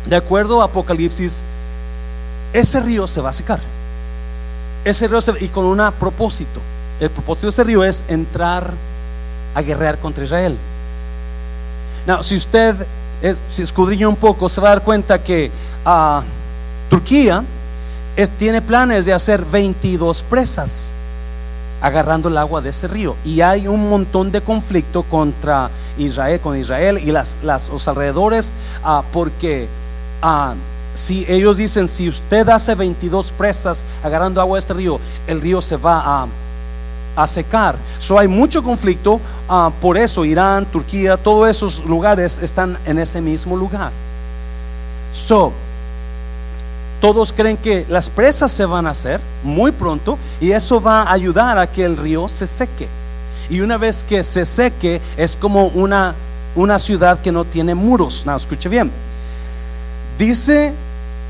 de 0.07 0.16
acuerdo 0.16 0.62
a 0.62 0.66
Apocalipsis, 0.66 1.43
ese 2.53 2.80
río 2.80 3.07
se 3.07 3.20
va 3.20 3.30
a 3.30 3.35
secar. 3.35 3.61
Ese 4.85 5.09
río 5.09 5.18
y 5.41 5.49
con 5.49 5.64
un 5.64 5.83
propósito. 5.99 6.61
El 7.01 7.11
propósito 7.11 7.49
de 7.49 7.51
ese 7.51 7.64
río 7.64 7.83
es 7.83 8.05
entrar 8.09 8.72
a 9.55 9.62
guerrear 9.62 9.98
contra 9.98 10.24
Israel. 10.24 10.57
Now, 12.07 12.22
si 12.22 12.36
usted 12.36 12.74
si 13.48 13.62
escudriña 13.62 14.09
un 14.09 14.16
poco, 14.16 14.48
se 14.48 14.61
va 14.61 14.68
a 14.68 14.74
dar 14.74 14.82
cuenta 14.82 15.22
que 15.22 15.50
ah, 15.84 16.22
Turquía 16.90 17.44
tiene 18.36 18.61
planes 18.61 19.07
de 19.07 19.12
hacer 19.12 19.44
22 19.44 20.22
presas 20.22 20.92
agarrando 21.80 22.28
el 22.28 22.38
agua 22.38 22.61
de 22.61 22.70
ese 22.70 22.88
río. 22.88 23.16
Y 23.24 23.40
hay 23.40 23.66
un 23.68 23.88
montón 23.88 24.30
de 24.30 24.40
conflicto 24.40 25.03
contra 25.05 25.70
Israel, 25.98 26.40
con 26.40 26.57
Israel 26.57 26.98
y 26.98 27.12
las, 27.12 27.38
los 27.42 27.88
alrededores, 27.88 28.53
ah, 28.84 29.03
porque 29.12 29.68
ah, 30.20 30.55
si 30.94 31.24
ellos 31.28 31.57
dicen, 31.57 31.88
si 31.88 32.09
usted 32.09 32.48
hace 32.48 32.74
22 32.74 33.32
presas 33.32 33.84
agarrando 34.03 34.40
agua 34.40 34.57
de 34.57 34.61
este 34.61 34.74
río, 34.74 35.00
el 35.26 35.40
río 35.40 35.62
se 35.62 35.76
va 35.76 36.22
a 36.22 36.26
a 37.17 37.27
secar. 37.27 37.77
So 37.99 38.19
hay 38.19 38.29
mucho 38.29 38.63
conflicto, 38.63 39.21
ah, 39.49 39.71
por 39.81 39.97
eso 39.97 40.25
Irán, 40.25 40.67
Turquía, 40.67 41.17
todos 41.17 41.49
esos 41.49 41.85
lugares 41.85 42.39
están 42.39 42.79
en 42.85 42.99
ese 42.99 43.21
mismo 43.21 43.57
lugar. 43.57 43.91
So, 45.13 45.53
todos 47.01 47.33
creen 47.33 47.57
que 47.57 47.85
las 47.89 48.09
presas 48.09 48.53
se 48.53 48.65
van 48.65 48.87
a 48.87 48.91
hacer 48.91 49.21
muy 49.43 49.73
pronto 49.73 50.19
y 50.41 50.53
eso 50.53 50.81
va 50.81 51.03
a 51.03 51.13
ayudar 51.13 51.59
a 51.59 51.67
que 51.67 51.85
el 51.85 51.97
río 51.97 52.29
se 52.29 52.47
seque. 52.47 52.89
Y 53.51 53.61
una 53.61 53.77
vez 53.77 54.05
que 54.05 54.23
se 54.23 54.47
seque, 54.47 55.01
es 55.17 55.37
como 55.37 55.67
una, 55.67 56.15
una 56.55 56.79
ciudad 56.79 57.21
que 57.21 57.33
no 57.33 57.45
tiene 57.45 57.75
muros. 57.75 58.23
No, 58.25 58.37
escuche 58.37 58.69
bien. 58.69 58.91
Dice 60.19 60.73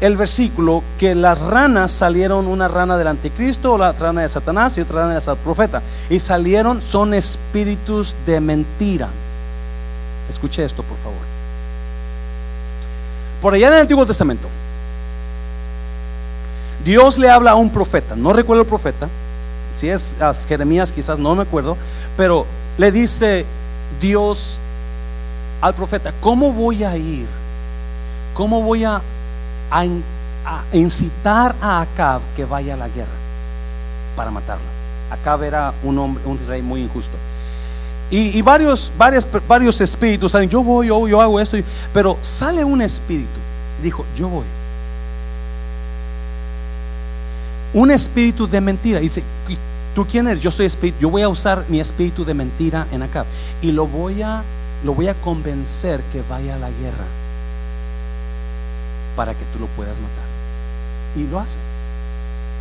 el 0.03 0.17
versículo 0.17 0.83
que 0.99 1.15
las 1.15 1.41
ranas 1.41 1.93
salieron, 1.93 2.49
una 2.49 2.67
rana 2.67 2.97
del 2.97 3.07
anticristo, 3.07 3.79
la 3.79 3.93
rana 3.93 4.23
de 4.23 4.29
Satanás 4.29 4.77
y 4.77 4.81
otra 4.81 5.03
rana 5.03 5.21
del 5.21 5.37
profeta, 5.37 5.81
y 6.11 6.19
salieron, 6.19 6.83
son 6.83 7.15
espíritus 7.15 8.17
de 8.27 8.41
mentira. 8.41 9.09
Escuche 10.29 10.65
esto, 10.65 10.83
por 10.83 10.99
favor. 10.99 11.21
Por 13.41 13.55
allá 13.55 13.69
en 13.69 13.75
el 13.75 13.81
Antiguo 13.83 14.05
Testamento, 14.05 14.49
Dios 16.85 17.17
le 17.17 17.31
habla 17.31 17.53
a 17.53 17.55
un 17.55 17.71
profeta, 17.71 18.17
no 18.17 18.33
recuerdo 18.33 18.63
el 18.63 18.69
profeta, 18.69 19.09
si 19.73 19.89
es 19.89 20.21
a 20.21 20.35
Jeremías 20.35 20.91
quizás 20.91 21.21
no 21.21 21.37
me 21.37 21.43
acuerdo, 21.43 21.77
pero 22.17 22.45
le 22.77 22.91
dice 22.91 23.47
Dios 24.01 24.59
al 25.61 25.75
profeta, 25.75 26.13
¿cómo 26.21 26.53
voy 26.53 26.83
a 26.83 26.97
ir? 26.97 27.29
¿Cómo 28.35 28.63
voy 28.63 28.83
a 28.83 29.01
a, 29.73 30.65
incitar 30.73 31.55
a 31.61 31.81
Acab 31.81 32.21
que 32.37 32.45
vaya 32.45 32.75
a 32.75 32.77
la 32.77 32.89
guerra 32.89 33.11
para 34.15 34.31
matarlo. 34.31 34.65
Acab 35.11 35.43
era 35.43 35.73
un 35.83 35.99
hombre, 35.99 36.23
un 36.27 36.39
rey 36.47 36.63
muy 36.63 36.83
injusto. 36.83 37.17
Y, 38.11 38.43
varios, 38.43 38.93
varios, 38.99 39.27
varios 39.49 39.81
espíritus 39.81 40.33
salen, 40.33 40.51
yo 40.51 40.63
voy, 40.63 40.89
yo, 40.89 41.09
yo 41.09 41.23
hago 41.23 41.41
esto, 41.41 41.57
pero 41.95 42.19
sale 42.21 42.63
un 42.63 42.83
espíritu, 42.83 43.41
dijo, 43.83 44.05
yo 44.15 44.29
voy. 44.29 44.45
Un 47.73 47.91
espíritu 47.91 48.47
de 48.47 48.61
mentira. 48.61 49.01
dice, 49.01 49.23
¿tú 49.95 50.05
quién 50.05 50.29
eres? 50.29 50.43
Yo 50.43 50.51
soy 50.51 50.67
espíritu, 50.67 50.99
yo 51.01 51.09
voy 51.09 51.23
a 51.23 51.29
usar 51.31 51.65
mi 51.71 51.81
espíritu 51.81 52.23
de 52.23 52.35
mentira 52.35 52.87
en 52.93 53.03
Acab. 53.03 53.25
Y 53.63 53.73
lo 53.73 53.87
voy 53.87 54.21
a, 54.21 54.43
lo 54.85 54.95
voy 54.95 55.09
a 55.09 55.15
convencer 55.15 56.03
que 56.13 56.23
vaya 56.29 56.57
a 56.57 56.59
la 56.59 56.69
guerra 56.69 57.22
para 59.17 59.35
que 59.35 59.45
tú 59.53 59.59
lo 59.59 59.67
puedas 59.69 59.99
matar. 60.01 60.25
Y 61.17 61.25
lo 61.31 61.39
hace, 61.39 61.59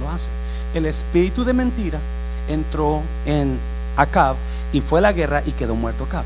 lo 0.01 0.09
hace. 0.09 0.29
El 0.73 0.85
espíritu 0.85 1.43
de 1.43 1.53
mentira 1.53 1.99
entró 2.47 3.01
en 3.25 3.57
Acab 3.97 4.35
y 4.73 4.81
fue 4.81 4.99
a 4.99 5.01
la 5.03 5.13
guerra 5.13 5.43
y 5.45 5.51
quedó 5.51 5.75
muerto 5.75 6.05
Acab. 6.05 6.23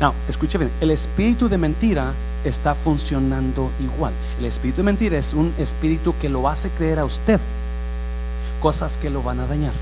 No, 0.00 0.14
escuche 0.28 0.58
bien, 0.58 0.70
el 0.80 0.90
espíritu 0.90 1.48
de 1.48 1.58
mentira 1.58 2.12
está 2.44 2.74
funcionando 2.74 3.70
igual. 3.80 4.12
El 4.38 4.46
espíritu 4.46 4.78
de 4.78 4.82
mentira 4.84 5.18
es 5.18 5.34
un 5.34 5.54
espíritu 5.58 6.14
que 6.20 6.28
lo 6.28 6.48
hace 6.48 6.68
creer 6.70 6.98
a 6.98 7.04
usted 7.04 7.40
cosas 8.60 8.96
que 8.96 9.10
lo 9.10 9.22
van 9.22 9.40
a 9.40 9.46
dañar. 9.46 9.74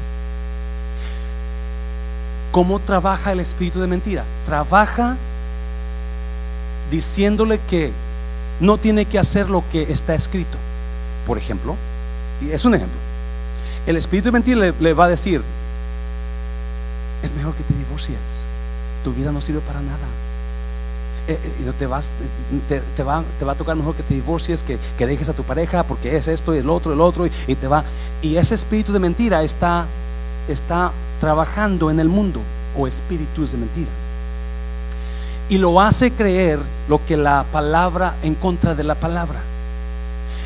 ¿Cómo 2.50 2.80
trabaja 2.80 3.32
el 3.32 3.38
espíritu 3.40 3.80
de 3.80 3.86
mentira? 3.86 4.24
Trabaja 4.44 5.16
diciéndole 6.90 7.60
que 7.60 7.92
no 8.62 8.78
tiene 8.78 9.04
que 9.04 9.18
hacer 9.18 9.50
lo 9.50 9.62
que 9.70 9.82
está 9.92 10.14
escrito. 10.14 10.56
Por 11.26 11.36
ejemplo, 11.36 11.76
y 12.40 12.50
es 12.50 12.64
un 12.64 12.74
ejemplo, 12.74 12.98
el 13.86 13.96
espíritu 13.96 14.26
de 14.26 14.32
mentira 14.32 14.72
le, 14.78 14.94
va 14.94 15.04
a 15.04 15.08
decir, 15.08 15.42
es 17.22 17.34
mejor 17.34 17.54
que 17.54 17.64
te 17.64 17.74
divorcies, 17.74 18.44
tu 19.04 19.12
vida 19.12 19.32
no 19.32 19.40
sirve 19.40 19.60
para 19.60 19.80
nada. 19.80 20.06
Eh, 21.28 21.38
eh, 21.42 21.72
te, 21.78 21.86
vas, 21.86 22.10
te, 22.68 23.02
va, 23.04 23.22
te 23.38 23.48
a 23.48 23.54
tocar 23.54 23.76
mejor 23.76 23.94
que 23.94 24.02
te 24.02 24.14
divorcies, 24.14 24.62
que, 24.62 24.78
que, 24.96 25.06
dejes 25.06 25.28
a 25.28 25.32
tu 25.32 25.44
pareja, 25.44 25.84
porque 25.84 26.16
es 26.16 26.26
esto 26.26 26.54
y 26.54 26.58
el 26.58 26.70
otro, 26.70 26.92
el 26.92 27.00
otro, 27.00 27.26
y, 27.26 27.54
te 27.54 27.68
va. 27.68 27.84
Y 28.22 28.36
ese 28.36 28.54
espíritu 28.54 28.92
de 28.92 28.98
mentira 28.98 29.42
está, 29.42 29.86
está 30.48 30.92
trabajando 31.20 31.90
en 31.90 32.00
el 32.00 32.08
mundo, 32.08 32.40
o 32.76 32.86
espíritus 32.86 33.52
de 33.52 33.58
mentira 33.58 34.01
y 35.48 35.58
lo 35.58 35.80
hace 35.80 36.10
creer 36.10 36.58
lo 36.88 37.04
que 37.04 37.16
la 37.16 37.44
palabra 37.52 38.14
en 38.22 38.34
contra 38.34 38.74
de 38.74 38.84
la 38.84 38.94
palabra. 38.94 39.40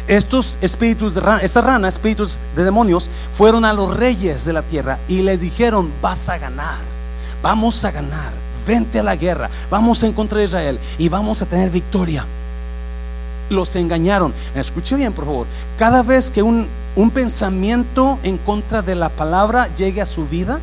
Estos 0.08 0.56
espíritus 0.60 1.14
de 1.14 1.20
rana, 1.20 1.40
esta 1.40 1.60
rana, 1.60 1.88
espíritus 1.88 2.38
de 2.54 2.64
demonios, 2.64 3.10
fueron 3.34 3.64
a 3.64 3.72
los 3.72 3.96
reyes 3.96 4.44
de 4.44 4.52
la 4.52 4.62
tierra 4.62 4.98
y 5.08 5.22
les 5.22 5.40
dijeron, 5.40 5.90
vas 6.00 6.28
a 6.28 6.38
ganar, 6.38 6.78
vamos 7.42 7.84
a 7.84 7.90
ganar, 7.90 8.32
vente 8.66 9.00
a 9.00 9.02
la 9.02 9.16
guerra, 9.16 9.50
vamos 9.68 10.02
a 10.02 10.06
encontrar 10.06 10.42
a 10.42 10.44
Israel 10.44 10.78
y 10.98 11.08
vamos 11.08 11.42
a 11.42 11.46
tener 11.46 11.70
victoria. 11.70 12.24
Los 13.50 13.74
engañaron. 13.76 14.32
Escuche 14.54 14.96
bien, 14.96 15.12
por 15.12 15.24
favor. 15.24 15.46
Cada 15.78 16.02
vez 16.02 16.30
que 16.30 16.42
un 16.42 16.68
pensamiento 17.12 18.18
en 18.22 18.38
contra 18.38 18.82
de 18.82 18.96
la 18.96 19.08
palabra 19.08 19.68
llegue 19.76 20.00
a 20.00 20.06
su 20.06 20.26
vida, 20.26 20.60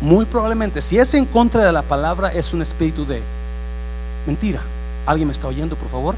muy 0.00 0.24
probablemente, 0.24 0.80
si 0.80 0.98
es 0.98 1.14
en 1.14 1.24
contra 1.24 1.64
de 1.64 1.72
la 1.72 1.82
palabra, 1.82 2.32
es 2.32 2.52
un 2.52 2.62
espíritu 2.62 3.06
de 3.06 3.22
mentira. 4.26 4.60
¿Alguien 5.06 5.28
me 5.28 5.32
está 5.32 5.48
oyendo, 5.48 5.76
por 5.76 5.88
favor? 5.88 6.14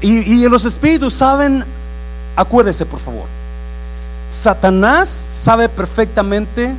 Y, 0.00 0.48
los 0.48 0.64
espíritus 0.64 1.14
saben, 1.14 1.64
acuérdese, 2.34 2.84
por 2.84 2.98
favor. 2.98 3.26
Satanás 4.28 5.08
sabe 5.08 5.68
perfectamente 5.68 6.74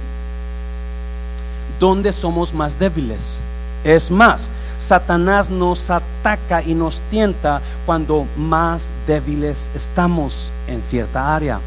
dónde 1.80 2.12
somos 2.12 2.54
más 2.54 2.78
débiles. 2.78 3.39
Es 3.86 4.12
más, 4.12 4.51
Satanás 4.78 5.49
nos 5.49 5.89
ataca 5.89 6.62
y 6.64 6.74
nos 6.74 6.99
tienta 7.10 7.62
cuando 7.86 8.26
más 8.38 8.89
débiles 9.08 9.72
estamos 9.74 10.51
en 10.68 10.84
cierta 10.84 11.34
área. 11.34 11.60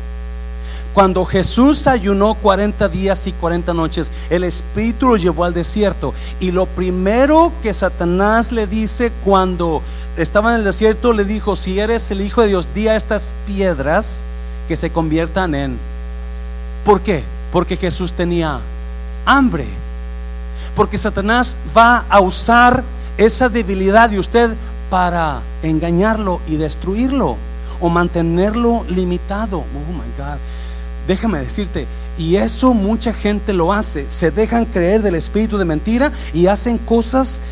Cuando 0.97 1.27
Jesús 1.27 1.87
ayunó 1.89 2.33
40 2.33 2.89
días 2.89 3.27
y 3.27 3.33
40 3.33 3.75
noches, 3.75 4.11
el 4.31 4.45
Espíritu 4.45 5.09
lo 5.09 5.19
llevó 5.19 5.45
al 5.45 5.53
desierto. 5.53 6.15
Y 6.41 6.53
lo 6.53 6.65
primero 6.65 7.53
que 7.63 7.75
Satanás 7.75 8.51
le 8.51 8.67
dice 8.67 9.13
cuando 9.23 9.83
estaba 10.17 10.53
en 10.55 10.61
el 10.61 10.65
desierto, 10.65 11.13
le 11.13 11.27
dijo, 11.27 11.55
si 11.55 11.79
eres 11.79 12.11
el 12.11 12.23
Hijo 12.23 12.41
de 12.41 12.49
Dios, 12.49 12.71
di 12.75 12.89
a 12.89 12.97
estas 12.97 13.35
piedras 13.47 14.23
que 14.69 14.77
se 14.77 14.89
conviertan 14.89 15.55
en... 15.55 15.79
¿Por 16.83 17.03
qué? 17.03 17.23
Porque 17.53 17.77
Jesús 17.77 18.15
tenía 18.15 18.61
hambre. 19.27 19.67
Porque 20.75 20.97
Satanás 20.97 21.57
va 21.77 22.07
a 22.09 22.21
usar 22.21 22.83
esa 23.19 23.51
debilidad 23.51 24.09
de 24.09 24.19
usted 24.19 24.55
para 24.89 25.43
engañarlo 25.63 26.41
y 26.49 26.57
destruirlo 26.57 27.37
o 27.81 27.91
mantenerlo 27.91 28.87
limitado. 28.89 29.59
Oh 29.59 29.93
my 29.93 30.11
God. 30.17 30.39
Déjame 31.07 31.39
decirte, 31.39 31.87
y 32.19 32.37
eso 32.37 32.75
mucha 32.75 33.13
gente 33.13 33.53
lo 33.53 33.73
hace. 33.73 34.07
Se 34.09 34.31
dejan 34.31 34.65
creer 34.65 35.03
del 35.03 35.15
espíritu 35.15 35.59
de 35.59 35.65
mentira 35.65 36.11
y 36.33 36.47
hacen 36.47 36.79
cosas 36.79 37.43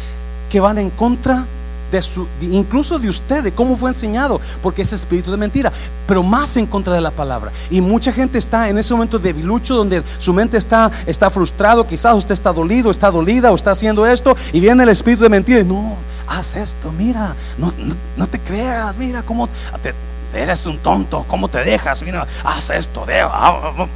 que 0.51 0.61
van 0.61 0.79
en 0.79 0.91
contra 0.91 1.47
de 1.93 2.03
su, 2.03 2.27
incluso 2.41 2.99
de 2.99 3.09
usted, 3.09 3.45
de 3.45 3.53
cómo 3.53 3.77
fue 3.77 3.91
enseñado, 3.91 4.41
porque 4.63 4.83
es 4.83 4.93
espíritu 4.93 5.31
de 5.31 5.37
mentira, 5.37 5.73
pero 6.07 6.23
más 6.23 6.57
en 6.57 6.67
contra 6.67 6.95
de 6.95 7.01
la 7.01 7.11
palabra. 7.11 7.53
Y 7.71 7.81
mucha 7.81 8.13
gente 8.13 8.39
está 8.39 8.69
en 8.69 8.79
ese 8.79 8.95
momento 8.95 9.19
debilucho 9.19 9.77
donde 9.77 10.03
su 10.19 10.33
mente 10.33 10.57
está, 10.57 10.91
está 11.07 11.31
frustrado, 11.31 11.87
quizás 11.87 12.15
usted 12.17 12.33
está 12.33 12.53
dolido, 12.53 12.91
está 12.91 13.11
dolida 13.11 13.53
o 13.53 13.55
está 13.55 13.71
haciendo 13.71 14.07
esto, 14.07 14.37
y 14.53 14.61
viene 14.61 14.83
el 14.83 14.89
espíritu 14.89 15.23
de 15.23 15.29
mentira 15.29 15.61
y 15.61 15.65
no, 15.65 15.97
haz 16.27 16.57
esto, 16.57 16.91
mira, 16.91 17.35
no, 17.59 17.73
no, 18.17 18.27
te 18.27 18.41
creas, 18.41 18.97
mira 18.97 19.23
cómo 19.23 19.49
te, 19.83 19.95
eres 20.35 20.67
un 20.67 20.79
tonto, 20.79 21.25
¿cómo 21.29 21.49
te 21.49 21.65
dejas? 21.65 22.03
Mira, 22.03 22.27
haz 22.45 22.71
esto, 22.71 23.07
de, 23.07 23.21
ah, 23.21 23.31
ah, 23.33 23.75
ah. 23.79 23.87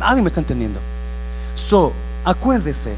alguien 0.00 0.24
me 0.24 0.28
está 0.28 0.40
entendiendo. 0.40 0.80
So, 1.54 1.92
acuérdese, 2.24 2.94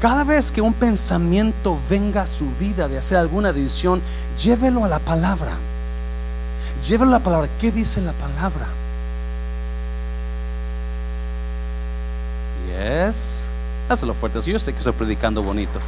cada 0.00 0.24
vez 0.24 0.52
que 0.52 0.60
un 0.60 0.72
pensamiento 0.72 1.78
venga 1.90 2.22
a 2.22 2.26
su 2.26 2.48
vida 2.58 2.88
de 2.88 2.98
hacer 2.98 3.18
alguna 3.18 3.52
decisión, 3.52 4.00
llévelo 4.38 4.84
a 4.84 4.88
la 4.88 5.00
palabra. 5.00 5.52
Llévelo 6.86 7.10
a 7.10 7.18
la 7.18 7.24
palabra. 7.24 7.48
¿Qué 7.60 7.72
dice 7.72 8.00
la 8.00 8.12
palabra? 8.12 8.66
Yes. 12.68 13.48
Hazlo 13.88 14.14
fuerte. 14.14 14.40
Yo 14.42 14.58
sé 14.58 14.72
que 14.72 14.78
estoy 14.78 14.92
predicando 14.92 15.42
bonito. 15.42 15.80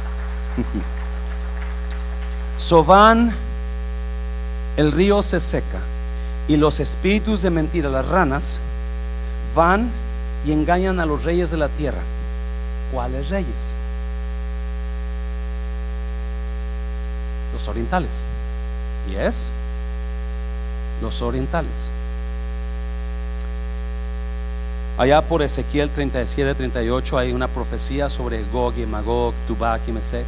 so 2.57 2.83
van, 2.83 3.33
el 4.75 4.91
río 4.91 5.23
se 5.23 5.39
seca 5.39 5.79
y 6.47 6.57
los 6.57 6.79
espíritus 6.79 7.41
de 7.41 7.49
mentira, 7.49 7.89
las 7.89 8.07
ranas, 8.07 8.59
van 9.55 9.89
y 10.45 10.51
engañan 10.51 10.99
a 10.99 11.05
los 11.05 11.23
reyes 11.23 11.51
de 11.51 11.57
la 11.57 11.69
tierra. 11.69 12.01
¿Cuáles 12.91 13.29
reyes? 13.29 13.75
Los 17.53 17.67
orientales. 17.67 18.25
¿Y 19.09 19.15
es? 19.15 19.49
Los 21.01 21.21
orientales. 21.21 21.89
Allá 24.97 25.21
por 25.21 25.41
Ezequiel 25.41 25.89
37, 25.89 26.53
38 26.53 27.17
hay 27.17 27.31
una 27.31 27.47
profecía 27.47 28.09
sobre 28.09 28.43
Gog 28.51 28.77
y 28.77 28.85
Magog, 28.85 29.33
Tubak 29.47 29.81
y 29.87 29.91
Mesec. 29.91 30.25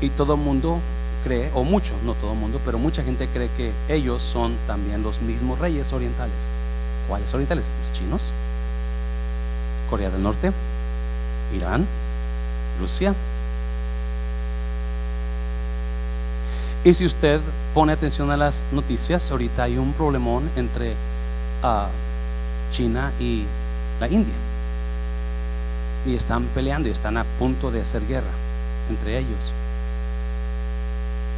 Y 0.00 0.10
todo 0.10 0.34
el 0.34 0.40
mundo 0.40 0.80
cree, 1.22 1.50
o 1.54 1.64
mucho, 1.64 1.94
no 2.04 2.14
todo 2.14 2.32
el 2.32 2.38
mundo, 2.38 2.60
pero 2.64 2.78
mucha 2.78 3.02
gente 3.02 3.28
cree 3.28 3.48
que 3.56 3.72
ellos 3.88 4.22
son 4.22 4.56
también 4.66 5.02
los 5.02 5.20
mismos 5.20 5.58
reyes 5.58 5.92
orientales. 5.92 6.48
¿Cuáles 7.08 7.32
orientales? 7.34 7.72
Los 7.80 7.92
chinos, 7.92 8.32
Corea 9.90 10.10
del 10.10 10.22
Norte, 10.22 10.52
Irán, 11.54 11.86
Rusia. 12.80 13.14
Y 16.84 16.94
si 16.94 17.04
usted 17.04 17.40
pone 17.74 17.92
atención 17.92 18.30
a 18.30 18.36
las 18.36 18.66
noticias, 18.72 19.30
ahorita 19.30 19.64
hay 19.64 19.78
un 19.78 19.92
problemón 19.92 20.50
entre 20.56 20.94
ah, 21.62 21.88
China 22.72 23.12
y 23.20 23.44
la 24.00 24.08
India. 24.08 24.34
Y 26.04 26.16
están 26.16 26.44
peleando 26.46 26.88
y 26.88 26.92
están 26.92 27.16
a 27.16 27.24
punto 27.38 27.70
de 27.70 27.82
hacer 27.82 28.04
guerra 28.08 28.32
entre 28.90 29.18
ellos. 29.18 29.52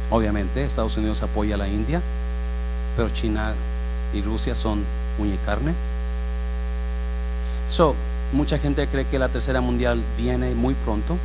Obviamente 0.09 0.63
Estados 0.63 0.97
Unidos 0.97 1.21
apoya 1.23 1.55
a 1.55 1.57
la 1.57 1.67
India, 1.67 2.01
pero 2.95 3.09
China 3.09 3.53
y 4.13 4.21
Rusia 4.21 4.55
son 4.55 4.83
uña 5.17 5.35
y 5.35 5.37
carne. 5.45 5.73
So, 7.69 7.95
mucha 8.31 8.59
gente 8.59 8.87
cree 8.87 9.05
que 9.05 9.17
la 9.17 9.29
tercera 9.29 9.61
mundial 9.61 10.01
viene 10.17 10.53
muy 10.53 10.75
pronto. 10.75 11.17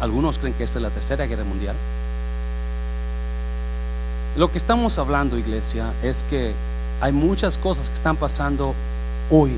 Algunos 0.00 0.38
creen 0.38 0.54
que 0.54 0.64
esta 0.64 0.78
es 0.78 0.82
la 0.82 0.90
tercera 0.90 1.26
guerra 1.26 1.44
mundial. 1.44 1.76
Lo 4.36 4.50
que 4.50 4.58
estamos 4.58 4.98
hablando, 4.98 5.38
iglesia, 5.38 5.92
es 6.02 6.24
que 6.24 6.54
hay 7.00 7.12
muchas 7.12 7.58
cosas 7.58 7.88
que 7.88 7.94
están 7.94 8.16
pasando 8.16 8.74
hoy, 9.30 9.52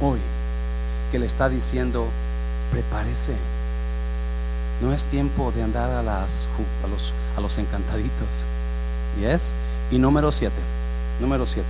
hoy, 0.00 0.18
que 1.10 1.18
le 1.18 1.26
está 1.26 1.48
diciendo, 1.48 2.06
prepárese. 2.70 3.34
No 4.82 4.92
es 4.92 5.06
tiempo 5.06 5.52
de 5.52 5.62
andar 5.62 5.88
a, 5.92 6.02
las, 6.02 6.48
a, 7.36 7.40
los, 7.40 7.58
encantaditos. 7.58 8.44
¿Yes? 9.20 9.54
Y 9.92 9.98
número 9.98 10.32
siete. 10.32 10.56
Número 11.20 11.46
siete. 11.46 11.68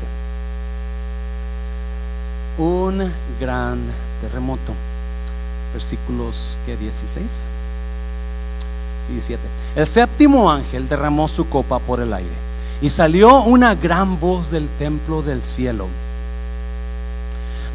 Un 2.57 3.13
gran 3.39 3.81
terremoto. 4.23 4.73
Versículos 5.75 6.57
que 6.65 6.75
16. 6.75 7.49
17. 9.09 9.43
El 9.77 9.87
séptimo 9.87 10.51
ángel 10.51 10.89
derramó 10.89 11.29
su 11.29 11.47
copa 11.51 11.79
por 11.81 12.01
el 12.01 12.15
aire 12.15 12.31
y 12.81 12.89
salió 12.89 13.43
una 13.43 13.75
gran 13.75 14.19
voz 14.19 14.51
del 14.51 14.71
templo 14.79 15.21
del 15.21 15.43
cielo, 15.43 15.87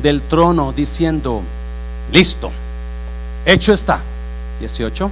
del 0.02 0.24
trono, 0.24 0.74
diciendo, 0.74 1.44
listo, 2.12 2.52
hecho 3.46 3.72
está. 3.72 4.02
18. 4.60 5.12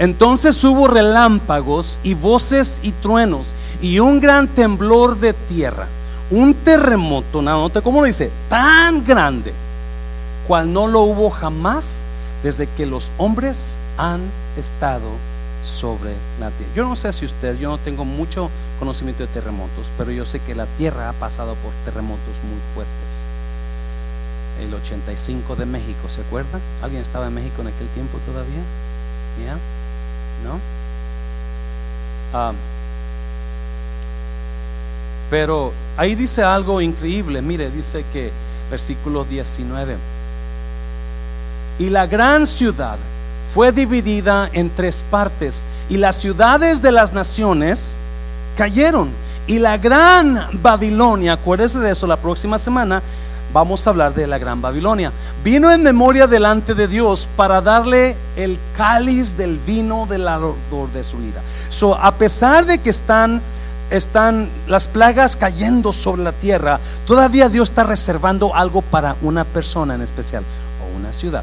Entonces 0.00 0.64
hubo 0.64 0.88
relámpagos 0.88 1.98
y 2.02 2.14
voces 2.14 2.80
y 2.82 2.90
truenos 2.90 3.54
y 3.82 3.98
un 3.98 4.18
gran 4.18 4.48
temblor 4.48 5.20
de 5.20 5.34
tierra, 5.34 5.88
un 6.30 6.54
terremoto, 6.54 7.42
note 7.42 7.82
cómo 7.82 8.00
lo 8.00 8.06
dice, 8.06 8.30
tan 8.48 9.04
grande, 9.04 9.52
cual 10.48 10.72
no 10.72 10.88
lo 10.88 11.00
hubo 11.02 11.28
jamás 11.28 12.04
desde 12.42 12.66
que 12.66 12.86
los 12.86 13.10
hombres 13.18 13.76
han 13.98 14.22
estado 14.56 15.10
sobre 15.62 16.14
la 16.40 16.48
tierra. 16.48 16.72
Yo 16.74 16.88
no 16.88 16.96
sé 16.96 17.12
si 17.12 17.26
usted, 17.26 17.58
yo 17.58 17.68
no 17.68 17.76
tengo 17.76 18.06
mucho 18.06 18.48
conocimiento 18.78 19.22
de 19.24 19.28
terremotos, 19.28 19.84
pero 19.98 20.12
yo 20.12 20.24
sé 20.24 20.40
que 20.40 20.54
la 20.54 20.64
tierra 20.78 21.10
ha 21.10 21.12
pasado 21.12 21.56
por 21.56 21.72
terremotos 21.84 22.36
muy 22.48 22.58
fuertes. 22.74 23.26
El 24.62 24.72
85 24.72 25.56
de 25.56 25.66
México, 25.66 26.08
¿se 26.08 26.22
acuerda? 26.22 26.58
¿Alguien 26.80 27.02
estaba 27.02 27.26
en 27.26 27.34
México 27.34 27.60
en 27.60 27.68
aquel 27.68 27.88
tiempo 27.88 28.16
todavía? 28.24 28.62
¿Ya? 29.44 29.58
¿No? 30.44 30.58
Ah, 32.32 32.52
pero 35.30 35.72
ahí 35.96 36.14
dice 36.14 36.42
algo 36.42 36.80
increíble. 36.80 37.40
Mire, 37.40 37.70
dice 37.70 38.04
que 38.12 38.32
versículo 38.70 39.24
19. 39.24 39.96
Y 41.78 41.88
la 41.88 42.06
gran 42.06 42.46
ciudad 42.46 42.98
fue 43.54 43.72
dividida 43.72 44.50
en 44.52 44.70
tres 44.70 45.04
partes 45.08 45.64
y 45.88 45.96
las 45.96 46.16
ciudades 46.16 46.82
de 46.82 46.92
las 46.92 47.12
naciones 47.12 47.96
cayeron. 48.56 49.10
Y 49.46 49.58
la 49.58 49.78
gran 49.78 50.48
Babilonia, 50.62 51.32
acuérdese 51.32 51.78
de 51.78 51.90
eso 51.90 52.06
la 52.06 52.16
próxima 52.16 52.58
semana, 52.58 53.02
vamos 53.52 53.86
a 53.86 53.90
hablar 53.90 54.14
de 54.14 54.26
la 54.26 54.38
gran 54.38 54.60
Babilonia. 54.60 55.12
Vino 55.44 55.70
en 55.70 55.82
memoria 55.82 56.26
delante 56.26 56.74
de 56.74 56.88
Dios 56.88 57.28
para 57.36 57.60
darle 57.60 58.16
el 58.36 58.58
cáliz 58.76 59.36
del 59.36 59.58
vino 59.58 60.06
del 60.06 60.28
ardor 60.28 60.90
de 60.92 61.04
su 61.04 61.20
ira. 61.20 61.42
So, 61.68 61.94
a 61.94 62.12
pesar 62.14 62.66
de 62.66 62.78
que 62.78 62.90
están 62.90 63.40
están 63.90 64.48
las 64.68 64.86
plagas 64.86 65.36
cayendo 65.36 65.92
sobre 65.92 66.22
la 66.22 66.32
tierra, 66.32 66.78
todavía 67.06 67.48
Dios 67.48 67.70
está 67.70 67.82
reservando 67.82 68.54
algo 68.54 68.82
para 68.82 69.16
una 69.22 69.44
persona 69.44 69.96
en 69.96 70.02
especial 70.02 70.44
o 70.80 70.96
una 70.96 71.12
ciudad. 71.12 71.42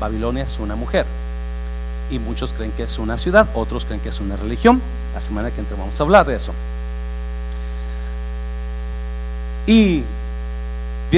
Babilonia 0.00 0.44
es 0.44 0.58
una 0.58 0.76
mujer 0.76 1.04
y 2.10 2.18
muchos 2.18 2.52
creen 2.52 2.72
que 2.72 2.84
es 2.84 2.98
una 2.98 3.18
ciudad, 3.18 3.48
otros 3.54 3.84
creen 3.84 4.00
que 4.00 4.10
es 4.10 4.20
una 4.20 4.36
religión. 4.36 4.80
La 5.14 5.20
semana 5.20 5.50
que 5.50 5.60
entra 5.60 5.76
vamos 5.76 5.98
a 5.98 6.02
hablar 6.02 6.26
de 6.26 6.36
eso. 6.36 6.52
Y 9.66 10.04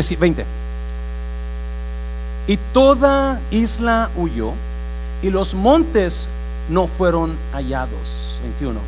20. 0.01 0.45
Y 2.47 2.57
toda 2.73 3.41
isla 3.51 4.11
huyó 4.17 4.53
y 5.23 5.31
los 5.31 5.55
montes 5.55 6.29
no 6.69 6.87
fueron 6.87 7.37
hallados. 7.53 8.39
21. 8.43 8.79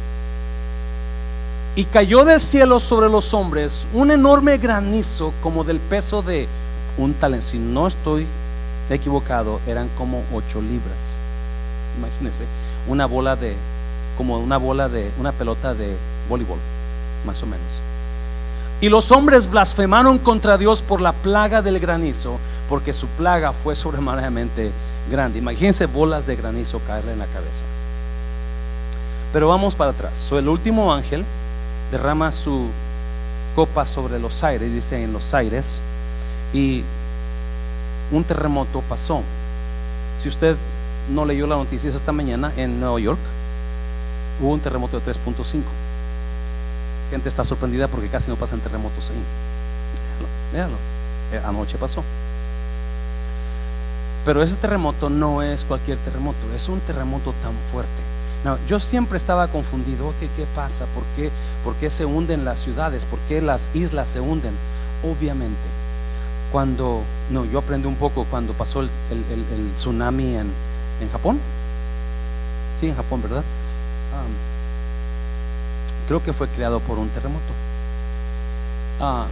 Y 1.76 1.84
cayó 1.84 2.24
del 2.24 2.40
cielo 2.40 2.80
sobre 2.80 3.08
los 3.08 3.34
hombres 3.34 3.86
un 3.92 4.10
enorme 4.10 4.58
granizo 4.58 5.32
como 5.42 5.64
del 5.64 5.80
peso 5.80 6.22
de 6.22 6.48
un 6.96 7.14
talento. 7.14 7.46
Si 7.46 7.58
no 7.58 7.86
estoy 7.86 8.26
equivocado, 8.90 9.60
eran 9.66 9.88
como 9.96 10.22
ocho 10.32 10.60
libras 10.60 11.18
imagínense, 11.98 12.44
una 12.86 13.06
bola 13.06 13.36
de, 13.36 13.54
como 14.16 14.38
una 14.38 14.56
bola 14.56 14.88
de, 14.88 15.10
una 15.18 15.32
pelota 15.32 15.74
de 15.74 15.96
voleibol, 16.28 16.58
más 17.26 17.42
o 17.42 17.46
menos. 17.46 17.80
Y 18.80 18.88
los 18.88 19.10
hombres 19.10 19.50
blasfemaron 19.50 20.18
contra 20.18 20.56
Dios 20.56 20.82
por 20.82 21.00
la 21.00 21.12
plaga 21.12 21.62
del 21.62 21.80
granizo, 21.80 22.38
porque 22.68 22.92
su 22.92 23.08
plaga 23.08 23.52
fue 23.52 23.74
sobremanamente 23.74 24.70
grande. 25.10 25.40
Imagínense 25.40 25.86
bolas 25.86 26.26
de 26.26 26.36
granizo 26.36 26.80
caerle 26.86 27.12
en 27.12 27.18
la 27.18 27.26
cabeza. 27.26 27.64
Pero 29.32 29.48
vamos 29.48 29.74
para 29.74 29.90
atrás. 29.90 30.30
el 30.32 30.48
último 30.48 30.92
ángel 30.92 31.24
derrama 31.90 32.30
su 32.30 32.68
copa 33.56 33.84
sobre 33.84 34.20
los 34.20 34.44
aires, 34.44 34.72
dice 34.72 35.02
en 35.02 35.12
los 35.12 35.34
aires, 35.34 35.80
y 36.52 36.84
un 38.12 38.22
terremoto 38.22 38.80
pasó. 38.88 39.22
Si 40.20 40.28
usted 40.28 40.56
no 41.10 41.24
leyó 41.24 41.46
la 41.46 41.56
noticia 41.56 41.90
esta 41.90 42.12
mañana 42.12 42.52
en 42.56 42.78
Nueva 42.78 43.00
York, 43.00 43.18
hubo 44.40 44.52
un 44.52 44.60
terremoto 44.60 45.00
de 45.00 45.12
3.5. 45.12 45.62
Gente 47.10 47.28
está 47.28 47.44
sorprendida 47.44 47.88
porque 47.88 48.08
casi 48.08 48.30
no 48.30 48.36
pasan 48.36 48.60
terremotos 48.60 49.10
ahí. 49.10 49.16
Véalo, 50.52 50.76
eh, 51.32 51.40
anoche 51.44 51.78
pasó. 51.78 52.02
Pero 54.24 54.42
ese 54.42 54.56
terremoto 54.56 55.08
no 55.08 55.42
es 55.42 55.64
cualquier 55.64 55.96
terremoto, 55.98 56.38
es 56.54 56.68
un 56.68 56.80
terremoto 56.80 57.32
tan 57.42 57.52
fuerte. 57.72 58.02
yo 58.68 58.78
siempre 58.78 59.16
estaba 59.16 59.48
confundido, 59.48 60.12
¿qué, 60.20 60.28
pasa? 60.54 60.84
¿Por 60.94 61.02
qué, 61.16 61.30
¿Por 61.64 61.74
qué 61.76 61.90
se 61.90 62.04
hunden 62.04 62.44
las 62.44 62.58
ciudades? 62.58 63.04
¿Por 63.04 63.18
qué 63.20 63.40
las 63.40 63.70
islas 63.74 64.08
se 64.08 64.20
hunden? 64.20 64.52
Obviamente, 65.02 65.56
cuando, 66.52 67.02
no, 67.30 67.44
yo 67.46 67.58
aprendí 67.58 67.88
un 67.88 67.96
poco 67.96 68.24
cuando 68.24 68.52
pasó 68.52 68.82
el 68.82 68.90
tsunami 69.76 70.36
en, 70.36 70.52
Japón. 71.10 71.38
Sí, 72.78 72.88
en 72.88 72.96
Japón, 72.96 73.22
¿verdad? 73.22 73.44
Creo 76.08 76.22
que 76.22 76.32
fue 76.32 76.48
creado 76.48 76.80
por 76.80 76.98
un 76.98 77.08
terremoto. 77.10 77.52
Ah, 78.98 79.26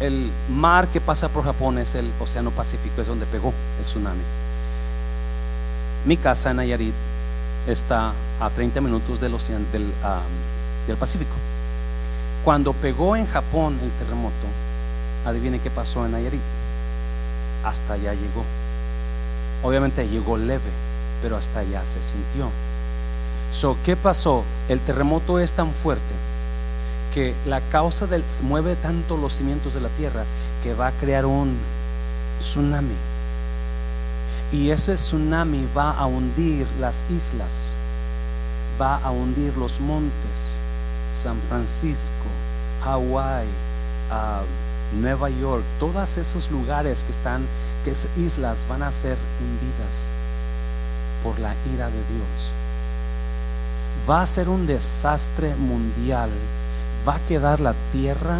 el 0.00 0.30
mar 0.50 0.88
que 0.88 1.00
pasa 1.00 1.28
por 1.28 1.44
Japón 1.44 1.78
es 1.78 1.94
el 1.94 2.10
Océano 2.20 2.50
Pacífico, 2.50 3.00
es 3.00 3.06
donde 3.06 3.26
pegó 3.26 3.54
el 3.78 3.84
tsunami. 3.84 4.20
Mi 6.04 6.16
casa 6.16 6.50
en 6.50 6.56
Nayarit 6.56 6.94
está 7.68 8.12
a 8.40 8.50
30 8.50 8.80
minutos 8.80 9.20
del, 9.20 9.32
océano, 9.34 9.64
del, 9.72 9.90
del 10.86 10.96
Pacífico. 10.96 11.32
Cuando 12.44 12.72
pegó 12.74 13.16
en 13.16 13.26
Japón 13.26 13.78
el 13.82 13.90
terremoto, 13.92 14.34
adivine 15.24 15.60
qué 15.60 15.70
pasó 15.70 16.04
en 16.04 16.12
Nayarit. 16.12 16.42
Hasta 17.64 17.94
allá 17.94 18.12
llegó. 18.12 18.44
Obviamente 19.62 20.06
llegó 20.08 20.36
leve, 20.36 20.70
pero 21.22 21.36
hasta 21.36 21.60
allá 21.60 21.86
se 21.86 22.02
sintió. 22.02 22.50
So, 23.54 23.76
¿Qué 23.84 23.94
pasó? 23.94 24.42
El 24.68 24.80
terremoto 24.80 25.38
es 25.38 25.52
tan 25.52 25.72
fuerte 25.72 26.02
que 27.14 27.36
la 27.46 27.60
causa 27.60 28.08
del 28.08 28.24
mueve 28.42 28.74
tanto 28.74 29.16
los 29.16 29.32
cimientos 29.32 29.74
de 29.74 29.80
la 29.80 29.90
tierra 29.90 30.24
que 30.64 30.74
va 30.74 30.88
a 30.88 30.92
crear 30.92 31.24
un 31.24 31.56
tsunami. 32.40 32.96
Y 34.50 34.70
ese 34.70 34.96
tsunami 34.96 35.68
va 35.74 35.92
a 35.92 36.06
hundir 36.06 36.66
las 36.80 37.04
islas, 37.08 37.74
va 38.80 38.96
a 38.96 39.12
hundir 39.12 39.56
los 39.56 39.78
montes, 39.78 40.58
San 41.14 41.36
Francisco, 41.48 42.26
Hawái, 42.82 43.46
ah, 44.10 44.42
Nueva 45.00 45.30
York, 45.30 45.62
todos 45.78 46.18
esos 46.18 46.50
lugares 46.50 47.04
que 47.04 47.12
están 47.12 47.46
que 47.84 47.92
islas 48.20 48.66
van 48.68 48.82
a 48.82 48.90
ser 48.90 49.16
hundidas 49.38 50.10
por 51.22 51.38
la 51.38 51.54
ira 51.72 51.86
de 51.86 51.92
Dios. 51.92 52.63
Va 54.08 54.20
a 54.20 54.26
ser 54.26 54.50
un 54.50 54.66
desastre 54.66 55.54
mundial. 55.56 56.28
Va 57.08 57.16
a 57.16 57.26
quedar 57.26 57.60
la 57.60 57.74
tierra 57.92 58.38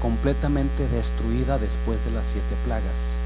completamente 0.00 0.88
destruida 0.88 1.58
después 1.58 2.04
de 2.04 2.12
las 2.12 2.28
siete 2.28 2.56
plagas. 2.64 3.18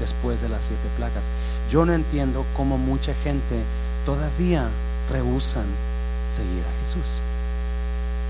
Después 0.00 0.40
de 0.40 0.48
las 0.48 0.64
siete 0.64 0.88
plagas. 0.96 1.30
Yo 1.70 1.84
no 1.86 1.92
entiendo 1.92 2.44
cómo 2.56 2.76
mucha 2.76 3.14
gente 3.14 3.62
todavía 4.04 4.68
rehusan 5.10 5.66
seguir 6.28 6.64
a 6.64 6.80
Jesús. 6.84 7.22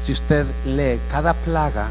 Si 0.05 0.13
usted 0.13 0.47
lee 0.67 1.01
cada 1.11 1.33
plaga, 1.33 1.89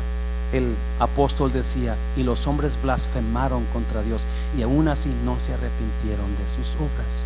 el 0.51 0.75
apóstol 0.99 1.51
decía, 1.51 1.95
y 2.15 2.23
los 2.23 2.45
hombres 2.45 2.77
blasfemaron 2.81 3.65
contra 3.73 4.03
Dios 4.03 4.25
y 4.57 4.61
aún 4.61 4.87
así 4.87 5.09
no 5.25 5.39
se 5.39 5.53
arrepintieron 5.53 6.29
de 6.37 6.47
sus 6.55 6.75
obras. 6.75 7.23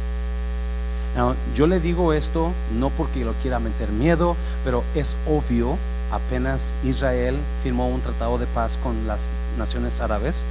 Yo 1.56 1.68
le 1.68 1.80
digo 1.80 2.14
esto 2.14 2.52
no 2.78 2.90
porque 2.90 3.24
lo 3.24 3.34
quiera 3.34 3.60
meter 3.60 3.90
miedo, 3.90 4.36
pero 4.64 4.84
es 4.96 5.16
obvio, 5.28 5.78
apenas 6.12 6.76
Israel 6.84 7.38
firmó 7.64 7.88
un 7.88 8.02
tratado 8.02 8.38
de 8.38 8.48
paz 8.48 8.78
con 8.84 9.08
las 9.08 9.30
naciones 9.58 10.02
árabes, 10.02 10.46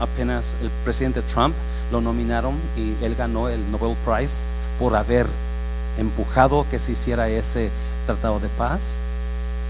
apenas 0.00 0.56
el 0.60 0.70
presidente 0.84 1.22
Trump 1.22 1.54
lo 1.92 2.00
nominaron 2.00 2.54
y 2.76 2.94
él 3.04 3.14
ganó 3.14 3.48
el 3.48 3.70
Nobel 3.70 3.96
Prize 4.04 4.44
por 4.78 4.96
haber 4.96 5.26
empujado 5.98 6.66
que 6.70 6.78
se 6.78 6.92
hiciera 6.92 7.28
ese 7.28 7.70
tratado 8.06 8.40
de 8.40 8.48
paz. 8.48 8.96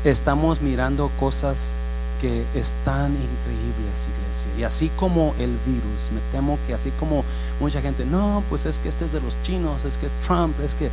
Estamos 0.04 0.60
mirando 0.60 1.10
cosas 1.20 1.74
que 2.20 2.44
están 2.54 3.12
increíbles, 3.12 4.08
iglesia. 4.08 4.50
Y 4.58 4.64
así 4.64 4.90
como 4.96 5.34
el 5.38 5.56
virus, 5.64 6.10
me 6.12 6.20
temo 6.32 6.58
que 6.66 6.74
así 6.74 6.90
como 6.92 7.24
mucha 7.58 7.80
gente, 7.80 8.04
no, 8.04 8.42
pues 8.48 8.66
es 8.66 8.78
que 8.78 8.88
este 8.88 9.04
es 9.04 9.12
de 9.12 9.20
los 9.20 9.40
chinos, 9.42 9.84
es 9.84 9.96
que 9.96 10.06
es 10.06 10.12
Trump, 10.26 10.58
es 10.60 10.74
que... 10.74 10.90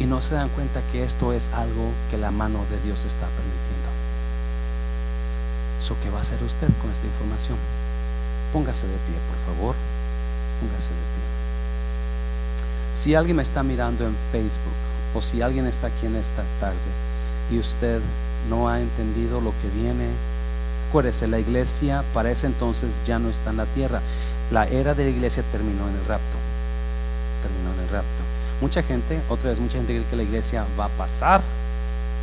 Y 0.00 0.06
no 0.06 0.20
se 0.20 0.34
dan 0.34 0.48
cuenta 0.48 0.80
que 0.90 1.04
esto 1.04 1.32
es 1.32 1.50
algo 1.50 1.92
que 2.10 2.18
la 2.18 2.32
mano 2.32 2.58
de 2.68 2.80
Dios 2.80 3.04
está 3.04 3.28
permitiendo. 3.28 3.88
So, 5.80 5.96
¿Qué 6.02 6.10
va 6.10 6.18
a 6.18 6.22
hacer 6.22 6.42
usted 6.42 6.66
con 6.80 6.90
esta 6.90 7.06
información? 7.06 7.58
Póngase 8.52 8.88
de 8.88 8.94
pie, 8.94 9.14
por 9.28 9.54
favor. 9.54 9.76
Póngase 10.60 10.88
de 10.88 10.96
pie. 10.96 11.24
Si 12.94 13.14
alguien 13.14 13.36
me 13.36 13.42
está 13.42 13.62
mirando 13.62 14.06
en 14.06 14.16
Facebook 14.32 14.72
o 15.14 15.22
si 15.22 15.42
alguien 15.42 15.66
está 15.66 15.88
aquí 15.88 16.06
en 16.06 16.16
esta 16.16 16.42
tarde 16.58 16.78
y 17.52 17.58
usted 17.58 18.00
no 18.48 18.68
ha 18.68 18.80
entendido 18.80 19.40
lo 19.40 19.52
que 19.60 19.68
viene, 19.68 20.08
acuérdese, 20.94 21.26
la 21.26 21.40
iglesia 21.40 22.04
para 22.14 22.30
ese 22.30 22.46
entonces 22.46 23.02
ya 23.04 23.18
no 23.18 23.28
está 23.28 23.50
en 23.50 23.56
la 23.56 23.66
tierra. 23.66 24.00
La 24.52 24.68
era 24.68 24.94
de 24.94 25.02
la 25.02 25.10
iglesia 25.10 25.42
terminó 25.50 25.88
en 25.88 25.96
el 25.96 26.04
rapto. 26.06 26.36
Terminó 27.42 27.74
en 27.74 27.80
el 27.80 27.88
rapto. 27.88 28.22
Mucha 28.60 28.80
gente, 28.80 29.20
otra 29.28 29.50
vez, 29.50 29.58
mucha 29.58 29.78
gente 29.78 29.92
cree 29.92 30.04
que 30.04 30.14
la 30.14 30.22
iglesia 30.22 30.64
va 30.78 30.84
a 30.84 30.88
pasar 30.90 31.42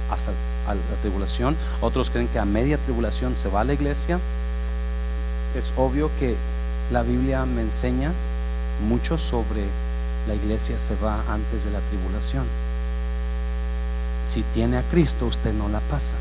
hasta 0.09 0.31
la 0.67 1.01
tribulación. 1.01 1.57
Otros 1.81 2.09
creen 2.09 2.29
que 2.29 2.39
a 2.39 2.45
media 2.45 2.77
tribulación 2.77 3.35
se 3.35 3.49
va 3.49 3.59
a 3.59 3.63
la 3.65 3.73
iglesia. 3.73 4.21
Es 5.53 5.73
obvio 5.75 6.09
que 6.17 6.37
la 6.93 7.03
Biblia 7.03 7.45
me 7.45 7.63
enseña 7.63 8.13
mucho 8.87 9.17
sobre 9.17 9.65
la 10.29 10.33
iglesia 10.33 10.79
se 10.79 10.95
va 10.95 11.21
antes 11.27 11.65
de 11.65 11.71
la 11.71 11.79
tribulación. 11.81 12.45
Si 14.25 14.43
tiene 14.53 14.77
a 14.77 14.83
Cristo, 14.83 15.25
usted 15.25 15.51
no 15.51 15.67
la 15.67 15.81
pasa. 15.81 16.15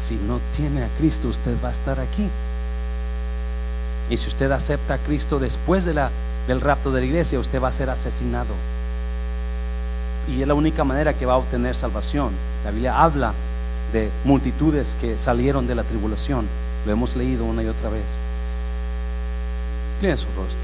Si 0.00 0.14
no 0.16 0.40
tiene 0.56 0.82
a 0.82 0.88
Cristo, 0.98 1.28
usted 1.28 1.54
va 1.62 1.68
a 1.68 1.72
estar 1.72 2.00
aquí. 2.00 2.28
Y 4.08 4.16
si 4.16 4.28
usted 4.28 4.50
acepta 4.50 4.94
a 4.94 4.98
Cristo 4.98 5.38
después 5.38 5.84
del 5.84 6.60
rapto 6.60 6.90
de 6.90 7.00
la 7.00 7.06
iglesia, 7.06 7.38
usted 7.38 7.62
va 7.62 7.68
a 7.68 7.72
ser 7.72 7.90
asesinado. 7.90 8.54
Y 10.26 10.40
es 10.40 10.48
la 10.48 10.54
única 10.54 10.84
manera 10.84 11.12
que 11.14 11.26
va 11.26 11.34
a 11.34 11.36
obtener 11.36 11.76
salvación. 11.76 12.32
La 12.64 12.70
Biblia 12.70 13.00
habla 13.00 13.34
de 13.92 14.10
multitudes 14.24 14.96
que 15.00 15.18
salieron 15.18 15.66
de 15.66 15.74
la 15.74 15.84
tribulación. 15.84 16.46
Lo 16.86 16.92
hemos 16.92 17.14
leído 17.14 17.44
una 17.44 17.62
y 17.62 17.68
otra 17.68 17.90
vez. 17.90 18.16
Miren 20.00 20.16
su 20.16 20.28
rostro. 20.28 20.58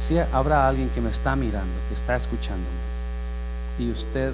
Si 0.00 0.18
habrá 0.18 0.66
alguien 0.66 0.88
que 0.90 1.02
me 1.02 1.10
está 1.10 1.36
mirando, 1.36 1.74
que 1.88 1.94
está 1.94 2.16
escuchándome, 2.16 2.66
y 3.78 3.90
usted 3.90 4.32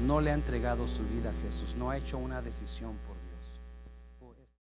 no 0.00 0.20
le 0.20 0.30
ha 0.30 0.34
entregado 0.34 0.86
su 0.86 1.02
vida 1.04 1.30
a 1.30 1.42
Jesús, 1.44 1.76
no 1.76 1.90
ha 1.90 1.96
hecho 1.96 2.18
una 2.18 2.42
decisión 2.42 2.96